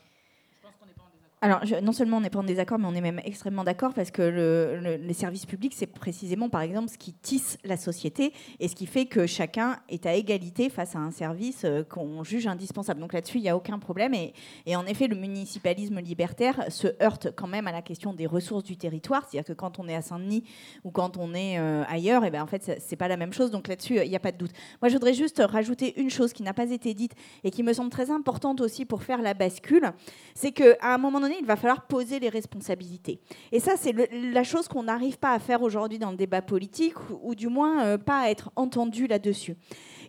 Alors, 1.42 1.62
non 1.82 1.92
seulement 1.92 2.18
on 2.18 2.20
n'est 2.20 2.28
pas 2.28 2.40
en 2.40 2.44
désaccord, 2.44 2.78
mais 2.78 2.86
on 2.86 2.94
est 2.94 3.00
même 3.00 3.20
extrêmement 3.24 3.64
d'accord 3.64 3.94
parce 3.94 4.10
que 4.10 4.20
le, 4.20 4.96
les 4.96 5.14
services 5.14 5.46
publics, 5.46 5.72
c'est 5.74 5.86
précisément, 5.86 6.50
par 6.50 6.60
exemple, 6.60 6.90
ce 6.90 6.98
qui 6.98 7.14
tisse 7.14 7.56
la 7.64 7.78
société 7.78 8.34
et 8.58 8.68
ce 8.68 8.74
qui 8.74 8.84
fait 8.84 9.06
que 9.06 9.26
chacun 9.26 9.78
est 9.88 10.04
à 10.04 10.14
égalité 10.14 10.68
face 10.68 10.96
à 10.96 10.98
un 10.98 11.10
service 11.10 11.64
euh, 11.64 11.82
qu'on 11.82 12.24
juge 12.24 12.46
indispensable. 12.46 13.00
Donc 13.00 13.14
là-dessus, 13.14 13.38
il 13.38 13.42
n'y 13.42 13.48
a 13.48 13.56
aucun 13.56 13.78
problème. 13.78 14.12
Et, 14.12 14.34
et, 14.66 14.76
en 14.76 14.84
effet, 14.84 15.06
le 15.06 15.16
municipalisme 15.16 15.98
libertaire 16.00 16.66
se 16.68 16.88
heurte 17.02 17.28
quand 17.34 17.46
même 17.46 17.66
à 17.66 17.72
la 17.72 17.80
question 17.80 18.12
des 18.12 18.26
ressources 18.26 18.64
du 18.64 18.76
territoire. 18.76 19.26
C'est-à-dire 19.26 19.46
que 19.46 19.58
quand 19.58 19.78
on 19.78 19.88
est 19.88 19.94
à 19.94 20.02
Saint-Denis 20.02 20.44
ou 20.84 20.90
quand 20.90 21.16
on 21.16 21.32
est 21.32 21.58
euh, 21.58 21.84
ailleurs, 21.88 22.22
et 22.24 22.26
eh 22.28 22.30
ben, 22.30 22.42
en 22.42 22.46
fait, 22.46 22.78
c'est 22.78 22.96
pas 22.96 23.08
la 23.08 23.16
même 23.16 23.32
chose. 23.32 23.50
Donc 23.50 23.66
là-dessus, 23.66 23.96
il 24.04 24.10
n'y 24.10 24.16
a 24.16 24.20
pas 24.20 24.32
de 24.32 24.36
doute. 24.36 24.52
Moi, 24.82 24.90
je 24.90 24.94
voudrais 24.94 25.14
juste 25.14 25.42
rajouter 25.42 25.98
une 25.98 26.10
chose 26.10 26.34
qui 26.34 26.42
n'a 26.42 26.52
pas 26.52 26.70
été 26.70 26.92
dite 26.92 27.14
et 27.44 27.50
qui 27.50 27.62
me 27.62 27.72
semble 27.72 27.88
très 27.88 28.10
importante 28.10 28.60
aussi 28.60 28.84
pour 28.84 29.02
faire 29.02 29.22
la 29.22 29.32
bascule. 29.32 29.90
C'est 30.34 30.52
qu'à 30.52 30.76
un 30.82 30.98
moment 30.98 31.18
donné, 31.18 31.29
il 31.38 31.46
va 31.46 31.56
falloir 31.56 31.86
poser 31.86 32.18
les 32.18 32.28
responsabilités. 32.28 33.20
Et 33.52 33.60
ça, 33.60 33.72
c'est 33.76 33.94
la 34.12 34.44
chose 34.44 34.68
qu'on 34.68 34.84
n'arrive 34.84 35.18
pas 35.18 35.32
à 35.32 35.38
faire 35.38 35.62
aujourd'hui 35.62 35.98
dans 35.98 36.10
le 36.10 36.16
débat 36.16 36.42
politique, 36.42 36.94
ou, 37.22 37.34
du 37.34 37.48
moins 37.48 37.84
euh, 37.84 37.98
pas 37.98 38.20
à 38.20 38.30
être 38.30 38.50
entendu 38.56 39.06
là-dessus. 39.06 39.56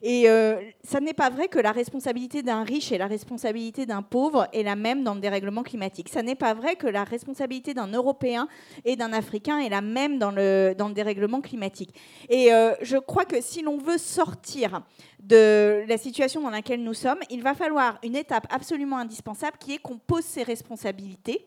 Et 0.01 0.27
euh, 0.29 0.59
ça 0.83 0.99
n'est 0.99 1.13
pas 1.13 1.29
vrai 1.29 1.47
que 1.47 1.59
la 1.59 1.71
responsabilité 1.71 2.41
d'un 2.41 2.63
riche 2.63 2.91
et 2.91 2.97
la 2.97 3.07
responsabilité 3.07 3.85
d'un 3.85 4.01
pauvre 4.01 4.47
est 4.51 4.63
la 4.63 4.75
même 4.75 5.03
dans 5.03 5.13
le 5.13 5.21
dérèglement 5.21 5.63
climatique. 5.63 6.09
Ça 6.09 6.23
n'est 6.23 6.35
pas 6.35 6.53
vrai 6.53 6.75
que 6.75 6.87
la 6.87 7.03
responsabilité 7.03 7.73
d'un 7.73 7.87
Européen 7.87 8.47
et 8.83 8.95
d'un 8.95 9.13
Africain 9.13 9.59
est 9.59 9.69
la 9.69 9.81
même 9.81 10.17
dans 10.17 10.31
le, 10.31 10.73
dans 10.75 10.87
le 10.87 10.93
dérèglement 10.93 11.41
climatique. 11.41 11.93
Et 12.29 12.51
euh, 12.51 12.73
je 12.81 12.97
crois 12.97 13.25
que 13.25 13.41
si 13.41 13.61
l'on 13.61 13.77
veut 13.77 13.99
sortir 13.99 14.81
de 15.19 15.83
la 15.87 15.97
situation 15.97 16.41
dans 16.41 16.49
laquelle 16.49 16.83
nous 16.83 16.95
sommes, 16.95 17.19
il 17.29 17.43
va 17.43 17.53
falloir 17.53 17.99
une 18.03 18.15
étape 18.15 18.47
absolument 18.49 18.97
indispensable 18.97 19.57
qui 19.59 19.73
est 19.73 19.77
qu'on 19.77 19.97
pose 19.97 20.23
ses 20.23 20.43
responsabilités 20.43 21.45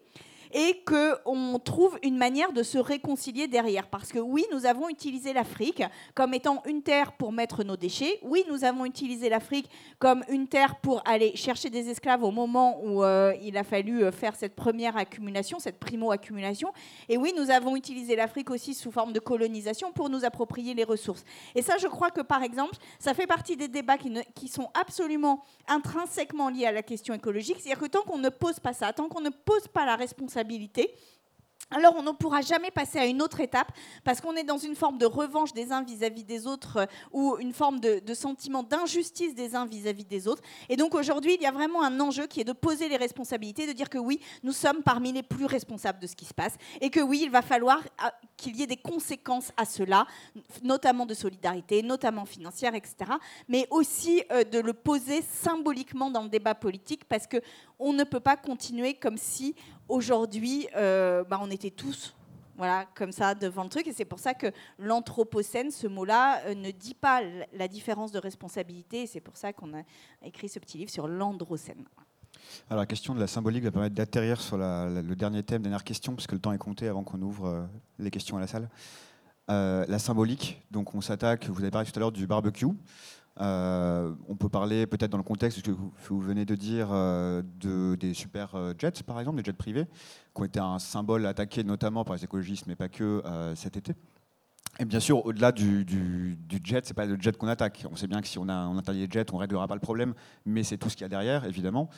et 0.55 0.85
qu'on 0.85 1.59
trouve 1.59 1.99
une 2.05 2.17
manière 2.17 2.53
de 2.53 2.63
se 2.63 2.79
réconcilier 2.79 3.49
derrière. 3.49 3.89
Parce 3.89 4.13
que 4.13 4.21
oui, 4.21 4.47
nous 4.53 4.67
avons 4.67 4.89
utilisé 4.89 5.33
l'Afrique 5.33 5.83
comme 6.15 6.33
étant 6.33 6.63
une 6.65 6.81
terre 6.83 7.13
pour 7.13 7.33
mettre 7.33 7.65
nos 7.65 7.77
déchets. 7.77 8.21
Oui, 8.23 8.45
nous 8.49 8.63
avons 8.63 8.85
utilisé 8.85 9.29
l'Afrique 9.29 9.69
comme 9.99 10.23
une 10.29 10.47
terre 10.47 10.77
pour 10.77 11.03
aller 11.07 11.35
chercher 11.35 11.71
des 11.71 11.91
esclaves 11.91 12.23
au 12.23 12.31
moment 12.31 12.81
où 12.85 13.03
euh, 13.03 13.35
il 13.43 13.57
a 13.57 13.65
fallu 13.65 14.05
euh, 14.05 14.13
faire 14.13 14.37
cette 14.37 14.55
première 14.55 14.97
accumulation, 14.97 15.59
cette 15.59 15.81
primo-accumulation. 15.81 16.73
Et 17.09 17.17
oui, 17.17 17.33
nous 17.37 17.51
avons 17.51 17.75
utilisé 17.75 18.15
l'Afrique 18.15 18.51
aussi 18.51 18.75
sous 18.75 18.93
forme 18.93 19.13
de 19.13 19.19
colonisation 19.19 19.91
pour 19.91 20.09
nous 20.09 20.25
approprier 20.25 20.73
les 20.75 20.85
ressources. 20.85 21.25
Et 21.57 21.63
ça, 21.63 21.79
je 21.79 21.89
crois 21.89 22.13
que 22.13 22.21
par 22.21 22.45
exemple, 22.45 22.77
ça 23.01 23.13
fait 23.13 23.27
partie 23.27 23.57
des 23.57 23.67
débats 23.67 23.99
qui, 23.99 24.13
qui 24.37 24.47
sont 24.47 24.71
absolument 24.81 25.43
intrinsèquement 25.67 26.49
liés 26.49 26.67
à 26.67 26.73
la 26.73 26.83
question 26.85 27.13
écologique. 27.13 27.57
C'est-à-dire 27.59 27.83
que 27.83 27.89
tant 27.89 28.03
qu'on 28.03 28.19
ne 28.19 28.29
pose 28.29 28.61
pas 28.61 28.73
ça, 28.73 28.93
tant 28.93 29.09
qu'on 29.09 29.21
ne 29.21 29.31
pose 29.31 29.67
pas 29.67 29.85
la 29.85 29.97
responsabilité, 29.97 30.44
alors 31.71 31.95
on 31.97 32.03
ne 32.03 32.13
pourra 32.13 32.41
jamais 32.41 32.71
passer 32.71 32.99
à 32.99 33.07
une 33.07 33.23
autre 33.23 33.41
étape 33.41 33.73
parce 34.05 34.21
qu'on 34.21 34.37
est 34.37 34.45
dans 34.45 34.59
une 34.59 34.77
forme 34.77 34.99
de 34.99 35.07
revanche 35.07 35.53
des 35.53 35.73
uns 35.73 35.83
vis-à-vis 35.83 36.25
des 36.25 36.47
autres 36.47 36.77
euh, 36.77 36.87
ou 37.11 37.37
une 37.41 37.53
forme 37.53 37.81
de, 37.81 38.15
sentiment 38.15 38.63
d'injustice 38.63 39.35
des 39.35 39.57
uns 39.57 39.67
vis-à-vis 39.67 40.05
des 40.05 40.29
autres. 40.29 40.43
Et 40.69 40.77
donc 40.77 40.95
aujourd'hui, 40.95 41.35
il 41.35 41.43
y 41.43 41.47
a 41.47 41.51
vraiment 41.51 41.83
un 41.83 41.99
enjeu 42.01 42.27
qui 42.27 42.41
est 42.41 42.45
de 42.45 42.53
poser 42.53 42.89
les 42.89 42.97
responsabilités, 42.97 43.67
de 43.67 43.73
dire 43.73 43.89
que 43.89 43.99
oui, 43.99 44.21
nous 44.43 44.53
sommes 44.53 44.83
parmi 44.83 45.13
les 45.13 45.23
plus 45.23 45.47
responsables 45.47 45.99
de 45.99 46.07
ce 46.07 46.15
qui 46.15 46.27
se 46.27 46.35
passe 46.35 46.57
et 46.81 46.91
que 46.91 47.01
oui, 47.01 47.23
il 47.25 47.31
va 47.31 47.43
falloir 47.43 47.79
euh, 47.79 48.09
qu'il 48.37 48.57
y 48.57 48.63
ait 48.63 48.69
des 48.69 48.77
conséquences 48.77 49.51
à 49.57 49.65
cela, 49.65 50.07
notamment 50.63 51.07
de 51.07 51.15
solidarité, 51.15 51.83
notamment 51.83 52.25
financière, 52.25 52.75
etc. 52.75 52.97
Mais 53.49 53.67
aussi 53.71 54.23
euh, 54.31 54.45
de 54.45 54.61
le 54.61 54.75
poser 54.75 55.23
symboliquement 55.23 56.11
dans 56.11 56.23
le 56.23 56.29
débat 56.29 56.55
politique 56.55 57.05
parce 57.09 57.27
que 57.27 57.39
on 57.79 57.93
ne 57.93 58.05
peut 58.05 58.21
pas 58.21 58.37
continuer 58.37 58.95
comme 58.95 59.17
si 59.17 59.55
aujourd'hui, 59.89 60.69
euh, 60.77 61.25
bah, 61.25 61.39
on 61.41 61.51
était 61.51 61.71
tous 61.71 62.15
voilà, 62.57 62.87
comme 62.95 63.11
ça 63.11 63.35
devant 63.35 63.65
le 63.65 63.69
truc. 63.69 63.89
Et 63.89 63.93
c'est 63.93 64.05
pour 64.05 64.21
ça 64.21 64.33
que 64.33 64.47
l'anthropocène, 64.79 65.73
ce 65.73 65.89
mot-là, 65.89 66.41
euh, 66.47 66.55
ne 66.55 66.71
dit 66.71 66.95
pas 66.95 67.21
la 67.53 67.67
différence 67.67 68.13
de 68.13 68.19
responsabilité. 68.19 69.03
Et 69.03 69.07
c'est 69.09 69.21
pour 69.21 69.37
ça 69.37 69.53
qu'on 69.53 69.77
a 69.77 69.83
écrit 70.23 70.49
ce 70.49 70.61
petit 70.61 70.79
livre 70.79 70.91
sur 70.91 71.09
l'androcène. 71.09 71.85
Alors 72.71 72.83
la 72.83 72.87
question 72.87 73.15
de 73.15 73.21
la 73.21 73.27
symbolique 73.27 73.65
va 73.65 73.73
permettre 73.73 73.95
d'atterrir 73.97 74.41
sur 74.41 74.57
le 74.57 75.15
dernier 75.15 75.43
thème, 75.43 75.63
dernière 75.63 75.83
question, 75.83 76.15
puisque 76.15 76.33
le 76.33 76.39
temps 76.39 76.53
est 76.53 76.59
compté 76.59 76.87
avant 76.87 77.03
qu'on 77.03 77.21
ouvre 77.23 77.47
euh, 77.47 77.63
les 77.99 78.11
questions 78.11 78.37
à 78.37 78.41
la 78.41 78.47
salle. 78.47 78.69
la 79.49 79.99
symbolique, 79.99 80.63
donc 80.71 80.95
on 80.95 81.01
s'attaque, 81.01 81.49
vous 81.49 81.61
avez 81.61 81.71
parlé 81.71 81.91
tout 81.91 81.99
à 81.99 82.01
l'heure 82.01 82.13
du 82.13 82.27
barbecue. 82.27 82.67
Euh, 83.41 84.15
on 84.29 84.37
peut 84.37 84.49
parler 84.49 84.87
peut-être 84.87 85.11
dans 85.11 85.19
le 85.19 85.25
contexte 85.25 85.63
que 85.63 85.73
vous, 85.73 86.21
venez 86.21 86.45
de 86.45 86.55
dire 86.55 86.89
euh, 86.93 87.43
de, 87.61 87.97
des 87.97 88.15
super 88.15 88.55
euh, 88.55 88.75
jets, 88.79 89.03
par 89.05 89.19
exemple, 89.19 89.39
des 89.39 89.45
jets 89.45 89.53
privés, 89.53 89.87
qui 90.35 90.41
ont 90.41 90.45
été 90.45 90.61
un 90.61 90.79
symbole 90.79 91.27
attaqué 91.27 91.65
notamment 91.65 92.05
par 92.05 92.15
les 92.15 92.25
écologistes, 92.25 92.67
mais 92.67 92.77
pas 92.77 92.89
que 92.89 93.23
cet 93.57 93.77
été. 93.77 93.95
Et 94.81 94.85
bien 94.85 94.99
sûr, 94.99 95.25
au-delà 95.25 95.53
du, 95.53 95.87
jet, 96.65 96.85
c'est 96.85 96.95
pas 96.95 97.07
le 97.07 97.17
jet 97.21 97.37
qu'on 97.37 97.47
attaque. 97.47 97.87
On 97.91 97.95
sait 97.95 98.09
bien 98.09 98.21
que 98.21 98.27
si 98.27 98.39
on, 98.39 98.49
a, 98.49 98.67
on 98.67 98.77
interdit 98.77 99.01
les 99.01 99.11
jets, 99.11 99.33
on 99.33 99.37
ne 99.37 99.41
réglera 99.41 99.69
pas 99.69 99.75
le 99.75 99.81
problème, 99.81 100.15
mais 100.45 100.65
c'est 100.65 100.79
tout 100.79 100.91
ce 100.91 100.97
qu'il 100.97 101.05
y 101.05 101.07
a 101.07 101.09
derrière, 101.09 101.45
évidemment. 101.45 101.89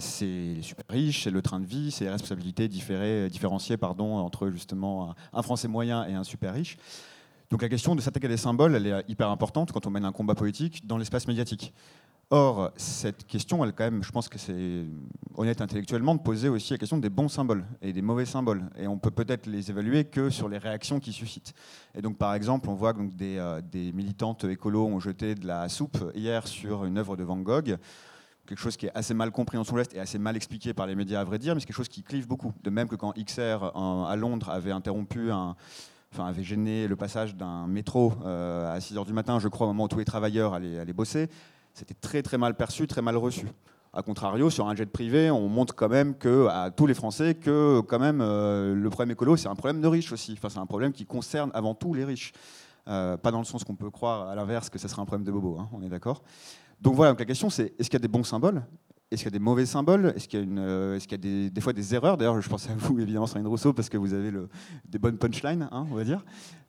c'est 0.00 0.24
les 0.24 0.62
super 0.62 0.84
riches, 0.88 1.24
c'est 1.24 1.30
le 1.30 1.42
train 1.42 1.60
de 1.60 1.66
vie, 1.66 1.90
c'est 1.90 2.04
les 2.04 2.10
responsabilités 2.10 2.68
différenciées 2.68 3.76
pardon, 3.76 4.16
entre 4.16 4.50
justement 4.50 5.14
un 5.32 5.42
Français 5.42 5.68
moyen 5.68 6.06
et 6.06 6.14
un 6.14 6.24
super 6.24 6.54
riche. 6.54 6.78
Donc 7.50 7.62
la 7.62 7.68
question 7.68 7.94
de 7.94 8.00
s'attaquer 8.00 8.26
à 8.26 8.30
des 8.30 8.36
symboles, 8.36 8.74
elle 8.74 8.86
est 8.86 9.04
hyper 9.08 9.30
importante 9.30 9.72
quand 9.72 9.86
on 9.86 9.90
mène 9.90 10.04
un 10.04 10.12
combat 10.12 10.34
politique 10.34 10.86
dans 10.86 10.98
l'espace 10.98 11.26
médiatique. 11.26 11.72
Or, 12.30 12.72
cette 12.76 13.26
question, 13.26 13.64
elle, 13.64 13.72
quand 13.72 13.84
même, 13.84 14.02
je 14.02 14.12
pense 14.12 14.28
que 14.28 14.38
c'est 14.38 14.84
honnête 15.34 15.62
intellectuellement 15.62 16.14
de 16.14 16.20
poser 16.20 16.50
aussi 16.50 16.74
la 16.74 16.78
question 16.78 16.98
des 16.98 17.08
bons 17.08 17.28
symboles 17.28 17.64
et 17.80 17.94
des 17.94 18.02
mauvais 18.02 18.26
symboles. 18.26 18.64
Et 18.76 18.86
on 18.86 18.98
peut 18.98 19.10
peut-être 19.10 19.46
les 19.46 19.70
évaluer 19.70 20.04
que 20.04 20.28
sur 20.28 20.46
les 20.46 20.58
réactions 20.58 21.00
qu'ils 21.00 21.14
suscitent. 21.14 21.54
Et 21.94 22.02
donc, 22.02 22.18
par 22.18 22.34
exemple, 22.34 22.68
on 22.68 22.74
voit 22.74 22.92
que 22.92 23.00
des, 23.00 23.38
euh, 23.38 23.62
des, 23.62 23.92
militantes 23.94 24.44
écolos 24.44 24.84
ont 24.86 25.00
jeté 25.00 25.34
de 25.34 25.46
la 25.46 25.70
soupe 25.70 26.12
hier 26.14 26.46
sur 26.46 26.84
une 26.84 26.98
œuvre 26.98 27.16
de 27.16 27.24
Van 27.24 27.38
Gogh. 27.38 27.78
Quelque 28.46 28.60
chose 28.60 28.76
qui 28.76 28.86
est 28.86 28.92
assez 28.94 29.14
mal 29.14 29.30
compris 29.30 29.56
en 29.56 29.64
son 29.64 29.76
l'Est 29.76 29.94
et 29.94 30.00
assez 30.00 30.18
mal 30.18 30.36
expliqué 30.36 30.74
par 30.74 30.86
les 30.86 30.94
médias, 30.94 31.20
à 31.20 31.24
vrai 31.24 31.38
dire, 31.38 31.54
mais 31.54 31.60
c'est 31.60 31.66
quelque 31.66 31.76
chose 31.76 31.88
qui 31.88 32.02
clive 32.02 32.26
beaucoup. 32.26 32.52
De 32.62 32.68
même 32.68 32.88
que 32.88 32.96
quand 32.96 33.14
XR 33.14 33.72
à 33.74 34.16
Londres 34.16 34.50
avait 34.50 34.72
interrompu 34.72 35.30
un 35.30 35.56
enfin, 36.12 36.26
avait 36.26 36.42
gêné 36.42 36.88
le 36.88 36.96
passage 36.96 37.34
d'un 37.36 37.66
métro 37.66 38.12
euh, 38.24 38.74
à 38.74 38.80
6 38.80 38.94
h 38.94 39.06
du 39.06 39.12
matin, 39.12 39.38
je 39.38 39.48
crois, 39.48 39.66
au 39.66 39.70
moment 39.70 39.84
où 39.84 39.88
tous 39.88 39.98
les 39.98 40.04
travailleurs 40.04 40.54
allaient, 40.54 40.92
bosser, 40.92 41.28
c'était 41.74 41.94
très 41.94 42.22
très 42.22 42.38
mal 42.38 42.56
perçu, 42.56 42.86
très 42.86 43.02
mal 43.02 43.16
reçu. 43.16 43.46
A 43.92 44.02
contrario, 44.02 44.50
sur 44.50 44.68
un 44.68 44.74
jet 44.74 44.90
privé, 44.90 45.30
on 45.30 45.48
montre 45.48 45.74
quand 45.74 45.88
même 45.88 46.14
que, 46.14 46.46
à 46.48 46.70
tous 46.70 46.86
les 46.86 46.94
Français 46.94 47.34
que 47.34 47.80
quand 47.80 47.98
même 47.98 48.20
euh, 48.20 48.74
le 48.74 48.90
problème 48.90 49.12
écolo, 49.12 49.36
c'est 49.36 49.48
un 49.48 49.54
problème 49.54 49.80
de 49.80 49.88
riches 49.88 50.12
aussi. 50.12 50.34
Enfin, 50.36 50.50
c'est 50.50 50.58
un 50.58 50.66
problème 50.66 50.92
qui 50.92 51.06
concerne 51.06 51.50
avant 51.54 51.74
tout 51.74 51.94
les 51.94 52.04
riches. 52.04 52.32
Euh, 52.86 53.16
pas 53.16 53.30
dans 53.30 53.38
le 53.38 53.44
sens 53.44 53.64
qu'on 53.64 53.74
peut 53.74 53.90
croire 53.90 54.28
à 54.28 54.34
l'inverse 54.34 54.70
que 54.70 54.78
ce 54.78 54.88
serait 54.88 55.02
un 55.02 55.06
problème 55.06 55.26
de 55.26 55.32
bobo, 55.32 55.58
hein, 55.58 55.68
on 55.72 55.82
est 55.82 55.88
d'accord. 55.88 56.22
Donc 56.80 56.94
voilà, 56.94 57.12
donc 57.12 57.18
la 57.18 57.26
question 57.26 57.50
c'est 57.50 57.74
est-ce 57.78 57.90
qu'il 57.90 57.94
y 57.94 57.96
a 57.96 58.06
des 58.06 58.08
bons 58.08 58.24
symboles? 58.24 58.62
Est-ce 59.10 59.22
qu'il 59.22 59.32
y 59.32 59.34
a 59.34 59.38
des 59.38 59.44
mauvais 59.44 59.64
symboles? 59.64 60.12
Est-ce 60.14 60.28
qu'il 60.28 60.40
y 60.40 60.58
a, 60.58 60.60
euh, 60.60 60.98
des, 61.50 61.60
fois 61.62 61.72
des 61.72 61.94
erreurs? 61.94 62.18
D'ailleurs, 62.18 62.40
je 62.42 62.48
pense 62.48 62.68
à 62.68 62.74
vous, 62.76 63.00
évidemment, 63.00 63.26
Sandrine 63.26 63.46
Rousseau, 63.46 63.72
parce 63.72 63.88
que 63.88 63.96
vous 63.96 64.12
avez 64.12 64.30
des 64.86 64.98
bonnes 64.98 65.16
punchlines, 65.16 65.66
hein, 65.72 65.86
on 65.90 65.94
va 65.94 66.04
dire. 66.04 66.22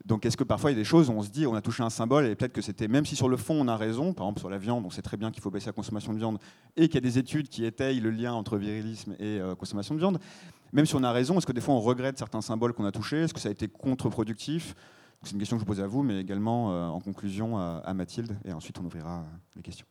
Donc, 0.06 0.26
est-ce 0.26 0.38
que 0.38 0.46
parfois 0.46 0.72
il 0.72 0.76
y 0.76 0.78
a 0.78 0.80
des 0.80 0.86
choses 0.86 1.10
où 1.10 1.12
on 1.12 1.22
se 1.22 1.30
dit, 1.30 1.46
on 1.46 1.54
a 1.54 1.62
touché 1.62 1.84
un 1.84 1.90
symbole, 1.90 2.26
et 2.28 2.36
peut-être 2.36 2.54
que 2.54 2.62
c'était, 2.62 2.88
même 2.88 3.06
si 3.06 3.18
sur 3.18 3.28
le 3.28 3.36
fond 3.36 3.56
on 3.60 3.68
a 3.68 3.76
raison, 3.76 4.14
par 4.14 4.26
exemple 4.26 4.40
sur 4.40 4.50
la 4.50 4.58
viande, 4.58 4.86
on 4.86 4.90
sait 4.90 5.02
très 5.02 5.18
bien 5.18 5.32
qu'il 5.32 5.42
faut 5.42 5.52
baisser 5.52 5.66
la 5.66 5.74
consommation 5.74 6.14
de 6.14 6.18
viande, 6.18 6.40
et 6.78 6.88
qu'il 6.88 6.96
y 6.96 6.98
a 7.00 7.02
des 7.02 7.18
études 7.18 7.50
qui 7.50 7.66
étayent 7.66 8.00
le 8.00 8.10
lien 8.10 8.34
entre 8.34 8.58
virilisme 8.58 9.14
et 9.20 9.40
euh, 9.40 9.56
consommation 9.56 9.94
de 9.94 10.00
viande, 10.00 10.20
même 10.72 10.86
si 10.86 10.96
on 10.96 11.04
a 11.04 11.12
raison, 11.12 11.38
est-ce 11.38 11.46
que 11.46 11.52
des 11.52 11.62
fois 11.62 11.74
on 11.74 11.82
regrette 11.82 12.18
certains 12.18 12.42
symboles 12.42 12.72
qu'on 12.72 12.86
a 12.86 12.92
touchés? 12.92 13.24
Est-ce 13.24 13.34
que 13.34 13.42
ça 13.42 13.50
a 13.50 13.52
été 13.52 13.68
contre-productif? 13.68 14.76
C'est 15.24 15.34
une 15.34 15.40
question 15.40 15.58
que 15.58 15.62
je 15.62 15.68
pose 15.68 15.82
à 15.82 15.88
vous, 15.88 16.02
mais 16.02 16.22
également 16.22 16.72
euh, 16.72 16.88
en 16.88 17.02
conclusion 17.02 17.58
à 17.58 17.94
Mathilde, 17.94 18.38
et 18.46 18.54
ensuite 18.54 18.80
on 18.80 18.86
ouvrira 18.86 19.26
les 19.58 19.62
questions. 19.62 19.86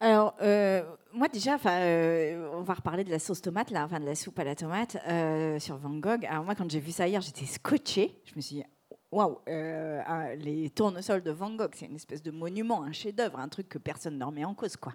Alors, 0.00 0.34
euh, 0.42 0.82
moi 1.12 1.28
déjà, 1.28 1.56
euh, 1.66 2.50
on 2.52 2.62
va 2.62 2.74
reparler 2.74 3.04
de 3.04 3.10
la 3.10 3.18
sauce 3.18 3.40
tomate, 3.40 3.70
là, 3.70 3.84
enfin 3.84 4.00
de 4.00 4.04
la 4.04 4.14
soupe 4.14 4.38
à 4.38 4.44
la 4.44 4.54
tomate 4.54 4.96
euh, 5.08 5.58
sur 5.58 5.76
Van 5.76 5.94
Gogh. 5.96 6.26
Alors 6.26 6.44
moi, 6.44 6.54
quand 6.54 6.70
j'ai 6.70 6.80
vu 6.80 6.90
ça 6.90 7.06
hier, 7.06 7.20
j'étais 7.20 7.46
scotché. 7.46 8.20
Je 8.24 8.32
me 8.36 8.40
suis 8.40 8.56
dit, 8.56 8.64
waouh, 9.12 9.38
les 9.46 10.70
tournesols 10.74 11.22
de 11.22 11.30
Van 11.30 11.50
Gogh, 11.54 11.72
c'est 11.74 11.86
une 11.86 11.96
espèce 11.96 12.22
de 12.22 12.30
monument, 12.30 12.82
un 12.82 12.92
chef-d'œuvre, 12.92 13.38
un 13.38 13.48
truc 13.48 13.68
que 13.68 13.78
personne 13.78 14.18
ne 14.18 14.24
remet 14.24 14.44
en 14.44 14.54
cause, 14.54 14.76
quoi. 14.76 14.94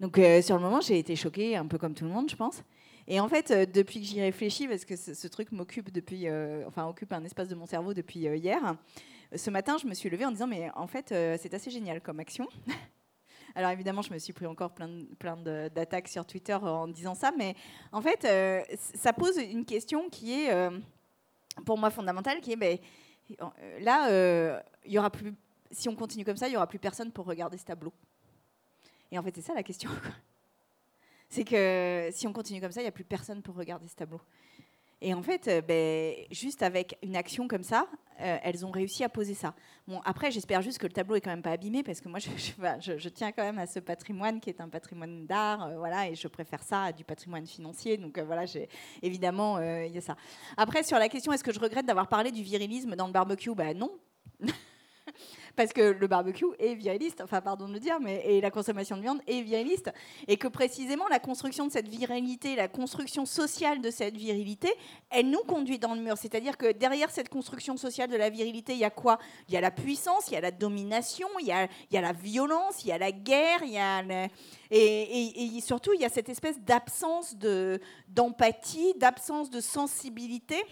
Donc 0.00 0.16
sur 0.42 0.56
le 0.56 0.62
moment, 0.62 0.80
j'ai 0.80 0.98
été 0.98 1.16
choquée, 1.16 1.56
un 1.56 1.66
peu 1.66 1.76
comme 1.76 1.94
tout 1.94 2.04
le 2.04 2.10
monde, 2.10 2.30
je 2.30 2.36
pense. 2.36 2.62
Et 3.08 3.20
en 3.20 3.28
fait, 3.28 3.52
depuis 3.72 4.00
que 4.00 4.06
j'y 4.06 4.20
réfléchis, 4.20 4.68
parce 4.68 4.84
que 4.84 4.96
ce, 4.96 5.26
truc 5.28 5.50
m'occupe 5.52 5.92
depuis, 5.92 6.26
enfin 6.66 6.86
occupe 6.86 7.12
un 7.12 7.24
espace 7.24 7.48
de 7.48 7.54
mon 7.54 7.66
cerveau 7.66 7.94
depuis 7.94 8.20
hier, 8.20 8.76
ce 9.34 9.50
matin, 9.50 9.76
je 9.76 9.86
me 9.86 9.94
suis 9.94 10.08
levée 10.08 10.24
en 10.24 10.30
disant 10.30 10.46
mais 10.46 10.70
en 10.74 10.86
fait, 10.86 11.08
c'est 11.08 11.52
assez 11.52 11.70
génial 11.70 12.00
comme 12.00 12.20
action. 12.20 12.48
Alors 13.58 13.72
évidemment, 13.72 14.02
je 14.02 14.12
me 14.12 14.18
suis 14.20 14.32
pris 14.32 14.46
encore 14.46 14.70
plein, 14.70 14.88
d'attaques 15.68 16.06
sur 16.06 16.24
Twitter 16.24 16.54
en 16.54 16.86
disant 16.86 17.16
ça, 17.16 17.32
mais 17.36 17.56
en 17.90 18.00
fait, 18.00 18.24
ça 18.94 19.12
pose 19.12 19.36
une 19.36 19.64
question 19.64 20.08
qui 20.08 20.32
est 20.32 20.70
pour 21.66 21.76
moi 21.76 21.90
fondamentale, 21.90 22.40
qui 22.40 22.52
est 22.52 22.56
ben, 22.56 22.78
là, 23.80 24.62
il 24.84 24.96
aura 24.96 25.10
plus 25.10 25.34
si 25.72 25.88
on 25.88 25.96
continue 25.96 26.24
comme 26.24 26.36
ça, 26.36 26.46
il 26.46 26.50
n'y 26.50 26.56
aura 26.56 26.68
plus 26.68 26.78
personne 26.78 27.10
pour 27.10 27.26
regarder 27.26 27.58
ce 27.58 27.64
tableau. 27.64 27.92
Et 29.10 29.18
en 29.18 29.24
fait, 29.24 29.34
c'est 29.34 29.42
ça 29.42 29.54
la 29.54 29.64
question. 29.64 29.90
C'est 31.30 31.44
que 31.44 32.08
si 32.12 32.26
on 32.26 32.32
continue 32.32 32.60
comme 32.60 32.72
ça, 32.72 32.80
il 32.80 32.84
n'y 32.84 32.88
a 32.88 32.92
plus 32.92 33.04
personne 33.04 33.42
pour 33.42 33.54
regarder 33.56 33.86
ce 33.86 33.96
tableau. 33.96 34.20
Et 35.00 35.14
en 35.14 35.22
fait, 35.22 35.46
euh, 35.46 35.60
ben, 35.60 36.14
juste 36.30 36.62
avec 36.62 36.98
une 37.02 37.14
action 37.14 37.46
comme 37.46 37.62
ça, 37.62 37.86
euh, 38.20 38.36
elles 38.42 38.66
ont 38.66 38.70
réussi 38.70 39.04
à 39.04 39.08
poser 39.08 39.34
ça. 39.34 39.54
Bon, 39.86 40.00
après, 40.04 40.32
j'espère 40.32 40.60
juste 40.60 40.78
que 40.78 40.86
le 40.86 40.92
tableau 40.92 41.14
est 41.14 41.20
quand 41.20 41.30
même 41.30 41.42
pas 41.42 41.52
abîmé, 41.52 41.84
parce 41.84 42.00
que 42.00 42.08
moi, 42.08 42.18
je, 42.80 43.08
tiens 43.08 43.30
quand 43.30 43.44
même 43.44 43.58
à 43.58 43.66
ce 43.66 43.78
patrimoine 43.78 44.40
qui 44.40 44.50
est 44.50 44.60
un 44.60 44.68
patrimoine 44.68 45.26
d'art, 45.26 45.66
euh, 45.66 45.78
voilà, 45.78 46.08
et 46.08 46.16
je 46.16 46.26
préfère 46.26 46.62
ça 46.64 46.84
à 46.84 46.92
du 46.92 47.04
patrimoine 47.04 47.46
financier. 47.46 47.96
Donc 47.96 48.18
voilà, 48.18 48.44
évidemment, 49.02 49.60
il 49.60 49.92
y 49.92 49.98
a 49.98 50.00
ça. 50.00 50.16
Après, 50.56 50.82
sur 50.82 50.98
la 50.98 51.08
question, 51.08 51.32
est-ce 51.32 51.44
que 51.44 51.52
je 51.52 51.60
regrette 51.60 51.86
d'avoir 51.86 52.08
parlé 52.08 52.32
du 52.32 52.42
virilisme 52.42 52.96
dans 52.96 53.06
le 53.06 53.12
barbecue? 53.12 53.54
Ben 53.54 53.76
non. 53.76 53.90
parce 55.58 55.72
que 55.72 55.80
le 55.80 56.06
barbecue 56.06 56.46
est 56.60 56.76
viriliste, 56.76 57.20
enfin 57.20 57.40
pardon 57.40 57.66
de 57.66 57.72
le 57.72 57.80
dire, 57.80 57.98
mais 58.00 58.22
et 58.24 58.40
la 58.40 58.52
consommation 58.52 58.96
de 58.96 59.02
viande 59.02 59.20
est 59.26 59.40
viriliste, 59.40 59.90
et 60.28 60.36
que 60.36 60.46
précisément 60.46 61.08
la 61.08 61.18
construction 61.18 61.66
de 61.66 61.72
cette 61.72 61.88
virilité, 61.88 62.54
la 62.54 62.68
construction 62.68 63.26
sociale 63.26 63.80
de 63.80 63.90
cette 63.90 64.16
virilité, 64.16 64.72
elle 65.10 65.30
nous 65.30 65.42
conduit 65.48 65.80
dans 65.80 65.96
le 65.96 66.00
mur. 66.00 66.16
C'est-à-dire 66.16 66.56
que 66.56 66.70
derrière 66.70 67.10
cette 67.10 67.28
construction 67.28 67.76
sociale 67.76 68.08
de 68.08 68.16
la 68.16 68.30
virilité, 68.30 68.74
il 68.74 68.78
y 68.78 68.84
a 68.84 68.90
quoi? 68.90 69.18
Il 69.48 69.54
y 69.54 69.56
a 69.56 69.60
la 69.60 69.72
puissance, 69.72 70.28
il 70.28 70.34
y 70.34 70.36
a 70.36 70.40
la 70.40 70.52
domination, 70.52 71.26
il 71.40 71.48
y 71.48 71.52
a, 71.52 71.64
il 71.90 71.94
y 71.94 71.98
a 71.98 72.02
la 72.02 72.12
violence, 72.12 72.84
il 72.84 72.90
y 72.90 72.92
a 72.92 72.98
la 72.98 73.10
guerre, 73.10 73.64
il 73.64 73.72
y 73.72 73.78
a 73.78 74.04
et, 74.70 75.56
et, 75.56 75.60
surtout 75.60 75.92
il 75.92 76.00
y 76.00 76.04
a 76.04 76.08
cette 76.08 76.28
espèce 76.28 76.60
d'absence 76.60 77.34
d'empathie, 78.06 78.94
d'absence 78.94 79.50
de 79.50 79.60
sensibilité. 79.60 80.64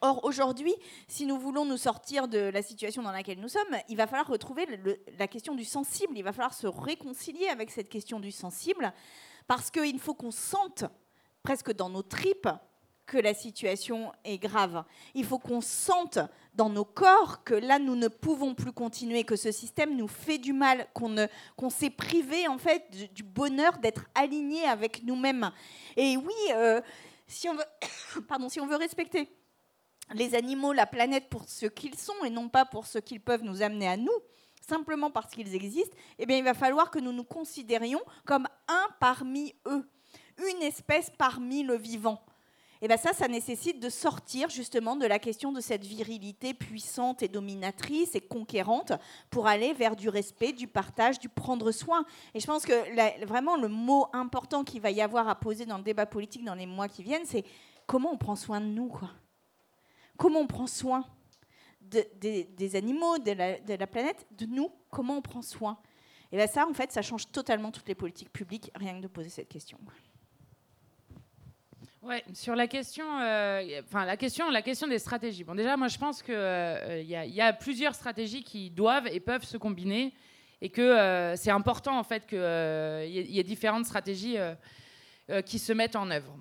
Or, 0.00 0.24
aujourd'hui, 0.24 0.74
si 1.08 1.26
nous 1.26 1.38
voulons 1.38 1.64
nous 1.64 1.76
sortir 1.76 2.28
de 2.28 2.38
la 2.38 2.62
situation 2.62 3.02
dans 3.02 3.12
laquelle 3.12 3.38
nous 3.38 3.48
sommes, 3.48 3.76
il 3.88 3.96
va 3.96 4.06
falloir 4.06 4.28
retrouver 4.28 4.66
la 5.18 5.28
question 5.28 5.54
du 5.54 5.64
sensible, 5.64 6.14
il 6.16 6.22
va 6.22 6.32
falloir 6.32 6.54
se 6.54 6.66
réconcilier 6.66 7.48
avec 7.48 7.70
cette 7.70 7.88
question 7.88 8.20
du 8.20 8.32
sensible, 8.32 8.92
parce 9.46 9.70
qu'il 9.70 9.98
faut 9.98 10.14
qu'on 10.14 10.30
sente 10.30 10.84
presque 11.42 11.72
dans 11.72 11.90
nos 11.90 12.02
tripes 12.02 12.48
que 13.06 13.18
la 13.18 13.34
situation 13.34 14.12
est 14.24 14.38
grave. 14.38 14.84
Il 15.14 15.24
faut 15.24 15.38
qu'on 15.38 15.60
sente 15.60 16.18
dans 16.54 16.70
nos 16.70 16.84
corps 16.84 17.44
que 17.44 17.54
là, 17.54 17.78
nous 17.78 17.96
ne 17.96 18.08
pouvons 18.08 18.54
plus 18.54 18.72
continuer, 18.72 19.24
que 19.24 19.36
ce 19.36 19.50
système 19.50 19.96
nous 19.96 20.08
fait 20.08 20.38
du 20.38 20.52
mal, 20.52 20.86
qu'on 20.94 21.70
s'est 21.70 21.90
privé 21.90 22.48
en 22.48 22.58
fait 22.58 23.12
du, 23.12 23.22
bonheur 23.22 23.78
d'être 23.78 24.06
aligné 24.14 24.64
avec 24.64 25.02
nous-mêmes. 25.02 25.50
Et 25.96 26.16
oui, 26.16 26.34
euh, 26.52 26.80
si, 27.26 27.48
on 27.48 27.54
veut, 27.54 28.22
pardon, 28.28 28.48
si 28.48 28.60
on 28.60 28.66
veut 28.66 28.76
respecter 28.76 29.28
les 30.14 30.34
animaux, 30.34 30.72
la 30.72 30.86
planète 30.86 31.28
pour 31.28 31.48
ce 31.48 31.66
qu'ils 31.66 31.98
sont 31.98 32.24
et 32.24 32.30
non 32.30 32.48
pas 32.48 32.64
pour 32.64 32.86
ce 32.86 32.98
qu'ils 32.98 33.20
peuvent 33.20 33.44
nous 33.44 33.62
amener 33.62 33.88
à 33.88 33.96
nous, 33.96 34.12
simplement 34.60 35.10
parce 35.10 35.32
qu'ils 35.32 35.54
existent, 35.54 35.96
eh 36.18 36.26
bien, 36.26 36.36
il 36.36 36.44
va 36.44 36.54
falloir 36.54 36.90
que 36.90 36.98
nous 36.98 37.12
nous 37.12 37.24
considérions 37.24 38.02
comme 38.24 38.46
un 38.68 38.86
parmi 39.00 39.54
eux, 39.66 39.88
une 40.38 40.62
espèce 40.62 41.10
parmi 41.16 41.62
le 41.62 41.76
vivant. 41.76 42.22
Et 42.84 42.88
bien 42.88 42.96
ça, 42.96 43.12
ça 43.12 43.28
nécessite 43.28 43.78
de 43.78 43.88
sortir 43.88 44.50
justement 44.50 44.96
de 44.96 45.06
la 45.06 45.20
question 45.20 45.52
de 45.52 45.60
cette 45.60 45.84
virilité 45.84 46.52
puissante 46.52 47.22
et 47.22 47.28
dominatrice 47.28 48.16
et 48.16 48.20
conquérante 48.20 48.92
pour 49.30 49.46
aller 49.46 49.72
vers 49.72 49.94
du 49.94 50.08
respect, 50.08 50.52
du 50.52 50.66
partage, 50.66 51.20
du 51.20 51.28
prendre 51.28 51.70
soin. 51.70 52.04
Et 52.34 52.40
je 52.40 52.46
pense 52.46 52.64
que 52.64 53.24
vraiment 53.24 53.56
le 53.56 53.68
mot 53.68 54.08
important 54.12 54.64
qu'il 54.64 54.80
va 54.80 54.90
y 54.90 55.00
avoir 55.00 55.28
à 55.28 55.36
poser 55.36 55.64
dans 55.64 55.76
le 55.76 55.84
débat 55.84 56.06
politique 56.06 56.44
dans 56.44 56.56
les 56.56 56.66
mois 56.66 56.88
qui 56.88 57.04
viennent, 57.04 57.24
c'est 57.24 57.44
comment 57.86 58.14
on 58.14 58.18
prend 58.18 58.34
soin 58.34 58.60
de 58.60 58.66
nous. 58.66 58.88
Quoi 58.88 59.10
comment 60.22 60.38
on 60.38 60.46
prend 60.46 60.68
soin 60.68 61.04
des 61.80 62.76
animaux, 62.76 63.18
de 63.18 63.32
la, 63.32 63.86
planète, 63.88 64.24
de 64.38 64.46
nous, 64.46 64.70
comment 64.88 65.16
on 65.16 65.20
prend 65.20 65.42
soin. 65.42 65.76
Et 66.30 66.36
bien 66.36 66.46
ça, 66.46 66.64
en 66.64 66.72
fait, 66.72 66.92
ça 66.92 67.02
change 67.02 67.30
totalement 67.32 67.72
toutes 67.72 67.88
les 67.88 67.96
politiques 67.96 68.32
publiques, 68.32 68.70
rien 68.76 68.96
que 68.96 69.02
de 69.02 69.08
poser 69.08 69.28
cette 69.30 69.48
question. 69.48 69.78
Ouais, 72.02 72.24
sur 72.34 72.54
la 72.54 72.68
question, 72.68 73.04
euh, 73.20 73.82
la 73.92 74.16
question, 74.16 74.48
la 74.48 74.62
question 74.62 74.86
des 74.86 75.00
stratégies. 75.00 75.42
Bon, 75.42 75.56
déjà, 75.56 75.76
moi, 75.76 75.88
je 75.88 75.98
pense 75.98 76.22
qu'il 76.22 76.34
euh, 76.34 77.02
y, 77.02 77.40
a 77.40 77.52
plusieurs 77.52 77.96
stratégies 77.96 78.44
qui 78.44 78.70
doivent 78.70 79.08
et 79.08 79.18
peuvent 79.18 79.44
se 79.44 79.56
combiner, 79.56 80.14
et 80.60 80.70
que 80.70 80.82
euh, 80.82 81.34
c'est 81.34 81.50
important 81.50 81.98
en 81.98 82.04
fait 82.04 82.26
qu'il 82.26 82.38
y, 82.38 83.40
ait 83.40 83.44
différentes 83.44 83.86
stratégies 83.86 84.36
qui 85.46 85.58
se 85.58 85.72
mettent 85.72 85.96
en 85.96 86.10
œuvre 86.10 86.36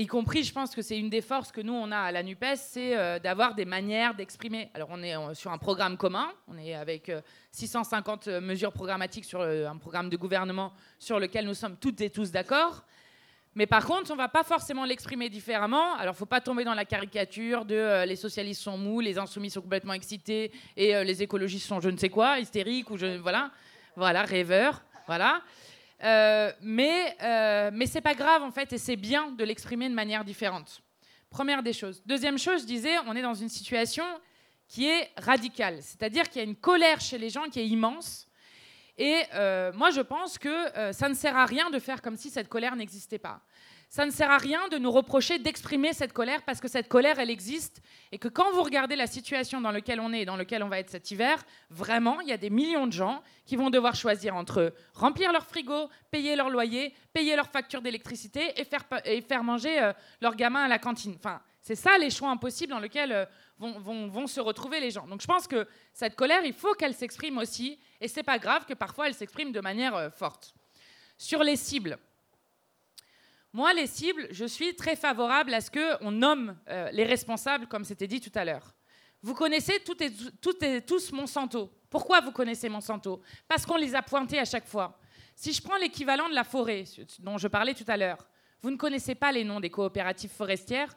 y 0.00 0.06
compris, 0.06 0.42
je 0.42 0.52
pense 0.52 0.74
que 0.74 0.80
c'est 0.80 0.98
une 0.98 1.10
des 1.10 1.20
forces 1.20 1.52
que 1.52 1.60
nous, 1.60 1.74
on 1.74 1.90
a 1.92 1.98
à 1.98 2.12
la 2.12 2.22
NUPES, 2.22 2.56
c'est 2.56 2.96
euh, 2.96 3.18
d'avoir 3.18 3.54
des 3.54 3.66
manières 3.66 4.14
d'exprimer. 4.14 4.70
Alors, 4.72 4.88
on 4.90 5.02
est 5.02 5.14
sur 5.34 5.52
un 5.52 5.58
programme 5.58 5.98
commun, 5.98 6.32
on 6.48 6.56
est 6.56 6.74
avec 6.74 7.12
650 7.50 8.28
euh, 8.28 8.40
mesures 8.40 8.72
programmatiques 8.72 9.26
sur 9.26 9.42
un 9.42 9.76
programme 9.76 10.08
de 10.08 10.16
gouvernement 10.16 10.72
sur 10.98 11.20
lequel 11.20 11.44
nous 11.44 11.54
sommes 11.54 11.76
toutes 11.76 12.00
et 12.00 12.08
tous 12.08 12.30
d'accord. 12.30 12.84
Mais 13.54 13.66
par 13.66 13.84
contre, 13.84 14.10
on 14.10 14.14
ne 14.14 14.18
va 14.18 14.28
pas 14.28 14.44
forcément 14.44 14.86
l'exprimer 14.86 15.28
différemment. 15.28 15.92
Alors, 15.96 16.14
il 16.14 16.16
ne 16.16 16.20
faut 16.20 16.26
pas 16.26 16.40
tomber 16.40 16.64
dans 16.64 16.72
la 16.72 16.86
caricature 16.86 17.66
de 17.66 17.74
euh, 17.74 18.06
les 18.06 18.16
socialistes 18.16 18.62
sont 18.62 18.78
mous, 18.78 19.00
les 19.00 19.18
insoumis 19.18 19.50
sont 19.50 19.60
complètement 19.60 19.92
excités 19.92 20.52
et 20.74 21.04
les 21.04 21.22
écologistes 21.22 21.66
sont 21.66 21.80
je 21.80 21.90
ne 21.90 21.98
sais 21.98 22.08
quoi, 22.08 22.38
hystériques 22.38 22.90
ou 22.90 22.96
je. 22.96 23.18
Voilà, 23.18 23.50
voilà, 23.94 24.22
rêveurs. 24.22 24.82
Voilà. 25.06 25.42
Euh, 26.02 26.52
mais 26.60 27.16
euh, 27.22 27.70
mais 27.72 27.86
c'est 27.86 28.00
pas 28.00 28.14
grave 28.14 28.42
en 28.42 28.50
fait, 28.50 28.72
et 28.72 28.78
c'est 28.78 28.96
bien 28.96 29.30
de 29.30 29.44
l'exprimer 29.44 29.88
de 29.88 29.94
manière 29.94 30.24
différente. 30.24 30.82
Première 31.30 31.62
des 31.62 31.72
choses. 31.72 32.02
Deuxième 32.04 32.38
chose, 32.38 32.62
je 32.62 32.66
disais, 32.66 32.98
on 33.06 33.14
est 33.14 33.22
dans 33.22 33.34
une 33.34 33.48
situation 33.48 34.04
qui 34.68 34.88
est 34.88 35.10
radicale, 35.16 35.78
c'est-à-dire 35.80 36.28
qu'il 36.28 36.42
y 36.42 36.44
a 36.44 36.48
une 36.48 36.56
colère 36.56 37.00
chez 37.00 37.18
les 37.18 37.30
gens 37.30 37.44
qui 37.44 37.60
est 37.60 37.68
immense. 37.68 38.26
Et 38.98 39.22
euh, 39.34 39.72
moi, 39.72 39.90
je 39.90 40.00
pense 40.00 40.38
que 40.38 40.92
ça 40.92 41.08
ne 41.08 41.14
sert 41.14 41.36
à 41.36 41.46
rien 41.46 41.70
de 41.70 41.78
faire 41.78 42.02
comme 42.02 42.16
si 42.16 42.30
cette 42.30 42.48
colère 42.48 42.76
n'existait 42.76 43.18
pas 43.18 43.40
ça 43.92 44.06
ne 44.06 44.10
sert 44.10 44.30
à 44.30 44.38
rien 44.38 44.68
de 44.68 44.78
nous 44.78 44.90
reprocher 44.90 45.38
d'exprimer 45.38 45.92
cette 45.92 46.14
colère 46.14 46.42
parce 46.44 46.60
que 46.60 46.68
cette 46.68 46.88
colère, 46.88 47.18
elle 47.18 47.28
existe 47.28 47.82
et 48.10 48.16
que 48.16 48.28
quand 48.28 48.50
vous 48.52 48.62
regardez 48.62 48.96
la 48.96 49.06
situation 49.06 49.60
dans 49.60 49.70
laquelle 49.70 50.00
on 50.00 50.14
est 50.14 50.22
et 50.22 50.24
dans 50.24 50.36
laquelle 50.36 50.62
on 50.62 50.70
va 50.70 50.78
être 50.78 50.88
cet 50.88 51.10
hiver, 51.10 51.44
vraiment, 51.68 52.18
il 52.22 52.28
y 52.28 52.32
a 52.32 52.38
des 52.38 52.48
millions 52.48 52.86
de 52.86 52.92
gens 52.92 53.22
qui 53.44 53.54
vont 53.54 53.68
devoir 53.68 53.94
choisir 53.94 54.34
entre 54.34 54.72
remplir 54.94 55.30
leur 55.30 55.44
frigo, 55.44 55.90
payer 56.10 56.36
leur 56.36 56.48
loyer, 56.48 56.94
payer 57.12 57.36
leur 57.36 57.48
facture 57.48 57.82
d'électricité 57.82 58.58
et 58.58 58.64
faire, 58.64 58.86
et 59.04 59.20
faire 59.20 59.44
manger 59.44 59.82
euh, 59.82 59.92
leurs 60.22 60.36
gamins 60.36 60.64
à 60.64 60.68
la 60.68 60.78
cantine. 60.78 61.12
Enfin, 61.18 61.42
c'est 61.60 61.74
ça 61.74 61.98
les 61.98 62.08
choix 62.08 62.30
impossibles 62.30 62.72
dans 62.72 62.80
lesquels 62.80 63.12
euh, 63.12 63.26
vont, 63.58 64.08
vont, 64.08 64.26
se 64.26 64.40
retrouver 64.40 64.80
les 64.80 64.90
gens. 64.90 65.06
Donc 65.06 65.20
je 65.20 65.26
pense 65.26 65.46
que 65.46 65.68
cette 65.92 66.16
colère, 66.16 66.46
il 66.46 66.54
faut 66.54 66.72
qu'elle 66.72 66.94
s'exprime 66.94 67.36
aussi 67.36 67.78
et 68.00 68.08
c'est 68.08 68.22
pas 68.22 68.38
grave 68.38 68.64
que 68.64 68.72
parfois 68.72 69.08
elle 69.08 69.14
s'exprime 69.14 69.52
de 69.52 69.60
manière 69.60 69.94
euh, 69.94 70.08
forte. 70.08 70.54
Sur 71.18 71.42
les 71.42 71.56
cibles, 71.56 71.98
moi, 73.52 73.74
les 73.74 73.86
cibles, 73.86 74.28
je 74.30 74.46
suis 74.46 74.74
très 74.74 74.96
favorable 74.96 75.52
à 75.52 75.60
ce 75.60 75.70
qu'on 75.70 76.10
nomme 76.10 76.56
euh, 76.68 76.90
les 76.92 77.04
responsables, 77.04 77.66
comme 77.66 77.84
c'était 77.84 78.06
dit 78.06 78.20
tout 78.20 78.32
à 78.34 78.44
l'heure. 78.46 78.74
Vous 79.20 79.34
connaissez 79.34 79.78
toutes 79.84 80.00
et, 80.00 80.12
et, 80.62 80.80
tous 80.80 81.12
Monsanto. 81.12 81.70
Pourquoi 81.90 82.20
vous 82.20 82.32
connaissez 82.32 82.70
Monsanto? 82.70 83.20
Parce 83.46 83.66
qu'on 83.66 83.76
les 83.76 83.94
a 83.94 84.02
pointés 84.02 84.38
à 84.38 84.46
chaque 84.46 84.66
fois. 84.66 84.98
Si 85.36 85.52
je 85.52 85.62
prends 85.62 85.76
l'équivalent 85.76 86.30
de 86.30 86.34
la 86.34 86.44
forêt, 86.44 86.84
dont 87.18 87.36
je 87.36 87.46
parlais 87.46 87.74
tout 87.74 87.84
à 87.88 87.96
l'heure, 87.96 88.26
vous 88.62 88.70
ne 88.70 88.76
connaissez 88.76 89.14
pas 89.14 89.32
les 89.32 89.44
noms 89.44 89.60
des 89.60 89.70
coopératives 89.70 90.30
forestières 90.30 90.96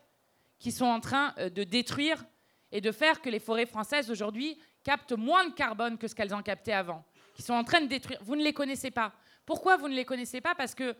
qui 0.57 0.71
sont 0.71 0.85
en 0.85 1.01
train 1.01 1.33
euh, 1.37 1.49
de 1.49 1.63
détruire 1.65 2.23
et 2.71 2.79
de 2.79 2.91
faire 2.91 3.21
que 3.21 3.29
les 3.29 3.39
forêts 3.39 3.65
françaises 3.65 4.09
aujourd'hui 4.09 4.57
captent 4.81 5.13
moins 5.13 5.45
de 5.49 5.53
carbone 5.53 5.97
que 5.97 6.07
ce 6.07 6.15
qu'elles 6.15 6.33
en 6.33 6.41
captaient 6.41 6.71
avant, 6.71 7.03
qui 7.33 7.41
sont 7.41 7.53
en 7.53 7.65
train 7.65 7.81
de 7.81 7.87
détruire. 7.87 8.19
Vous 8.21 8.37
ne 8.37 8.43
les 8.43 8.53
connaissez 8.53 8.91
pas. 8.91 9.13
Pourquoi 9.45 9.75
vous 9.75 9.89
ne 9.89 9.95
les 9.95 10.05
connaissez 10.05 10.39
pas? 10.39 10.55
Parce 10.55 10.73
que 10.73 10.95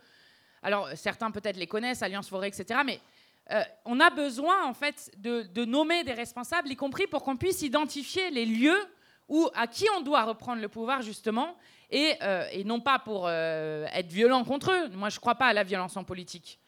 alors 0.66 0.90
certains 0.96 1.30
peut-être 1.30 1.58
les 1.58 1.68
connaissent, 1.68 2.02
Alliance 2.02 2.28
Forêt, 2.28 2.48
etc. 2.48 2.80
Mais 2.84 3.00
euh, 3.52 3.62
on 3.86 4.00
a 4.00 4.10
besoin 4.10 4.66
en 4.66 4.74
fait 4.74 5.12
de, 5.18 5.64
nommer 5.64 6.04
des 6.04 6.14
responsables, 6.14 6.70
y 6.72 6.76
compris 6.76 7.06
pour 7.06 7.24
qu'on 7.24 7.38
puisse 7.38 7.62
identifier 7.62 8.32
les 8.32 8.48
lieux 8.48 8.84
où, 9.30 9.48
à 9.54 9.68
qui 9.68 9.86
on 9.96 10.02
doit 10.02 10.24
reprendre 10.24 10.60
le 10.60 10.68
pouvoir 10.68 11.04
justement, 11.04 11.56
et, 11.92 12.14
euh, 12.24 12.48
non 12.66 12.80
pas 12.80 12.98
pour 12.98 13.28
euh, 13.28 13.86
être 13.94 14.12
violent 14.12 14.44
contre 14.44 14.72
eux. 14.72 14.90
Moi, 14.90 15.10
je 15.10 15.18
ne 15.18 15.20
crois 15.20 15.36
pas 15.36 15.46
à 15.46 15.54
la 15.54 15.64
violence 15.64 15.96
en 15.98 16.04
politique. 16.04 16.60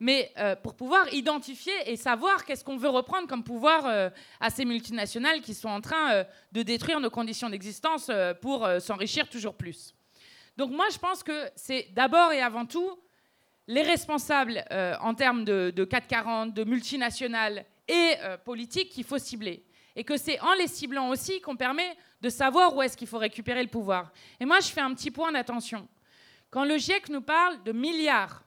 Mais 0.00 0.34
pour 0.64 0.74
pouvoir 0.74 1.14
identifier 1.14 1.72
et 1.86 1.96
savoir 1.96 2.44
qu'est-ce 2.44 2.64
qu'on 2.64 2.76
veut 2.76 2.88
reprendre 2.88 3.28
comme 3.28 3.44
pouvoir 3.44 4.10
à 4.40 4.50
ces 4.50 4.64
multinationales 4.64 5.40
qui 5.42 5.54
sont 5.54 5.68
en 5.68 5.80
train 5.80 6.24
de 6.50 6.62
détruire 6.64 6.98
nos 6.98 7.08
conditions 7.08 7.48
d'existence 7.48 8.10
pour 8.40 8.68
s'enrichir 8.80 9.28
toujours 9.28 9.54
plus. 9.54 9.94
Donc 10.56 10.72
moi, 10.72 10.86
je 10.90 10.98
pense 10.98 11.22
que 11.22 11.48
c'est 11.54 11.86
d'abord 11.92 12.32
et 12.32 12.40
avant 12.40 12.66
tout 12.66 12.98
les 13.66 13.82
responsables 13.82 14.64
euh, 14.70 14.94
en 15.00 15.14
termes 15.14 15.44
de, 15.44 15.72
de 15.74 15.84
440, 15.84 16.54
de 16.54 16.64
multinationales 16.64 17.64
et 17.88 18.14
euh, 18.20 18.36
politiques 18.36 18.90
qu'il 18.90 19.04
faut 19.04 19.18
cibler. 19.18 19.64
Et 19.94 20.04
que 20.04 20.16
c'est 20.16 20.40
en 20.40 20.54
les 20.54 20.68
ciblant 20.68 21.10
aussi 21.10 21.40
qu'on 21.40 21.56
permet 21.56 21.96
de 22.20 22.28
savoir 22.28 22.74
où 22.74 22.82
est-ce 22.82 22.96
qu'il 22.96 23.08
faut 23.08 23.18
récupérer 23.18 23.62
le 23.62 23.68
pouvoir. 23.68 24.10
Et 24.40 24.44
moi, 24.44 24.60
je 24.60 24.68
fais 24.68 24.80
un 24.80 24.94
petit 24.94 25.10
point 25.10 25.32
d'attention. 25.32 25.86
Quand 26.50 26.64
le 26.64 26.78
GIEC 26.78 27.08
nous 27.08 27.20
parle 27.20 27.62
de 27.62 27.72
milliards, 27.72 28.44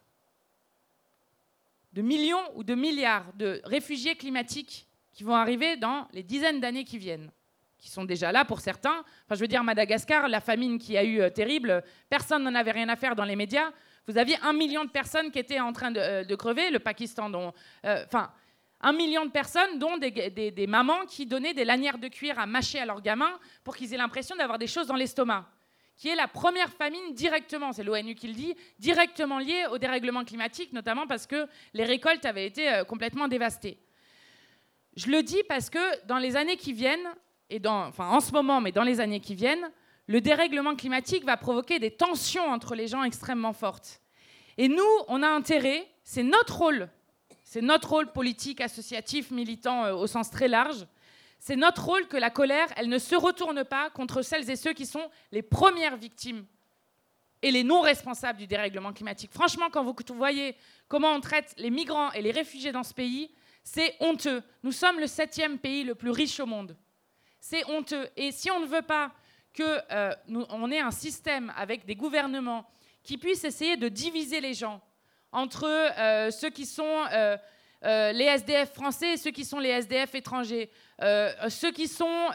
de 1.93 2.01
millions 2.01 2.43
ou 2.55 2.63
de 2.63 2.75
milliards 2.75 3.31
de 3.33 3.61
réfugiés 3.63 4.15
climatiques 4.15 4.87
qui 5.13 5.23
vont 5.23 5.35
arriver 5.35 5.77
dans 5.77 6.07
les 6.11 6.23
dizaines 6.23 6.59
d'années 6.59 6.83
qui 6.83 6.97
viennent, 6.97 7.31
qui 7.77 7.89
sont 7.89 8.03
déjà 8.03 8.31
là 8.31 8.43
pour 8.43 8.59
certains. 8.59 9.03
Enfin, 9.25 9.35
je 9.35 9.39
veux 9.39 9.47
dire, 9.47 9.63
Madagascar, 9.63 10.27
la 10.27 10.41
famine 10.41 10.77
qui 10.77 10.97
a 10.97 11.03
eu 11.03 11.21
euh, 11.21 11.29
terrible, 11.29 11.83
personne 12.09 12.43
n'en 12.43 12.55
avait 12.55 12.71
rien 12.71 12.89
à 12.89 12.95
faire 12.95 13.15
dans 13.15 13.23
les 13.23 13.35
médias. 13.35 13.71
Vous 14.07 14.17
aviez 14.17 14.37
un 14.43 14.53
million 14.53 14.85
de 14.85 14.89
personnes 14.89 15.31
qui 15.31 15.39
étaient 15.39 15.59
en 15.59 15.73
train 15.73 15.91
de, 15.91 15.99
euh, 15.99 16.35
crever, 16.35 16.69
le 16.69 16.79
Pakistan, 16.79 17.29
dont, 17.29 17.53
euh, 17.85 18.03
enfin, 18.05 18.31
un 18.81 18.93
million 18.93 19.25
de 19.25 19.31
personnes, 19.31 19.79
dont 19.79 19.97
des, 19.97 20.11
des, 20.11 20.67
mamans 20.67 21.05
qui 21.07 21.25
donnaient 21.25 21.53
des 21.53 21.65
lanières 21.65 21.97
de 21.97 22.07
cuir 22.07 22.37
à 22.37 22.45
mâcher 22.45 22.79
à 22.79 22.85
leurs 22.85 23.01
gamins 23.01 23.39
pour 23.63 23.75
qu'ils 23.75 23.93
aient 23.93 23.97
l'impression 23.97 24.35
d'avoir 24.35 24.59
des 24.59 24.67
choses 24.67 24.87
dans 24.87 24.95
l'estomac 24.95 25.45
qui 25.97 26.09
est 26.09 26.15
la 26.15 26.27
première 26.27 26.73
famine 26.73 27.13
directement, 27.13 27.71
c'est 27.71 27.85
l'ONU 27.85 28.15
qui 28.15 28.27
le 28.27 28.33
dit, 28.33 28.53
directement 28.79 29.39
liée 29.39 29.65
au 29.71 29.77
dérèglement 29.77 30.25
climatique, 30.25 30.73
notamment 30.73 31.07
parce 31.07 31.25
que 31.25 31.47
les 31.73 31.85
récoltes 31.85 32.25
avaient 32.25 32.45
été 32.45 32.81
complètement 32.85 33.29
dévastées. 33.29 33.77
Je 34.97 35.09
le 35.09 35.23
dis 35.23 35.41
parce 35.47 35.69
que 35.69 36.05
dans 36.05 36.17
les 36.17 36.35
années 36.35 36.57
qui 36.57 36.73
viennent, 36.73 37.07
et 37.49 37.59
dans, 37.59 37.85
enfin 37.85 38.09
en 38.09 38.19
ce 38.19 38.33
moment, 38.33 38.59
mais 38.59 38.73
dans 38.73 38.83
les 38.83 38.99
années 38.99 39.21
qui 39.21 39.35
viennent, 39.35 39.71
le 40.07 40.21
dérèglement 40.21 40.75
climatique 40.75 41.25
va 41.25 41.37
provoquer 41.37 41.79
des 41.79 41.91
tensions 41.91 42.45
entre 42.45 42.75
les 42.75 42.87
gens 42.87 43.03
extrêmement 43.03 43.53
fortes. 43.53 44.01
Et 44.57 44.67
nous, 44.67 44.83
on 45.07 45.23
a 45.23 45.27
intérêt, 45.27 45.87
c'est 46.03 46.23
notre 46.23 46.57
rôle, 46.57 46.89
c'est 47.43 47.61
notre 47.61 47.89
rôle 47.89 48.11
politique, 48.11 48.61
associatif, 48.61 49.31
militant 49.31 49.85
euh, 49.85 49.93
au 49.93 50.07
sens 50.07 50.29
très 50.29 50.47
large, 50.47 50.85
c'est 51.39 51.55
notre 51.55 51.85
rôle 51.85 52.07
que 52.07 52.17
la 52.17 52.29
colère, 52.29 52.67
elle 52.75 52.89
ne 52.89 52.97
se 52.97 53.15
retourne 53.15 53.63
pas 53.63 53.89
contre 53.91 54.21
celles 54.21 54.49
et 54.49 54.55
ceux 54.55 54.73
qui 54.73 54.85
sont 54.85 55.11
les 55.31 55.43
premières 55.43 55.97
victimes 55.97 56.45
et 57.41 57.51
les 57.51 57.63
non 57.63 57.81
responsables 57.81 58.39
du 58.39 58.47
dérèglement 58.47 58.93
climatique. 58.93 59.31
Franchement, 59.31 59.69
quand 59.71 59.83
vous 59.83 59.93
voyez 60.15 60.55
comment 60.87 61.11
on 61.11 61.21
traite 61.21 61.53
les 61.57 61.69
migrants 61.69 62.11
et 62.13 62.23
les 62.23 62.31
réfugiés 62.31 62.71
dans 62.71 62.83
ce 62.83 62.93
pays, 62.95 63.29
c'est 63.63 63.95
honteux. 63.99 64.41
Nous 64.63 64.71
sommes 64.71 64.99
le 64.99 65.05
septième 65.05 65.59
pays 65.59 65.83
le 65.83 65.93
plus 65.93 66.09
riche 66.09 66.39
au 66.39 66.47
monde. 66.47 66.75
C'est 67.39 67.63
honteux. 67.69 68.09
Et 68.15 68.31
si 68.31 68.49
on 68.49 68.59
ne 68.59 68.65
veut 68.65 68.81
pas 68.81 69.11
qu'on 69.55 69.63
euh, 69.91 70.71
ait 70.71 70.79
un 70.79 70.91
système 70.91 71.51
avec 71.55 71.85
des 71.85 71.95
gouvernements 71.95 72.65
qui 73.03 73.17
puissent 73.17 73.43
essayer 73.43 73.77
de 73.77 73.87
diviser 73.87 74.41
les 74.41 74.53
gens 74.53 74.81
entre 75.31 75.65
euh, 75.65 76.31
ceux 76.31 76.49
qui 76.49 76.65
sont 76.65 77.05
euh, 77.13 77.37
les 77.81 78.25
SDF 78.25 78.73
français 78.73 79.13
et 79.13 79.17
ceux 79.17 79.31
qui 79.31 79.45
sont 79.45 79.59
les 79.59 79.69
SDF 79.69 80.15
étrangers, 80.15 80.71
ceux 81.49 81.71
qui 81.71 81.87
sont 81.87 82.29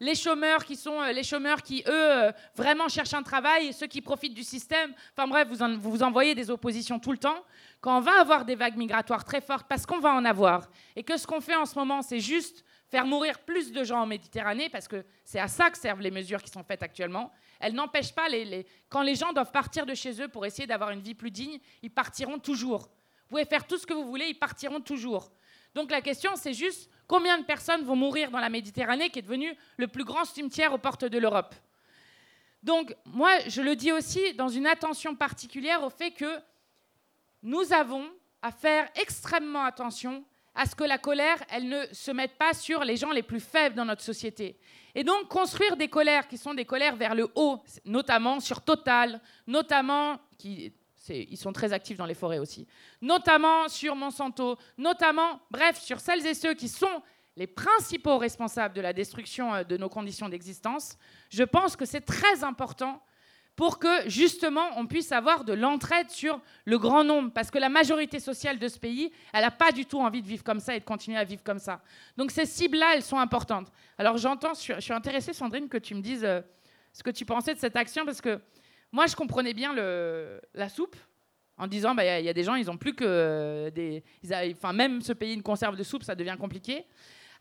les 0.00 0.14
chômeurs, 0.14 0.66
qui 0.66 0.76
sont 0.76 1.00
les 1.04 1.22
chômeurs 1.22 1.62
qui, 1.62 1.82
eux, 1.86 2.30
vraiment 2.54 2.88
cherchent 2.88 3.14
un 3.14 3.22
travail, 3.22 3.72
ceux 3.72 3.86
qui 3.86 4.02
profitent 4.02 4.34
du 4.34 4.42
système. 4.42 4.92
Enfin 5.16 5.26
bref, 5.26 5.48
vous, 5.48 5.90
vous 5.90 6.02
envoyez 6.02 6.34
des 6.34 6.50
oppositions 6.50 6.98
tout 6.98 7.12
le 7.12 7.16
temps 7.16 7.42
quand 7.80 7.96
on 7.96 8.00
va 8.00 8.20
avoir 8.20 8.44
des 8.44 8.54
vagues 8.54 8.76
migratoires 8.76 9.24
très 9.24 9.40
fortes, 9.40 9.66
parce 9.66 9.86
qu'on 9.86 9.98
va 9.98 10.12
en 10.12 10.26
avoir, 10.26 10.68
et 10.94 11.02
que 11.02 11.16
ce 11.16 11.26
qu'on 11.26 11.40
fait 11.40 11.56
en 11.56 11.64
ce 11.64 11.78
moment, 11.78 12.02
c'est 12.02 12.20
juste 12.20 12.62
faire 12.92 13.06
mourir 13.06 13.38
plus 13.38 13.72
de 13.72 13.84
gens 13.84 14.02
en 14.02 14.06
Méditerranée, 14.06 14.68
parce 14.68 14.86
que 14.86 15.02
c'est 15.24 15.38
à 15.38 15.48
ça 15.48 15.70
que 15.70 15.78
servent 15.78 16.02
les 16.02 16.10
mesures 16.10 16.42
qui 16.42 16.50
sont 16.50 16.62
faites 16.62 16.82
actuellement, 16.82 17.32
elles 17.58 17.72
n'empêchent 17.72 18.14
pas, 18.14 18.28
les, 18.28 18.66
quand 18.90 19.00
les 19.00 19.14
gens 19.14 19.32
doivent 19.32 19.50
partir 19.50 19.86
de 19.86 19.94
chez 19.94 20.20
eux 20.20 20.28
pour 20.28 20.44
essayer 20.44 20.66
d'avoir 20.66 20.90
une 20.90 21.00
vie 21.00 21.14
plus 21.14 21.30
digne, 21.30 21.58
ils 21.80 21.90
partiront 21.90 22.38
toujours. 22.38 22.80
Vous 22.82 23.28
pouvez 23.30 23.46
faire 23.46 23.66
tout 23.66 23.78
ce 23.78 23.86
que 23.86 23.94
vous 23.94 24.04
voulez, 24.04 24.26
ils 24.26 24.38
partiront 24.38 24.82
toujours. 24.82 25.32
Donc 25.74 25.90
la 25.90 26.02
question, 26.02 26.32
c'est 26.36 26.52
juste 26.52 26.90
combien 27.06 27.38
de 27.38 27.44
personnes 27.44 27.82
vont 27.82 27.96
mourir 27.96 28.30
dans 28.30 28.40
la 28.40 28.50
Méditerranée, 28.50 29.08
qui 29.08 29.20
est 29.20 29.22
devenue 29.22 29.56
le 29.78 29.88
plus 29.88 30.04
grand 30.04 30.26
cimetière 30.26 30.74
aux 30.74 30.78
portes 30.78 31.06
de 31.06 31.16
l'Europe. 31.16 31.54
Donc 32.62 32.94
moi, 33.06 33.30
je 33.46 33.62
le 33.62 33.74
dis 33.74 33.90
aussi 33.90 34.34
dans 34.34 34.48
une 34.48 34.66
attention 34.66 35.16
particulière 35.16 35.82
au 35.82 35.88
fait 35.88 36.10
que 36.10 36.40
nous 37.42 37.72
avons 37.72 38.06
à 38.42 38.52
faire 38.52 38.86
extrêmement 38.96 39.64
attention 39.64 40.26
à 40.54 40.66
ce 40.66 40.74
que 40.74 40.84
la 40.84 40.98
colère, 40.98 41.38
elle 41.50 41.68
ne 41.68 41.84
se 41.92 42.10
mette 42.10 42.36
pas 42.36 42.52
sur 42.52 42.84
les 42.84 42.96
gens 42.96 43.10
les 43.10 43.22
plus 43.22 43.40
faibles 43.40 43.74
dans 43.74 43.84
notre 43.84 44.02
société. 44.02 44.58
Et 44.94 45.04
donc 45.04 45.28
construire 45.28 45.76
des 45.76 45.88
colères 45.88 46.28
qui 46.28 46.36
sont 46.36 46.54
des 46.54 46.64
colères 46.64 46.96
vers 46.96 47.14
le 47.14 47.28
haut, 47.34 47.62
notamment 47.84 48.40
sur 48.40 48.62
Total, 48.62 49.20
notamment 49.46 50.18
qui 50.38 50.72
ils 51.08 51.36
sont 51.36 51.52
très 51.52 51.72
actifs 51.72 51.96
dans 51.96 52.06
les 52.06 52.14
forêts 52.14 52.38
aussi, 52.38 52.66
notamment 53.00 53.68
sur 53.68 53.96
Monsanto, 53.96 54.56
notamment, 54.78 55.40
bref, 55.50 55.80
sur 55.80 55.98
celles 55.98 56.24
et 56.26 56.34
ceux 56.34 56.54
qui 56.54 56.68
sont 56.68 57.02
les 57.36 57.46
principaux 57.46 58.18
responsables 58.18 58.74
de 58.74 58.80
la 58.80 58.92
destruction 58.92 59.54
euh, 59.54 59.64
de 59.64 59.76
nos 59.76 59.88
conditions 59.88 60.28
d'existence. 60.28 60.96
Je 61.30 61.42
pense 61.42 61.76
que 61.76 61.84
c'est 61.84 62.02
très 62.02 62.44
important 62.44 63.02
pour 63.62 63.78
que 63.78 64.08
justement 64.10 64.70
on 64.76 64.88
puisse 64.88 65.12
avoir 65.12 65.44
de 65.44 65.52
l'entraide 65.52 66.10
sur 66.10 66.40
le 66.64 66.78
grand 66.80 67.04
nombre, 67.04 67.30
parce 67.32 67.48
que 67.48 67.58
la 67.58 67.68
majorité 67.68 68.18
sociale 68.18 68.58
de 68.58 68.66
ce 68.66 68.76
pays, 68.76 69.12
elle 69.32 69.42
n'a 69.42 69.52
pas 69.52 69.70
du 69.70 69.86
tout 69.86 70.00
envie 70.00 70.20
de 70.20 70.26
vivre 70.26 70.42
comme 70.42 70.58
ça 70.58 70.74
et 70.74 70.80
de 70.80 70.84
continuer 70.84 71.16
à 71.16 71.22
vivre 71.22 71.44
comme 71.44 71.60
ça. 71.60 71.80
Donc 72.16 72.32
ces 72.32 72.44
cibles-là, 72.44 72.96
elles 72.96 73.04
sont 73.04 73.20
importantes. 73.20 73.70
Alors 73.98 74.16
j'entends, 74.16 74.54
je 74.54 74.80
suis 74.80 74.92
intéressée, 74.92 75.32
Sandrine, 75.32 75.68
que 75.68 75.78
tu 75.78 75.94
me 75.94 76.00
dises 76.00 76.24
euh, 76.24 76.40
ce 76.92 77.04
que 77.04 77.10
tu 77.10 77.24
pensais 77.24 77.54
de 77.54 77.60
cette 77.60 77.76
action, 77.76 78.04
parce 78.04 78.20
que 78.20 78.40
moi, 78.90 79.06
je 79.06 79.14
comprenais 79.14 79.54
bien 79.54 79.72
la 79.72 80.68
soupe, 80.68 80.96
en 81.56 81.68
disant, 81.68 81.94
bah, 81.94 82.18
il 82.18 82.24
y, 82.24 82.28
a 82.28 82.32
des 82.32 82.42
gens, 82.42 82.56
ils 82.56 82.66
n'ont 82.66 82.76
plus 82.76 82.96
que 82.96 83.70
des... 83.72 84.02
enfin, 84.56 84.72
même 84.72 85.02
se 85.02 85.12
payer 85.12 85.34
une 85.34 85.42
conserve 85.44 85.76
de 85.76 85.84
soupe, 85.84 86.02
ça 86.02 86.16
devient 86.16 86.36
compliqué. 86.36 86.84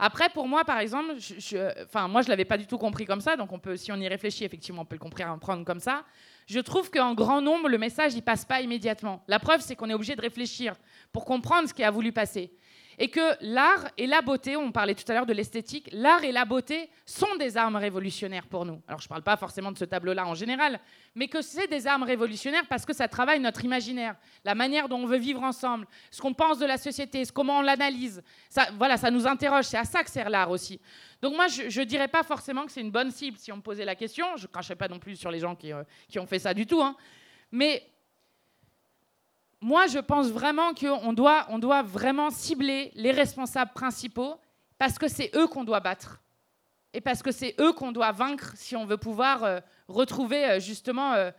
Après, 0.03 0.29
pour 0.29 0.47
moi, 0.47 0.65
par 0.65 0.79
exemple, 0.79 1.13
je, 1.19 1.83
enfin, 1.85 2.07
moi, 2.07 2.23
je 2.23 2.29
l'avais 2.29 2.43
pas 2.43 2.57
du 2.57 2.65
tout 2.65 2.79
compris 2.79 3.05
comme 3.05 3.21
ça, 3.21 3.35
donc 3.35 3.51
on 3.51 3.59
peut, 3.59 3.77
si 3.77 3.91
on 3.91 3.97
y 3.97 4.07
réfléchit, 4.07 4.43
effectivement, 4.43 4.81
on 4.81 4.85
peut 4.85 4.95
le 4.95 4.99
comprendre 4.99 5.63
comme 5.63 5.79
ça. 5.79 6.03
Je 6.47 6.59
trouve 6.59 6.89
qu'en 6.89 7.13
grand 7.13 7.39
nombre, 7.39 7.69
le 7.69 7.77
message, 7.77 8.15
il 8.15 8.23
passe 8.23 8.43
pas 8.43 8.61
immédiatement. 8.61 9.23
La 9.27 9.37
preuve, 9.37 9.61
c'est 9.61 9.75
qu'on 9.75 9.91
est 9.91 9.93
obligé 9.93 10.15
de 10.15 10.21
réfléchir 10.21 10.73
pour 11.11 11.23
comprendre 11.23 11.69
ce 11.69 11.73
qui 11.75 11.83
a 11.83 11.91
voulu 11.91 12.11
passer 12.11 12.51
et 12.97 13.09
que 13.09 13.35
l'art 13.41 13.89
et 13.97 14.07
la 14.07 14.21
beauté, 14.21 14.55
on 14.57 14.71
parlait 14.71 14.95
tout 14.95 15.09
à 15.09 15.13
l'heure 15.13 15.25
de 15.25 15.33
l'esthétique, 15.33 15.89
l'art 15.91 16.23
et 16.23 16.31
la 16.31 16.45
beauté 16.45 16.89
sont 17.05 17.35
des 17.39 17.57
armes 17.57 17.75
révolutionnaires 17.75 18.47
pour 18.47 18.65
nous. 18.65 18.81
Alors 18.87 18.99
je 18.99 19.05
ne 19.05 19.09
parle 19.09 19.23
pas 19.23 19.37
forcément 19.37 19.71
de 19.71 19.77
ce 19.77 19.85
tableau-là 19.85 20.27
en 20.27 20.35
général, 20.35 20.79
mais 21.15 21.27
que 21.27 21.41
c'est 21.41 21.67
des 21.67 21.87
armes 21.87 22.03
révolutionnaires 22.03 22.65
parce 22.69 22.85
que 22.85 22.93
ça 22.93 23.07
travaille 23.07 23.39
notre 23.39 23.63
imaginaire, 23.65 24.15
la 24.43 24.55
manière 24.55 24.89
dont 24.89 24.97
on 24.97 25.05
veut 25.05 25.17
vivre 25.17 25.43
ensemble, 25.43 25.87
ce 26.09 26.21
qu'on 26.21 26.33
pense 26.33 26.59
de 26.59 26.65
la 26.65 26.77
société, 26.77 27.23
comment 27.33 27.59
on 27.59 27.61
l'analyse. 27.61 28.21
Voilà, 28.77 28.97
ça 28.97 29.11
nous 29.11 29.27
interroge, 29.27 29.65
c'est 29.65 29.77
à 29.77 29.85
ça 29.85 30.03
que 30.03 30.09
sert 30.09 30.29
l'art 30.29 30.51
aussi. 30.51 30.79
Donc 31.21 31.35
moi, 31.35 31.47
je 31.47 31.79
ne 31.79 31.85
dirais 31.85 32.07
pas 32.07 32.23
forcément 32.23 32.65
que 32.65 32.71
c'est 32.71 32.81
une 32.81 32.91
bonne 32.91 33.11
cible 33.11 33.37
si 33.37 33.51
on 33.51 33.57
me 33.57 33.61
posait 33.61 33.85
la 33.85 33.95
question. 33.95 34.25
Je 34.37 34.43
ne 34.43 34.47
cracherai 34.47 34.75
pas 34.75 34.87
non 34.87 34.99
plus 34.99 35.15
sur 35.15 35.29
les 35.29 35.39
gens 35.39 35.55
qui, 35.55 35.71
euh, 35.71 35.83
qui 36.09 36.17
ont 36.19 36.25
fait 36.25 36.39
ça 36.39 36.53
du 36.53 36.65
tout. 36.65 36.81
Hein. 36.81 36.95
Mais 37.51 37.83
moi, 39.61 39.85
je 39.85 39.99
pense 39.99 40.29
vraiment 40.29 40.73
qu'on 40.73 41.13
doit, 41.13 41.45
on 41.49 41.59
doit 41.59 41.83
vraiment 41.83 42.31
cibler 42.31 42.91
les 42.95 43.11
responsables 43.11 43.71
principaux 43.73 44.35
parce 44.79 44.97
que 44.97 45.07
c'est 45.07 45.29
eux 45.35 45.47
qu'on 45.47 45.63
doit 45.63 45.79
battre. 45.79 46.19
Et 46.93 47.01
parce 47.01 47.21
que 47.21 47.31
c'est 47.31 47.55
eux 47.59 47.71
qu'on 47.71 47.91
doit 47.91 48.11
vaincre 48.11 48.53
si 48.55 48.75
on 48.75 48.85
veut 48.85 48.97
pouvoir 48.97 49.43
euh, 49.43 49.59
retrouver 49.87 50.43
euh, 50.43 50.59
justement 50.59 51.13
euh, 51.13 51.29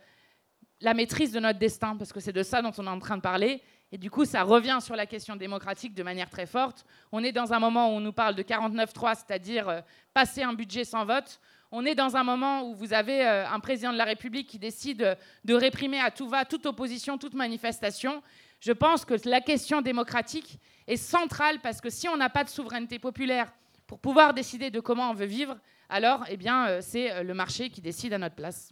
la 0.79 0.93
maîtrise 0.93 1.33
de 1.33 1.39
notre 1.39 1.59
destin, 1.59 1.95
parce 1.97 2.13
que 2.13 2.21
c'est 2.21 2.31
de 2.31 2.43
ça 2.43 2.61
dont 2.61 2.71
on 2.77 2.87
est 2.87 2.89
en 2.89 2.99
train 2.99 3.17
de 3.17 3.21
parler. 3.21 3.61
Et 3.91 3.97
du 3.97 4.09
coup, 4.09 4.25
ça 4.25 4.41
revient 4.43 4.79
sur 4.81 4.95
la 4.95 5.05
question 5.05 5.35
démocratique 5.35 5.93
de 5.93 6.01
manière 6.01 6.29
très 6.29 6.47
forte. 6.47 6.85
On 7.11 7.23
est 7.23 7.33
dans 7.33 7.53
un 7.53 7.59
moment 7.59 7.89
où 7.89 7.97
on 7.97 7.99
nous 7.99 8.13
parle 8.13 8.33
de 8.35 8.41
49-3, 8.41 9.15
c'est-à-dire 9.15 9.83
passer 10.13 10.41
un 10.41 10.53
budget 10.53 10.83
sans 10.83 11.05
vote. 11.05 11.39
On 11.75 11.85
est 11.85 11.95
dans 11.95 12.15
un 12.15 12.23
moment 12.23 12.69
où 12.69 12.75
vous 12.75 12.93
avez 12.93 13.25
euh, 13.25 13.49
un 13.49 13.59
président 13.59 13.91
de 13.91 13.97
la 13.97 14.03
République 14.03 14.47
qui 14.47 14.59
décide 14.59 15.17
de 15.43 15.53
réprimer 15.55 15.99
à 15.99 16.11
tout 16.11 16.29
va 16.29 16.45
toute 16.45 16.67
opposition, 16.67 17.17
toute 17.17 17.33
manifestation. 17.33 18.21
Je 18.59 18.71
pense 18.71 19.05
que 19.05 19.15
la 19.27 19.41
question 19.41 19.81
démocratique 19.81 20.59
est 20.85 20.97
centrale 20.97 21.61
parce 21.63 21.81
que 21.81 21.89
si 21.89 22.07
on 22.07 22.15
n'a 22.15 22.29
pas 22.29 22.43
de 22.43 22.49
souveraineté 22.49 22.99
populaire 22.99 23.51
pour 23.87 23.97
pouvoir 23.97 24.35
décider 24.35 24.69
de 24.69 24.79
comment 24.79 25.09
on 25.09 25.15
veut 25.15 25.25
vivre, 25.25 25.57
alors 25.89 26.23
eh 26.29 26.37
bien, 26.37 26.67
euh, 26.67 26.79
c'est 26.79 27.11
euh, 27.11 27.23
le 27.23 27.33
marché 27.33 27.71
qui 27.71 27.81
décide 27.81 28.13
à 28.13 28.19
notre 28.19 28.35
place. 28.35 28.71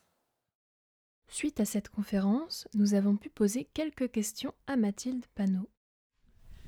Suite 1.28 1.60
à 1.60 1.66
cette 1.66 1.89
conférence, 1.89 2.68
nous 2.76 2.93
avons 2.93 3.16
pu 3.16 3.32
poser 3.32 3.68
quelques 3.74 4.12
questions 4.12 4.54
à 4.68 4.76
Mathilde 4.76 5.26
Panot. 5.34 5.68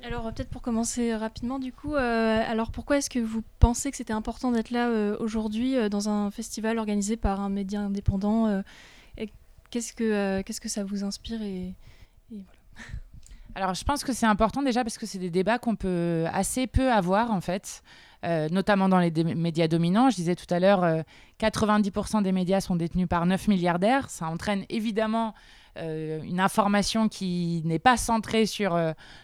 Alors 0.04 0.24
peut-être 0.34 0.50
pour 0.50 0.62
commencer 0.62 1.16
rapidement 1.16 1.60
du 1.60 1.72
coup, 1.72 1.96
euh, 1.96 2.44
alors 2.46 2.72
pourquoi 2.72 2.98
est-ce 2.98 3.10
que 3.10 3.20
vous 3.20 3.42
pensez 3.60 3.90
que 3.90 3.96
c'était 3.96 4.12
important 4.12 4.52
d'être 4.52 4.70
là 4.70 4.90
euh, 4.90 5.16
aujourd'hui 5.20 5.78
euh, 5.78 5.88
dans 5.88 6.10
un 6.10 6.30
festival 6.30 6.78
organisé 6.78 7.16
par 7.16 7.40
un 7.40 7.50
média 7.50 7.80
indépendant 7.80 8.62
Qu'est-ce 9.72 9.94
que 9.94 10.42
qu'est-ce 10.42 10.62
que 10.62 10.70
ça 10.70 10.84
vous 10.84 11.04
inspire 11.04 11.42
et, 11.42 11.74
Alors 13.56 13.74
je 13.74 13.84
pense 13.84 14.04
que 14.04 14.14
c'est 14.14 14.28
important 14.28 14.62
déjà 14.62 14.84
parce 14.84 15.00
que 15.00 15.08
c'est 15.08 15.18
des 15.18 15.32
débats 15.32 15.58
qu'on 15.58 15.76
peut 15.76 16.26
assez 16.32 16.68
peu 16.68 16.92
avoir 16.92 17.32
en 17.32 17.42
fait. 17.42 17.82
notamment 18.52 18.90
dans 18.90 19.00
les 19.00 19.12
médias 19.36 19.68
dominants. 19.68 20.12
Je 20.12 20.16
disais 20.16 20.36
tout 20.36 20.52
à 20.54 20.60
l'heure, 20.60 21.04
90% 21.40 22.22
des 22.22 22.32
médias 22.32 22.62
sont 22.62 22.76
détenus 22.76 23.08
par 23.08 23.26
9 23.26 23.48
milliardaires. 23.48 24.12
Ça 24.12 24.28
entraîne 24.28 24.66
évidemment 24.70 25.34
une 25.76 26.40
information 26.40 27.10
qui 27.10 27.62
n'est 27.66 27.80
pas 27.80 27.98
centrée 27.98 28.46
sur 28.46 28.80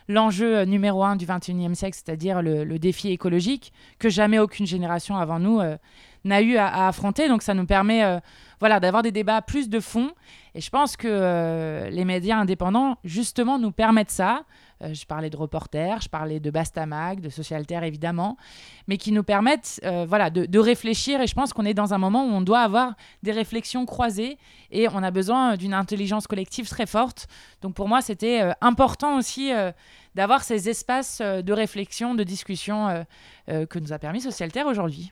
l'enjeu 0.08 0.64
numéro 0.64 1.04
un 1.04 1.16
du 1.16 1.26
21e 1.26 1.76
siècle, 1.76 1.96
c'est-à-dire 2.04 2.42
le, 2.42 2.80
défi 2.80 3.10
écologique, 3.10 3.72
que 4.00 4.10
jamais 4.10 4.40
aucune 4.40 4.66
génération 4.66 5.16
avant 5.16 5.40
nous 5.40 5.62
n'a 6.24 6.42
eu 6.42 6.58
à, 6.58 6.88
affronter. 6.88 7.28
Donc 7.28 7.42
ça 7.42 7.54
nous 7.54 7.66
permet 7.66 8.20
voilà, 8.60 8.80
d'avoir 8.80 9.04
des 9.04 9.12
débats 9.12 9.42
plus 9.42 9.70
de 9.70 9.80
fond. 9.80 10.12
Et 10.56 10.62
je 10.62 10.70
pense 10.70 10.98
que 10.98 11.90
les 11.90 12.06
médias 12.06 12.38
indépendants, 12.38 12.98
justement, 13.04 13.60
nous 13.60 13.72
permettent 13.72 14.12
ça. 14.12 14.44
Euh, 14.82 14.94
je 14.94 15.06
parlais 15.06 15.30
de 15.30 15.36
reporters, 15.36 16.02
je 16.02 16.10
parlais 16.10 16.40
de 16.40 16.50
Bastamag, 16.50 17.20
de 17.20 17.30
Socialter 17.30 17.82
évidemment, 17.84 18.38
mais 18.88 18.98
qui 18.98 19.12
nous 19.12 19.24
permettent 19.24 19.82
euh, 19.84 20.06
voilà, 20.08 20.30
de, 20.30 20.60
réfléchir. 20.60 21.22
Et 21.22 21.28
je 21.28 21.36
pense 21.36 21.54
qu'on 21.54 21.66
est 21.66 21.74
dans 21.74 21.94
un 21.94 21.98
moment 21.98 22.26
où 22.26 22.30
on 22.30 22.42
doit 22.42 22.62
avoir 22.62 22.94
des 23.24 23.32
réflexions 23.32 23.86
croisées 23.86 24.38
et 24.72 24.88
on 24.90 25.04
a 25.04 25.12
besoin 25.12 25.58
d'une 25.58 25.74
intelligence 25.74 26.28
collective 26.28 26.70
très 26.70 26.86
forte. 26.86 27.28
Donc 27.62 27.74
pour 27.76 27.88
moi, 27.88 28.02
c'était 28.02 28.42
euh, 28.42 28.52
important 28.62 29.18
aussi 29.18 29.52
d'avoir 30.16 30.44
ces 30.44 30.70
espaces 30.70 31.22
de 31.22 31.54
réflexion, 31.54 32.16
de 32.16 32.24
discussion 32.24 33.06
que 33.48 33.80
nous 33.80 33.94
a 33.94 34.00
permis 34.00 34.22
Socialter 34.22 34.64
aujourd'hui. 34.64 35.12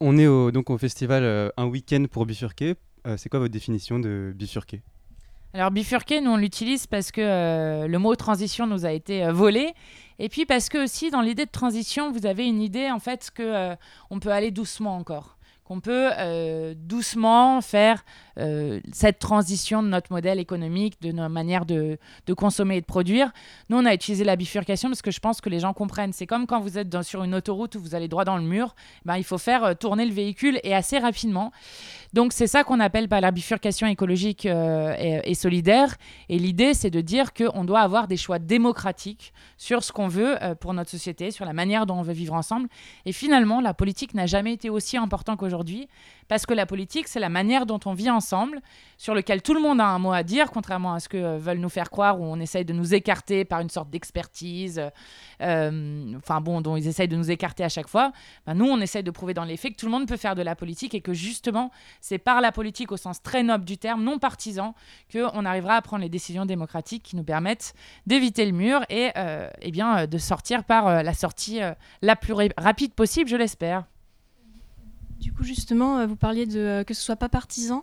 On 0.00 0.18
est 0.18 0.52
donc 0.52 0.70
au 0.70 0.78
festival 0.78 1.52
Un 1.56 1.66
week-end 1.66 2.04
pour 2.10 2.26
bifurquer. 2.26 2.74
c'est 3.16 3.28
quoi 3.28 3.38
votre 3.38 3.52
définition 3.52 3.98
de 3.98 4.32
bifurquer? 4.34 4.82
Alors 5.54 5.70
bifurquer, 5.70 6.20
nous 6.20 6.32
on 6.32 6.36
l'utilise 6.36 6.88
parce 6.88 7.12
que 7.12 7.20
euh, 7.20 7.86
le 7.86 7.98
mot 8.00 8.16
transition 8.16 8.66
nous 8.66 8.86
a 8.86 8.90
été 8.90 9.24
euh, 9.24 9.32
volé, 9.32 9.72
et 10.18 10.28
puis 10.28 10.46
parce 10.46 10.68
que 10.68 10.82
aussi 10.82 11.12
dans 11.12 11.20
l'idée 11.20 11.46
de 11.46 11.50
transition, 11.50 12.10
vous 12.10 12.26
avez 12.26 12.44
une 12.44 12.60
idée 12.60 12.90
en 12.90 12.98
fait 12.98 13.30
que 13.32 13.42
euh, 13.44 13.76
peut 14.18 14.32
aller 14.32 14.50
doucement 14.50 14.96
encore 14.96 15.36
qu'on 15.64 15.80
peut 15.80 16.10
euh, 16.18 16.74
doucement 16.76 17.62
faire 17.62 18.04
euh, 18.38 18.80
cette 18.92 19.18
transition 19.18 19.82
de 19.82 19.88
notre 19.88 20.12
modèle 20.12 20.38
économique, 20.38 21.00
de 21.00 21.10
notre 21.10 21.32
manière 21.32 21.64
de, 21.64 21.98
consommer 22.36 22.76
et 22.76 22.80
de 22.82 22.86
produire. 22.86 23.32
Nous, 23.70 23.78
on 23.78 23.86
a 23.86 23.94
utilisé 23.94 24.24
la 24.24 24.36
bifurcation 24.36 24.90
parce 24.90 25.00
que 25.00 25.10
je 25.10 25.20
pense 25.20 25.40
que 25.40 25.48
les 25.48 25.60
gens 25.60 25.72
comprennent. 25.72 26.12
C'est 26.12 26.26
comme 26.26 26.46
quand 26.46 26.60
vous 26.60 26.76
êtes 26.78 27.02
sur 27.02 27.24
une 27.24 27.34
autoroute 27.34 27.76
où 27.76 27.80
vous 27.80 27.94
allez 27.94 28.08
droit 28.08 28.24
dans 28.24 28.36
le 28.36 28.42
mur, 28.42 28.74
ben, 29.06 29.16
il 29.16 29.24
faut 29.24 29.38
faire 29.38 29.64
euh, 29.64 29.74
tourner 29.74 30.04
le 30.04 30.12
véhicule 30.12 30.60
et 30.64 30.74
assez 30.74 30.98
rapidement. 30.98 31.50
Donc 32.14 32.32
c'est 32.32 32.46
ça 32.46 32.62
qu'on 32.62 32.78
appelle 32.78 33.08
par 33.08 33.20
la 33.20 33.32
bifurcation 33.32 33.88
écologique 33.88 34.46
et, 34.46 35.34
solidaire. 35.34 35.96
Et 36.28 36.38
l'idée, 36.38 36.72
c'est 36.72 36.88
de 36.90 37.00
dire 37.00 37.34
qu'on 37.34 37.64
doit 37.64 37.80
avoir 37.80 38.06
des 38.06 38.16
choix 38.16 38.38
démocratiques 38.38 39.32
sur 39.58 39.82
ce 39.82 39.90
qu'on 39.90 40.06
veut 40.06 40.36
pour 40.60 40.74
notre 40.74 40.90
société, 40.90 41.32
sur 41.32 41.44
la 41.44 41.52
manière 41.52 41.86
dont 41.86 41.98
on 41.98 42.02
veut 42.02 42.12
vivre 42.12 42.34
ensemble. 42.34 42.68
Et 43.04 43.10
finalement, 43.10 43.60
la 43.60 43.74
politique 43.74 44.14
n'a 44.14 44.26
jamais 44.26 44.52
été 44.52 44.70
aussi 44.70 44.96
importante 44.96 45.40
qu'aujourd'hui 45.40 45.54
aujourd'hui, 45.54 45.88
parce 46.28 46.46
que 46.46 46.54
la 46.54 46.66
politique, 46.66 47.08
c'est 47.08 47.20
la 47.20 47.28
manière 47.28 47.66
dont 47.66 47.80
on 47.84 47.94
vit 47.94 48.10
ensemble, 48.10 48.60
sur 48.96 49.14
lequel 49.14 49.42
tout 49.42 49.54
le 49.54 49.60
monde 49.60 49.80
a 49.80 49.86
un 49.86 49.98
mot 49.98 50.12
à 50.12 50.22
dire, 50.22 50.50
contrairement 50.50 50.94
à 50.94 51.00
ce 51.00 51.08
que 51.08 51.16
euh, 51.16 51.38
veulent 51.38 51.58
nous 51.58 51.68
faire 51.68 51.90
croire, 51.90 52.20
où 52.20 52.24
on 52.24 52.38
essaye 52.40 52.64
de 52.64 52.72
nous 52.72 52.94
écarter 52.94 53.44
par 53.44 53.60
une 53.60 53.70
sorte 53.70 53.90
d'expertise, 53.90 54.80
euh, 55.40 56.14
enfin 56.16 56.40
bon, 56.40 56.60
dont 56.60 56.76
ils 56.76 56.86
essayent 56.86 57.08
de 57.08 57.16
nous 57.16 57.30
écarter 57.30 57.64
à 57.64 57.68
chaque 57.68 57.88
fois. 57.88 58.12
Ben, 58.46 58.54
nous, 58.54 58.66
on 58.66 58.80
essaye 58.80 59.02
de 59.02 59.10
prouver 59.10 59.34
dans 59.34 59.44
les 59.44 59.56
faits 59.56 59.72
que 59.72 59.78
tout 59.78 59.86
le 59.86 59.92
monde 59.92 60.06
peut 60.06 60.16
faire 60.16 60.34
de 60.34 60.42
la 60.42 60.56
politique 60.56 60.94
et 60.94 61.00
que 61.00 61.12
justement, 61.12 61.70
c'est 62.00 62.18
par 62.18 62.40
la 62.40 62.52
politique 62.52 62.92
au 62.92 62.96
sens 62.96 63.22
très 63.22 63.42
noble 63.42 63.64
du 63.64 63.78
terme, 63.78 64.02
non 64.02 64.18
partisan, 64.18 64.74
qu'on 65.12 65.44
arrivera 65.44 65.74
à 65.74 65.82
prendre 65.82 66.02
les 66.02 66.08
décisions 66.08 66.46
démocratiques 66.46 67.02
qui 67.02 67.16
nous 67.16 67.24
permettent 67.24 67.74
d'éviter 68.06 68.46
le 68.46 68.52
mur 68.52 68.80
et, 68.88 69.10
euh, 69.16 69.48
eh 69.60 69.70
bien, 69.70 70.06
de 70.06 70.18
sortir 70.18 70.64
par 70.64 71.02
la 71.02 71.14
sortie 71.14 71.60
la 72.02 72.16
plus 72.16 72.34
rapide 72.56 72.94
possible, 72.94 73.28
je 73.28 73.36
l'espère. 73.36 73.84
Du 75.24 75.32
coup, 75.32 75.42
justement, 75.42 76.00
euh, 76.00 76.06
vous 76.06 76.16
parliez 76.16 76.44
de 76.44 76.58
euh, 76.58 76.84
que 76.84 76.92
ce 76.92 77.00
soit 77.00 77.16
pas 77.16 77.30
partisan. 77.30 77.82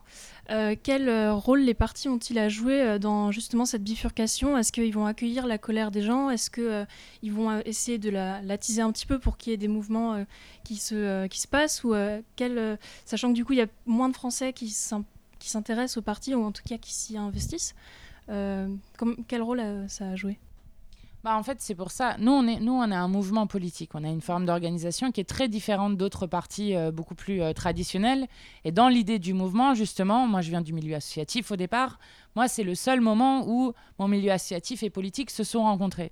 Euh, 0.51 0.75
quel 0.81 1.09
rôle 1.31 1.61
les 1.61 1.73
partis 1.73 2.07
ont-ils 2.07 2.37
à 2.37 2.49
jouer 2.49 2.99
dans 2.99 3.31
justement 3.31 3.65
cette 3.65 3.83
bifurcation? 3.83 4.59
Est-ce 4.59 4.71
qu'ils 4.71 4.93
vont 4.93 5.07
accueillir 5.07 5.47
la 5.47 5.57
colère 5.57 5.89
des 5.89 6.03
gens? 6.03 6.29
Est-ce 6.29 6.51
qu'ils 6.51 7.33
vont 7.33 7.59
essayer 7.61 7.97
de 7.97 8.11
la, 8.11 8.43
l'attiser 8.43 8.83
un 8.83 8.91
petit 8.91 9.07
peu 9.07 9.17
pour 9.17 9.37
qu'il 9.37 9.49
y 9.49 9.53
ait 9.55 9.57
des 9.57 9.67
mouvements 9.67 10.23
qui, 10.63 10.75
se, 10.75 11.25
qui 11.25 11.41
se 11.41 11.47
passent? 11.47 11.83
Ou, 11.83 11.95
quel, 12.35 12.77
Sachant 13.05 13.29
que 13.29 13.33
du 13.33 13.43
coup, 13.43 13.53
il 13.53 13.59
y 13.59 13.63
a 13.63 13.67
moins 13.87 14.09
de 14.09 14.15
Français 14.15 14.53
qui, 14.53 14.69
s'intéressent 15.39 15.97
aux 15.97 16.03
partis 16.03 16.35
ou 16.35 16.43
en 16.43 16.51
tout 16.51 16.61
cas 16.63 16.77
qui 16.77 16.93
s'y 16.93 17.17
investissent. 17.17 17.73
Quel 18.27 19.41
rôle 19.41 19.63
ça 19.87 20.09
a 20.09 20.15
joué? 20.15 20.37
Bah, 21.23 21.37
en 21.37 21.43
fait, 21.43 21.61
c'est 21.61 21.75
pour 21.75 21.91
ça. 21.91 22.15
Nous 22.17 22.31
on, 22.31 22.47
est, 22.47 22.59
nous, 22.59 22.73
on 22.73 22.89
a 22.89 22.97
un 22.97 23.07
mouvement 23.07 23.45
politique. 23.45 23.91
On 23.93 24.03
a 24.03 24.07
une 24.07 24.21
forme 24.21 24.45
d'organisation 24.45 25.11
qui 25.11 25.21
est 25.21 25.29
très 25.29 25.47
différente 25.47 25.95
d'autres 25.95 26.25
partis 26.25 26.75
euh, 26.75 26.91
beaucoup 26.91 27.13
plus 27.13 27.41
euh, 27.41 27.53
traditionnels. 27.53 28.27
Et 28.65 28.71
dans 28.71 28.87
l'idée 28.87 29.19
du 29.19 29.33
mouvement, 29.33 29.75
justement, 29.75 30.27
moi, 30.27 30.41
je 30.41 30.49
viens 30.49 30.61
du 30.61 30.73
milieu 30.73 30.95
associatif 30.95 31.51
au 31.51 31.55
départ. 31.55 31.99
Moi, 32.35 32.47
c'est 32.47 32.63
le 32.63 32.73
seul 32.73 33.01
moment 33.01 33.47
où 33.47 33.73
mon 33.99 34.07
milieu 34.07 34.31
associatif 34.31 34.81
et 34.81 34.89
politique 34.89 35.29
se 35.29 35.43
sont 35.43 35.61
rencontrés 35.61 36.11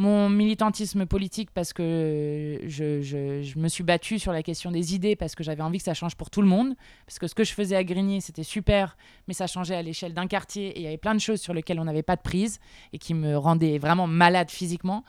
mon 0.00 0.30
militantisme 0.30 1.04
politique 1.04 1.50
parce 1.52 1.74
que 1.74 2.58
je, 2.66 3.58
me 3.58 3.68
suis 3.68 3.84
battue 3.84 4.18
sur 4.18 4.32
la 4.32 4.42
question 4.42 4.70
des 4.70 4.94
idées 4.94 5.14
parce 5.14 5.34
que 5.34 5.44
j'avais 5.44 5.62
envie 5.62 5.78
que 5.78 5.84
ça 5.84 5.94
change 5.94 6.16
pour 6.16 6.30
tout 6.30 6.40
le 6.40 6.48
monde. 6.48 6.74
Parce 7.06 7.18
que 7.18 7.26
ce 7.26 7.34
que 7.34 7.44
je 7.44 7.52
faisais 7.52 7.76
à 7.76 7.84
Grigny, 7.84 8.22
c'était 8.22 8.42
super, 8.42 8.96
mais 9.28 9.34
ça 9.34 9.46
changeait 9.46 9.76
à 9.76 9.82
l'échelle 9.82 10.14
d'un 10.14 10.26
quartier 10.26 10.68
et 10.68 10.78
il 10.78 10.82
y 10.82 10.86
avait 10.86 10.96
plein 10.96 11.14
de 11.14 11.20
choses 11.20 11.40
sur 11.40 11.52
lesquelles 11.52 11.78
on 11.78 11.84
n'avait 11.84 12.02
pas 12.02 12.16
de 12.16 12.22
prise 12.22 12.60
et 12.94 12.98
qui 12.98 13.12
me 13.12 13.36
rendaient 13.36 13.78
vraiment 13.78 14.06
malade 14.06 14.50
physiquement. 14.50 15.04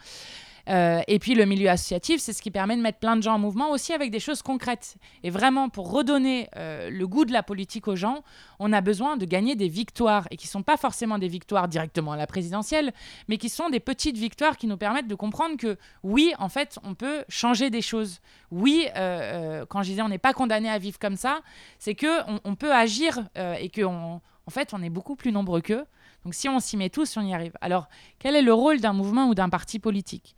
Euh, 0.69 1.01
et 1.07 1.19
puis 1.19 1.35
le 1.35 1.45
milieu 1.45 1.69
associatif, 1.69 2.21
c'est 2.21 2.33
ce 2.33 2.41
qui 2.41 2.51
permet 2.51 2.75
de 2.75 2.81
mettre 2.81 2.99
plein 2.99 3.15
de 3.15 3.23
gens 3.23 3.35
en 3.35 3.39
mouvement 3.39 3.71
aussi 3.71 3.93
avec 3.93 4.11
des 4.11 4.19
choses 4.19 4.41
concrètes. 4.41 4.95
Et 5.23 5.29
vraiment, 5.29 5.69
pour 5.69 5.91
redonner 5.91 6.49
euh, 6.55 6.89
le 6.89 7.07
goût 7.07 7.25
de 7.25 7.33
la 7.33 7.43
politique 7.43 7.87
aux 7.87 7.95
gens, 7.95 8.23
on 8.59 8.73
a 8.73 8.81
besoin 8.81 9.17
de 9.17 9.25
gagner 9.25 9.55
des 9.55 9.67
victoires 9.67 10.27
et 10.31 10.37
qui 10.37 10.47
ne 10.47 10.51
sont 10.51 10.63
pas 10.63 10.77
forcément 10.77 11.17
des 11.17 11.27
victoires 11.27 11.67
directement 11.67 12.13
à 12.13 12.17
la 12.17 12.27
présidentielle, 12.27 12.93
mais 13.27 13.37
qui 13.37 13.49
sont 13.49 13.69
des 13.69 13.79
petites 13.79 14.17
victoires 14.17 14.57
qui 14.57 14.67
nous 14.67 14.77
permettent 14.77 15.07
de 15.07 15.15
comprendre 15.15 15.57
que 15.57 15.77
oui, 16.03 16.33
en 16.39 16.49
fait, 16.49 16.79
on 16.83 16.93
peut 16.93 17.23
changer 17.29 17.69
des 17.69 17.81
choses. 17.81 18.19
Oui, 18.51 18.87
euh, 18.95 19.65
quand 19.67 19.83
je 19.83 19.89
disais 19.89 20.01
on 20.01 20.09
n'est 20.09 20.17
pas 20.17 20.33
condamné 20.33 20.69
à 20.69 20.77
vivre 20.77 20.99
comme 20.99 21.15
ça, 21.15 21.41
c'est 21.79 21.95
que 21.95 22.21
on, 22.45 22.55
peut 22.55 22.73
agir 22.73 23.27
et 23.59 23.69
que 23.69 23.81
en 23.83 24.21
fait, 24.49 24.73
on 24.73 24.81
est 24.81 24.89
beaucoup 24.89 25.15
plus 25.15 25.31
nombreux 25.31 25.61
qu'eux. 25.61 25.85
Donc 26.23 26.33
si 26.33 26.47
on 26.49 26.59
s'y 26.59 26.77
met 26.77 26.89
tous, 26.89 27.17
on 27.17 27.21
y 27.21 27.33
arrive. 27.33 27.53
Alors, 27.61 27.87
quel 28.19 28.35
est 28.35 28.41
le 28.41 28.53
rôle 28.53 28.79
d'un 28.79 28.93
mouvement 28.93 29.27
ou 29.27 29.35
d'un 29.35 29.49
parti 29.49 29.79
politique? 29.79 30.35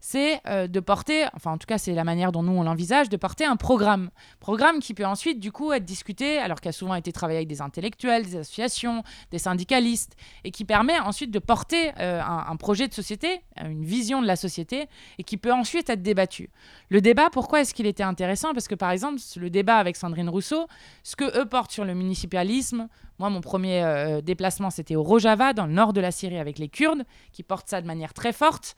C'est 0.00 0.40
euh, 0.46 0.66
de 0.66 0.80
porter, 0.80 1.26
enfin 1.34 1.52
en 1.52 1.58
tout 1.58 1.66
cas 1.66 1.78
c'est 1.78 1.92
la 1.92 2.04
manière 2.04 2.32
dont 2.32 2.42
nous 2.42 2.52
on 2.52 2.62
l'envisage, 2.62 3.08
de 3.08 3.16
porter 3.16 3.44
un 3.44 3.56
programme. 3.56 4.10
Programme 4.40 4.80
qui 4.80 4.94
peut 4.94 5.06
ensuite 5.06 5.40
du 5.40 5.52
coup 5.52 5.72
être 5.72 5.84
discuté, 5.84 6.38
alors 6.38 6.60
qu'il 6.60 6.68
a 6.68 6.72
souvent 6.72 6.94
été 6.94 7.12
travaillé 7.12 7.38
avec 7.38 7.48
des 7.48 7.60
intellectuels, 7.60 8.24
des 8.24 8.36
associations, 8.36 9.02
des 9.30 9.38
syndicalistes, 9.38 10.16
et 10.44 10.50
qui 10.50 10.64
permet 10.64 10.98
ensuite 11.00 11.30
de 11.30 11.38
porter 11.38 11.92
euh, 11.98 12.20
un, 12.22 12.56
projet 12.56 12.88
de 12.88 12.94
société, 12.94 13.42
une 13.62 13.84
vision 13.84 14.22
de 14.22 14.26
la 14.26 14.36
société, 14.36 14.88
et 15.18 15.24
qui 15.24 15.36
peut 15.36 15.52
ensuite 15.52 15.90
être 15.90 16.02
débattu. 16.02 16.50
Le 16.88 17.00
débat, 17.00 17.28
pourquoi 17.30 17.60
est-ce 17.60 17.74
qu'il 17.74 17.86
était 17.86 18.02
intéressant? 18.02 18.52
Parce 18.52 18.68
que 18.68 18.74
par 18.74 18.90
exemple, 18.90 19.20
le 19.36 19.50
débat 19.50 19.76
avec 19.76 19.96
Sandrine 19.96 20.28
Rousseau, 20.28 20.66
ce 21.02 21.16
que 21.16 21.38
eux 21.38 21.46
portent 21.46 21.72
sur 21.72 21.84
le 21.84 21.94
municipalisme, 21.94 22.88
moi, 23.18 23.30
mon 23.30 23.40
premier 23.40 23.82
euh, 23.82 24.20
déplacement, 24.20 24.70
c'était 24.70 24.94
au 24.94 25.02
Rojava, 25.02 25.52
dans 25.52 25.66
le 25.66 25.72
nord 25.72 25.92
de 25.92 26.00
la 26.00 26.10
Syrie, 26.10 26.38
avec 26.38 26.58
les 26.58 26.68
Kurdes, 26.68 27.04
qui 27.32 27.42
portent 27.42 27.68
ça 27.68 27.80
de 27.80 27.86
manière 27.86 28.12
très 28.12 28.32
forte. 28.32 28.76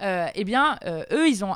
Euh, 0.00 0.28
eh 0.34 0.44
bien, 0.44 0.78
euh, 0.84 1.04
eux, 1.12 1.28
ils 1.28 1.44
ont 1.44 1.54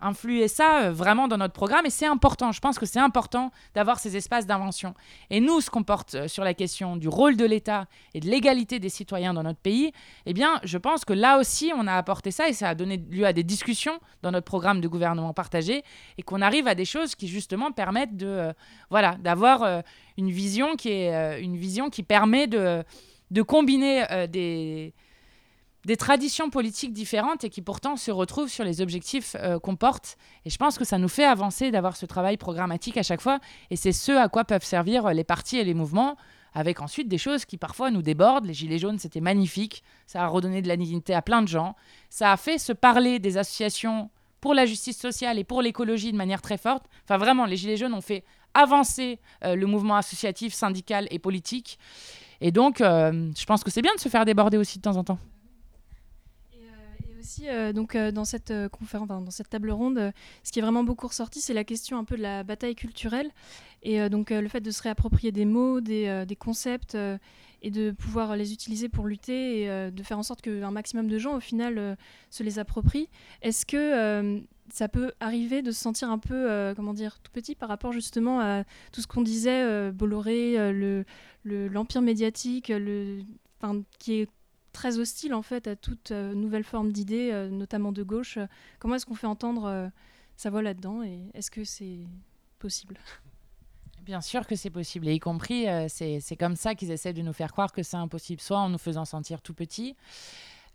influé 0.00 0.46
ça 0.46 0.82
euh, 0.82 0.92
vraiment 0.92 1.26
dans 1.26 1.36
notre 1.36 1.52
programme 1.54 1.84
et 1.84 1.90
c'est 1.90 2.06
important. 2.06 2.52
Je 2.52 2.60
pense 2.60 2.78
que 2.78 2.86
c'est 2.86 3.00
important 3.00 3.50
d'avoir 3.74 3.98
ces 3.98 4.16
espaces 4.16 4.46
d'invention. 4.46 4.94
Et 5.30 5.40
nous, 5.40 5.60
ce 5.60 5.68
qu'on 5.68 5.82
porte 5.82 6.28
sur 6.28 6.44
la 6.44 6.54
question 6.54 6.96
du 6.96 7.08
rôle 7.08 7.36
de 7.36 7.44
l'État 7.44 7.86
et 8.14 8.20
de 8.20 8.28
l'égalité 8.28 8.78
des 8.78 8.88
citoyens 8.88 9.34
dans 9.34 9.42
notre 9.42 9.58
pays, 9.58 9.92
eh 10.26 10.32
bien, 10.32 10.60
je 10.62 10.78
pense 10.78 11.04
que 11.04 11.12
là 11.12 11.38
aussi, 11.38 11.72
on 11.74 11.88
a 11.88 11.94
apporté 11.94 12.30
ça 12.30 12.48
et 12.48 12.52
ça 12.52 12.68
a 12.68 12.74
donné 12.76 12.98
lieu 12.98 13.26
à 13.26 13.32
des 13.32 13.42
discussions 13.42 13.98
dans 14.22 14.30
notre 14.30 14.46
programme 14.46 14.80
de 14.80 14.86
gouvernement 14.86 15.34
partagé 15.34 15.82
et 16.18 16.22
qu'on 16.22 16.40
arrive 16.40 16.68
à 16.68 16.76
des 16.76 16.84
choses 16.84 17.16
qui 17.16 17.26
justement 17.26 17.72
permettent 17.72 18.16
de, 18.16 18.54
voilà, 18.90 19.16
d'avoir 19.16 19.82
une 20.16 20.30
vision 20.30 20.76
qui 20.76 20.90
est 20.90 21.42
une 21.42 21.56
vision 21.56 21.90
qui 21.90 22.04
permet 22.04 22.46
de, 22.46 22.84
de 23.32 23.42
combiner 23.42 24.04
des 24.28 24.94
des 25.88 25.96
traditions 25.96 26.50
politiques 26.50 26.92
différentes 26.92 27.44
et 27.44 27.48
qui 27.48 27.62
pourtant 27.62 27.96
se 27.96 28.10
retrouvent 28.10 28.50
sur 28.50 28.62
les 28.62 28.82
objectifs 28.82 29.34
euh, 29.40 29.58
qu'on 29.58 29.74
porte. 29.74 30.18
Et 30.44 30.50
je 30.50 30.58
pense 30.58 30.76
que 30.76 30.84
ça 30.84 30.98
nous 30.98 31.08
fait 31.08 31.24
avancer 31.24 31.70
d'avoir 31.70 31.96
ce 31.96 32.04
travail 32.04 32.36
programmatique 32.36 32.98
à 32.98 33.02
chaque 33.02 33.22
fois. 33.22 33.40
Et 33.70 33.76
c'est 33.76 33.92
ce 33.92 34.12
à 34.12 34.28
quoi 34.28 34.44
peuvent 34.44 34.62
servir 34.62 35.08
les 35.14 35.24
partis 35.24 35.56
et 35.56 35.64
les 35.64 35.72
mouvements, 35.72 36.18
avec 36.52 36.82
ensuite 36.82 37.08
des 37.08 37.16
choses 37.16 37.46
qui 37.46 37.56
parfois 37.56 37.90
nous 37.90 38.02
débordent. 38.02 38.44
Les 38.44 38.52
Gilets 38.52 38.78
jaunes, 38.78 38.98
c'était 38.98 39.22
magnifique. 39.22 39.82
Ça 40.06 40.24
a 40.24 40.26
redonné 40.26 40.60
de 40.60 40.68
la 40.68 40.76
dignité 40.76 41.14
à 41.14 41.22
plein 41.22 41.40
de 41.40 41.48
gens. 41.48 41.74
Ça 42.10 42.32
a 42.32 42.36
fait 42.36 42.58
se 42.58 42.74
parler 42.74 43.18
des 43.18 43.38
associations 43.38 44.10
pour 44.42 44.52
la 44.52 44.66
justice 44.66 44.98
sociale 44.98 45.38
et 45.38 45.44
pour 45.44 45.62
l'écologie 45.62 46.12
de 46.12 46.18
manière 46.18 46.42
très 46.42 46.58
forte. 46.58 46.84
Enfin, 47.04 47.16
vraiment, 47.16 47.46
les 47.46 47.56
Gilets 47.56 47.78
jaunes 47.78 47.94
ont 47.94 48.02
fait 48.02 48.24
avancer 48.52 49.20
euh, 49.42 49.56
le 49.56 49.66
mouvement 49.66 49.96
associatif, 49.96 50.52
syndical 50.52 51.08
et 51.10 51.18
politique. 51.18 51.78
Et 52.42 52.52
donc, 52.52 52.82
euh, 52.82 53.30
je 53.34 53.46
pense 53.46 53.64
que 53.64 53.70
c'est 53.70 53.82
bien 53.82 53.94
de 53.94 54.00
se 54.00 54.10
faire 54.10 54.26
déborder 54.26 54.58
aussi 54.58 54.76
de 54.76 54.82
temps 54.82 54.98
en 54.98 55.04
temps. 55.04 55.18
Euh, 57.42 57.72
donc, 57.72 57.94
euh, 57.94 58.10
dans 58.10 58.24
cette 58.24 58.50
euh, 58.50 58.68
conférence, 58.68 59.08
dans 59.08 59.30
cette 59.30 59.48
table 59.48 59.70
ronde, 59.70 60.12
ce 60.42 60.52
qui 60.52 60.58
est 60.58 60.62
vraiment 60.62 60.84
beaucoup 60.84 61.06
ressorti, 61.06 61.40
c'est 61.40 61.54
la 61.54 61.64
question 61.64 61.98
un 61.98 62.04
peu 62.04 62.16
de 62.16 62.22
la 62.22 62.44
bataille 62.44 62.74
culturelle 62.74 63.30
et 63.82 64.08
donc 64.08 64.30
le 64.30 64.48
fait 64.48 64.60
de 64.60 64.72
se 64.72 64.82
réapproprier 64.82 65.30
des 65.30 65.44
mots, 65.44 65.80
des, 65.80 66.36
concepts 66.36 66.98
et 67.62 67.70
de 67.70 67.92
pouvoir 67.92 68.34
les 68.34 68.52
utiliser 68.52 68.88
pour 68.88 69.06
lutter 69.06 69.62
et 69.62 69.90
de 69.92 70.02
faire 70.02 70.18
en 70.18 70.24
sorte 70.24 70.42
qu'un 70.42 70.72
maximum 70.72 71.06
de 71.06 71.16
gens 71.16 71.36
au 71.36 71.40
final 71.40 71.96
se 72.28 72.42
les 72.42 72.58
approprient. 72.58 73.08
Est-ce 73.40 73.64
que 73.64 74.42
ça 74.72 74.88
peut 74.88 75.12
arriver 75.20 75.62
de 75.62 75.70
se 75.70 75.78
sentir 75.78 76.10
un 76.10 76.18
peu, 76.18 76.72
comment 76.74 76.92
dire, 76.92 77.20
tout 77.20 77.30
petit 77.30 77.54
par 77.54 77.68
rapport 77.68 77.92
justement 77.92 78.40
à 78.40 78.64
tout 78.90 79.00
ce 79.00 79.06
qu'on 79.06 79.22
disait, 79.22 79.92
Bolloré, 79.92 80.72
le, 80.72 81.04
l'empire 81.44 82.02
médiatique, 82.02 82.72
qui 84.00 84.12
est 84.12 84.28
très 84.72 84.98
hostile 84.98 85.34
en 85.34 85.42
fait 85.42 85.66
à 85.66 85.76
toute 85.76 86.10
nouvelle 86.10 86.64
forme 86.64 86.92
d'idées, 86.92 87.48
notamment 87.50 87.92
de 87.92 88.02
gauche. 88.02 88.38
Comment 88.78 88.94
est-ce 88.94 89.06
qu'on 89.06 89.14
fait 89.14 89.26
entendre 89.26 89.90
sa 90.36 90.50
voix 90.50 90.62
là-dedans 90.62 91.02
et 91.02 91.30
est-ce 91.34 91.50
que 91.50 91.64
c'est 91.64 92.06
possible? 92.58 92.98
Bien 94.08 94.22
sûr 94.22 94.46
que 94.46 94.56
c'est 94.56 94.70
possible, 94.70 95.06
et 95.08 95.12
y 95.12 95.18
compris, 95.18 95.68
euh, 95.68 95.86
c'est 95.88 96.36
comme 96.40 96.56
ça 96.56 96.74
qu'ils 96.74 96.90
essaient 96.90 97.12
de 97.12 97.20
nous 97.20 97.34
faire 97.34 97.52
croire 97.52 97.72
que 97.72 97.82
c'est 97.82 97.98
impossible, 97.98 98.40
soit 98.40 98.58
en 98.58 98.70
nous 98.70 98.78
faisant 98.78 99.04
sentir 99.04 99.42
tout 99.42 99.52
petit, 99.52 99.96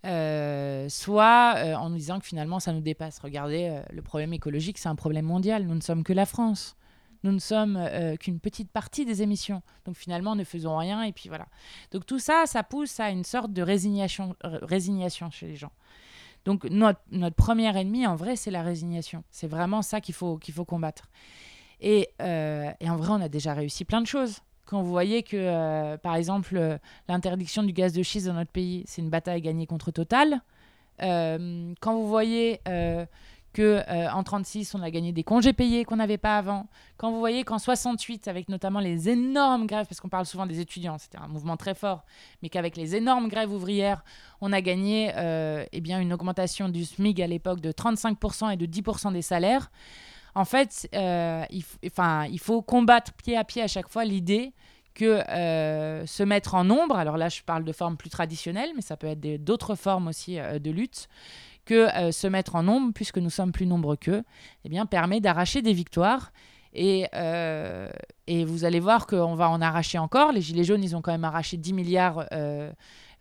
euh, 0.04 0.88
soit 0.88 1.54
euh, 1.56 1.74
en 1.74 1.90
nous 1.90 1.96
disant 1.96 2.20
que 2.20 2.26
finalement 2.26 2.60
ça 2.60 2.72
nous 2.72 2.80
dépasse. 2.80 3.18
Regardez, 3.18 3.82
le 3.90 4.02
problème 4.02 4.32
écologique, 4.34 4.78
c'est 4.78 4.88
un 4.88 4.94
problème 4.94 5.24
mondial, 5.24 5.64
nous 5.64 5.74
ne 5.74 5.80
sommes 5.80 6.04
que 6.04 6.12
la 6.12 6.26
France. 6.26 6.76
Nous 7.24 7.32
ne 7.32 7.40
sommes 7.40 7.80
qu'une 8.20 8.38
petite 8.38 8.70
partie 8.70 9.04
des 9.04 9.22
émissions. 9.22 9.62
Donc 9.84 9.96
finalement, 9.96 10.36
ne 10.36 10.44
faisons 10.44 10.76
rien, 10.76 11.02
et 11.02 11.12
puis 11.12 11.28
voilà. 11.28 11.46
Donc 11.90 12.06
tout 12.06 12.20
ça, 12.20 12.44
ça 12.46 12.62
pousse 12.62 13.00
à 13.00 13.10
une 13.10 13.24
sorte 13.24 13.52
de 13.52 13.62
résignation, 13.62 14.36
résignation 14.42 15.30
chez 15.30 15.46
les 15.48 15.56
gens. 15.56 15.72
Donc 16.44 16.64
notre, 16.64 17.00
notre 17.10 17.36
premier 17.36 17.76
ennemi, 17.76 18.06
en 18.06 18.14
vrai, 18.14 18.36
c'est 18.36 18.50
la 18.50 18.62
résignation. 18.62 19.24
C'est 19.30 19.48
vraiment 19.48 19.82
ça 19.82 20.00
qu'il 20.00 20.14
faut, 20.14 20.36
qu'il 20.36 20.54
faut 20.54 20.64
combattre. 20.64 21.08
Euh, 21.82 22.70
et, 22.80 22.90
en 22.90 22.96
vrai, 22.96 23.10
on 23.10 23.20
a 23.20 23.28
déjà 23.28 23.54
réussi 23.54 23.84
plein 23.84 24.00
de 24.00 24.06
choses. 24.06 24.40
Quand 24.66 24.82
vous 24.82 24.90
voyez 24.90 25.22
que, 25.22 25.36
euh, 25.36 25.96
par 25.98 26.16
exemple, 26.16 26.56
euh, 26.56 26.78
l'interdiction 27.08 27.62
du 27.62 27.72
gaz 27.72 27.92
de 27.92 28.02
schiste 28.02 28.26
dans 28.26 28.34
notre 28.34 28.50
pays, 28.50 28.84
c'est 28.86 29.02
une 29.02 29.10
bataille 29.10 29.42
gagnée 29.42 29.66
contre 29.66 29.90
Total. 29.90 30.40
quand 30.98 31.94
vous 31.94 32.08
voyez 32.08 32.60
que 33.54 33.82
en 34.12 34.22
36 34.22 34.74
on 34.74 34.82
a 34.82 34.90
gagné 34.90 35.12
des 35.12 35.24
congés 35.24 35.54
payés 35.54 35.86
qu'on 35.86 35.96
n'avait 35.96 36.18
pas 36.18 36.36
avant. 36.36 36.66
Quand 36.98 37.10
vous 37.10 37.18
voyez 37.18 37.44
qu'en 37.44 37.58
68 37.58 38.28
avec 38.28 38.50
notamment 38.50 38.80
les 38.80 39.08
énormes 39.08 39.66
grèves 39.66 39.86
parce 39.86 40.00
qu'on 40.00 40.10
parle 40.10 40.26
souvent 40.26 40.44
des 40.44 40.60
étudiants, 40.60 40.98
c'était 40.98 41.18
un 41.18 41.28
mouvement 41.28 41.56
très 41.56 41.74
fort, 41.74 42.04
mais 42.42 42.50
qu'avec 42.50 42.76
les 42.76 42.96
énormes 42.96 43.28
grèves 43.28 43.52
ouvrières, 43.52 44.04
on 44.42 44.52
a 44.52 44.60
gagné 44.60 45.12
eh 45.72 45.80
bien 45.80 46.00
une 46.00 46.12
augmentation 46.12 46.68
du 46.68 46.84
SMIC 46.84 47.20
à 47.20 47.26
l'époque 47.26 47.60
de 47.60 47.72
35% 47.72 48.52
et 48.52 48.56
de 48.56 48.66
10% 48.66 49.12
des 49.12 49.22
salaires 49.22 49.70
en 50.34 50.44
fait, 50.44 50.88
euh, 50.94 51.44
il, 51.50 51.64
enfin, 51.86 52.26
il 52.26 52.40
faut 52.40 52.60
combattre 52.62 53.12
pied 53.12 53.36
à 53.36 53.44
pied 53.44 53.62
à 53.62 53.68
chaque 53.68 53.88
fois 53.88 54.04
l'idée 54.04 54.52
que 54.94 55.28
euh, 55.28 56.06
se 56.06 56.22
mettre 56.22 56.54
en 56.54 56.64
nombre, 56.64 56.96
alors 56.96 57.16
là 57.16 57.28
je 57.28 57.42
parle 57.42 57.64
de 57.64 57.72
formes 57.72 57.96
plus 57.96 58.10
traditionnelles, 58.10 58.70
mais 58.76 58.82
ça 58.82 58.96
peut 58.96 59.08
être 59.08 59.42
d'autres 59.42 59.74
formes 59.74 60.08
aussi 60.08 60.38
euh, 60.38 60.58
de 60.58 60.70
lutte, 60.70 61.08
que 61.64 62.10
se 62.12 62.26
mettre 62.26 62.54
en 62.56 62.62
nombre, 62.62 62.92
puisque 62.92 63.18
nous 63.18 63.30
sommes 63.30 63.52
plus 63.52 63.66
nombreux 63.66 63.96
qu'eux, 63.96 64.22
eh 64.64 64.68
bien, 64.68 64.86
permet 64.86 65.20
d'arracher 65.20 65.62
des 65.62 65.72
victoires. 65.72 66.32
Et, 66.72 67.06
et, 68.26 68.44
vous 68.44 68.64
allez 68.64 68.80
voir 68.80 69.06
qu'on 69.06 69.34
va 69.34 69.48
en 69.48 69.60
arracher 69.60 69.98
encore. 69.98 70.32
Les 70.32 70.40
Gilets 70.40 70.64
jaunes, 70.64 70.82
ils 70.82 70.96
ont 70.96 71.02
quand 71.02 71.12
même 71.12 71.24
arraché 71.24 71.56
10 71.56 71.72
milliards 71.72 72.26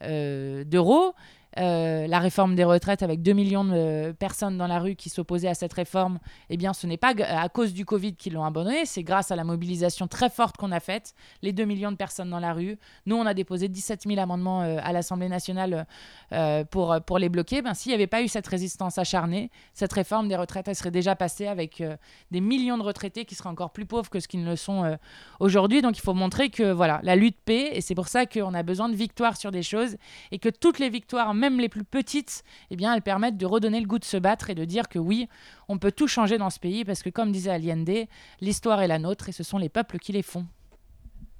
d'euros. 0.02 1.14
Euh, 1.60 2.08
la 2.08 2.20
réforme 2.20 2.56
des 2.56 2.64
retraites 2.64 3.04
avec 3.04 3.22
2 3.22 3.34
millions 3.34 3.64
de 3.64 4.12
personnes 4.14 4.58
dans 4.58 4.68
la 4.68 4.80
rue 4.80 4.96
qui 4.96 5.10
s'opposaient 5.10 5.48
à 5.48 5.54
cette 5.54 5.74
réforme, 5.74 6.20
eh 6.50 6.58
bien, 6.58 6.74
ce 6.74 6.88
n'est 6.88 6.98
pas 6.98 7.14
à 7.28 7.48
cause 7.50 7.74
du 7.74 7.86
Covid 7.86 8.16
qu'ils 8.16 8.34
l'ont 8.34 8.44
abandonné, 8.44 8.86
c'est 8.86 9.04
grâce 9.04 9.32
à 9.32 9.36
la 9.36 9.44
mobilisation 9.44 10.08
très 10.08 10.30
forte 10.30 10.58
qu'on 10.58 10.72
a 10.72 10.80
faite, 10.80 11.14
les 11.42 11.54
2 11.54 11.66
millions 11.66 11.92
de 11.92 11.98
personnes 11.98 12.30
dans 12.30 12.40
la 12.40 12.54
rue. 12.54 12.78
Nous, 13.06 13.16
on 13.16 13.26
a 13.26 13.34
déposé 13.34 13.68
17 13.68 14.04
000 14.08 14.20
amendements 14.20 14.64
euh, 14.64 14.78
à 14.82 14.94
l'Assemblée 14.94 15.30
nationale 15.30 15.86
euh, 16.32 16.64
pour, 16.64 16.96
pour 17.06 17.20
les 17.20 17.30
bloquer. 17.30 17.62
Ben, 17.62 17.74
S'il 17.74 17.92
n'y 17.92 17.96
avait 17.96 18.08
pas 18.08 18.24
eu 18.24 18.28
cette 18.28 18.48
résistance 18.48 18.98
acharnée, 18.98 19.52
cette 19.74 19.94
réforme 19.94 20.28
des 20.28 20.36
retraites, 20.36 20.68
elle 20.68 20.76
serait 20.76 20.92
déjà 20.92 21.16
passée 21.16 21.48
avec 21.48 21.84
des 22.32 22.42
millions 22.42 22.78
de 22.78 22.84
retraités 22.84 23.26
qui 23.26 23.36
seraient 23.36 23.50
encore 23.50 23.72
plus 23.72 23.86
pauvres 23.86 24.10
que 24.10 24.20
ce 24.20 24.28
qu'ils 24.28 24.44
ne 24.44 24.50
le 24.50 24.56
sont 24.56 24.98
aujourd'hui. 25.40 25.82
Donc, 25.82 25.98
il 25.98 26.02
faut 26.02 26.14
montrer 26.14 26.50
que 26.50 26.72
voilà, 26.72 27.00
la 27.04 27.16
lutte 27.16 27.38
paie, 27.44 27.70
et 27.74 27.82
c'est 27.82 27.96
pour 27.96 28.08
ça 28.08 28.26
qu'on 28.26 28.54
a 28.54 28.64
besoin 28.64 28.90
de 28.90 28.96
victoires 28.96 29.38
sur 29.38 29.52
des 29.52 29.64
choses, 29.64 29.98
et 30.32 30.40
que 30.40 30.50
toutes 30.50 30.80
les 30.80 30.90
victoires, 30.90 31.34
même 31.44 31.60
les 31.60 31.70
plus 31.70 31.84
petites, 31.84 32.44
eh 32.72 32.76
bien, 32.76 32.94
elles 32.94 33.02
permettent 33.02 33.38
de 33.38 33.46
redonner 33.46 33.80
le 33.80 33.88
goût 33.88 34.00
de 34.00 34.06
se 34.06 34.18
battre 34.18 34.50
et 34.50 34.56
de 34.56 34.66
dire 34.66 34.88
que 34.88 35.00
oui, 35.00 35.28
on 35.68 35.78
peut 35.78 35.92
tout 35.92 36.08
changer 36.08 36.38
dans 36.38 36.50
ce 36.50 36.60
pays 36.60 36.86
parce 36.86 37.04
que, 37.04 37.10
comme 37.10 37.32
disait 37.32 37.52
Allende, 37.52 38.08
l'histoire 38.40 38.82
est 38.82 38.88
la 38.88 39.00
nôtre 39.00 39.30
et 39.30 39.34
ce 39.34 39.44
sont 39.44 39.58
les 39.58 39.70
peuples 39.70 40.00
qui 40.00 40.14
les 40.14 40.22
font. 40.22 40.46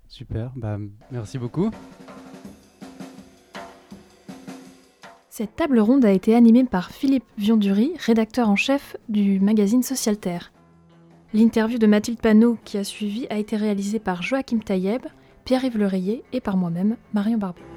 Super, 0.08 0.52
bah, 0.56 0.78
merci 1.12 1.38
beaucoup. 1.38 1.72
Cette 5.30 5.56
table 5.56 5.80
ronde 5.80 6.06
a 6.06 6.12
été 6.12 6.36
animée 6.36 6.64
par 6.66 6.92
Philippe 6.92 7.26
Viondury, 7.38 7.94
rédacteur 7.98 8.50
en 8.50 8.56
chef 8.56 8.98
du 9.10 9.40
magazine 9.40 9.82
Social 9.82 10.18
Terre. 10.18 10.52
L'interview 11.34 11.80
de 11.80 11.88
Mathilde 11.88 12.20
Panot 12.20 12.60
qui 12.64 12.78
a 12.78 12.84
suivi 12.84 13.26
a 13.32 13.40
été 13.40 13.56
réalisée 13.56 14.00
par 14.00 14.22
Joachim 14.22 14.60
Taïeb, 14.60 15.02
Pierre-Yves 15.46 15.80
Lereyer 15.80 16.24
et 16.34 16.42
par 16.42 16.58
moi-même, 16.58 16.98
Marion 17.14 17.40
Barbet. 17.40 17.73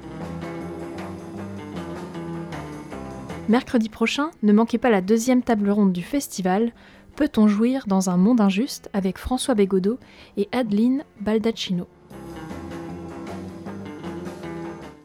Mercredi 3.49 3.87
prochain, 3.87 4.31
ne 4.43 4.51
manquez 4.51 4.77
pas 4.77 4.89
la 4.89 4.99
deuxième 4.99 5.41
table 5.41 5.69
ronde 5.69 5.93
du 5.93 6.01
festival 6.03 6.73
Peut-on 7.15 7.47
jouir 7.47 7.85
dans 7.87 8.09
un 8.09 8.17
monde 8.17 8.41
injuste 8.41 8.89
avec 8.91 9.17
François 9.17 9.55
Bégodeau 9.55 9.97
et 10.35 10.49
Adeline 10.51 11.05
Baldacchino. 11.21 11.87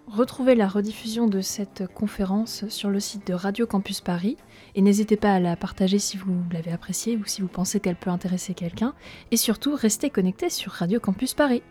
Retrouvez 0.08 0.56
la 0.56 0.66
rediffusion 0.66 1.28
de 1.28 1.40
cette 1.40 1.86
conférence 1.86 2.68
sur 2.68 2.90
le 2.90 2.98
site 2.98 3.28
de 3.28 3.32
Radio 3.32 3.64
Campus 3.64 4.00
Paris 4.00 4.36
et 4.74 4.82
n'hésitez 4.82 5.16
pas 5.16 5.32
à 5.34 5.40
la 5.40 5.54
partager 5.54 6.00
si 6.00 6.16
vous 6.16 6.34
l'avez 6.52 6.72
appréciée 6.72 7.16
ou 7.16 7.24
si 7.24 7.42
vous 7.42 7.48
pensez 7.48 7.78
qu'elle 7.78 7.96
peut 7.96 8.10
intéresser 8.10 8.54
quelqu'un 8.54 8.92
et 9.30 9.36
surtout 9.36 9.76
restez 9.76 10.10
connectés 10.10 10.50
sur 10.50 10.72
Radio 10.72 10.98
Campus 10.98 11.32
Paris. 11.32 11.62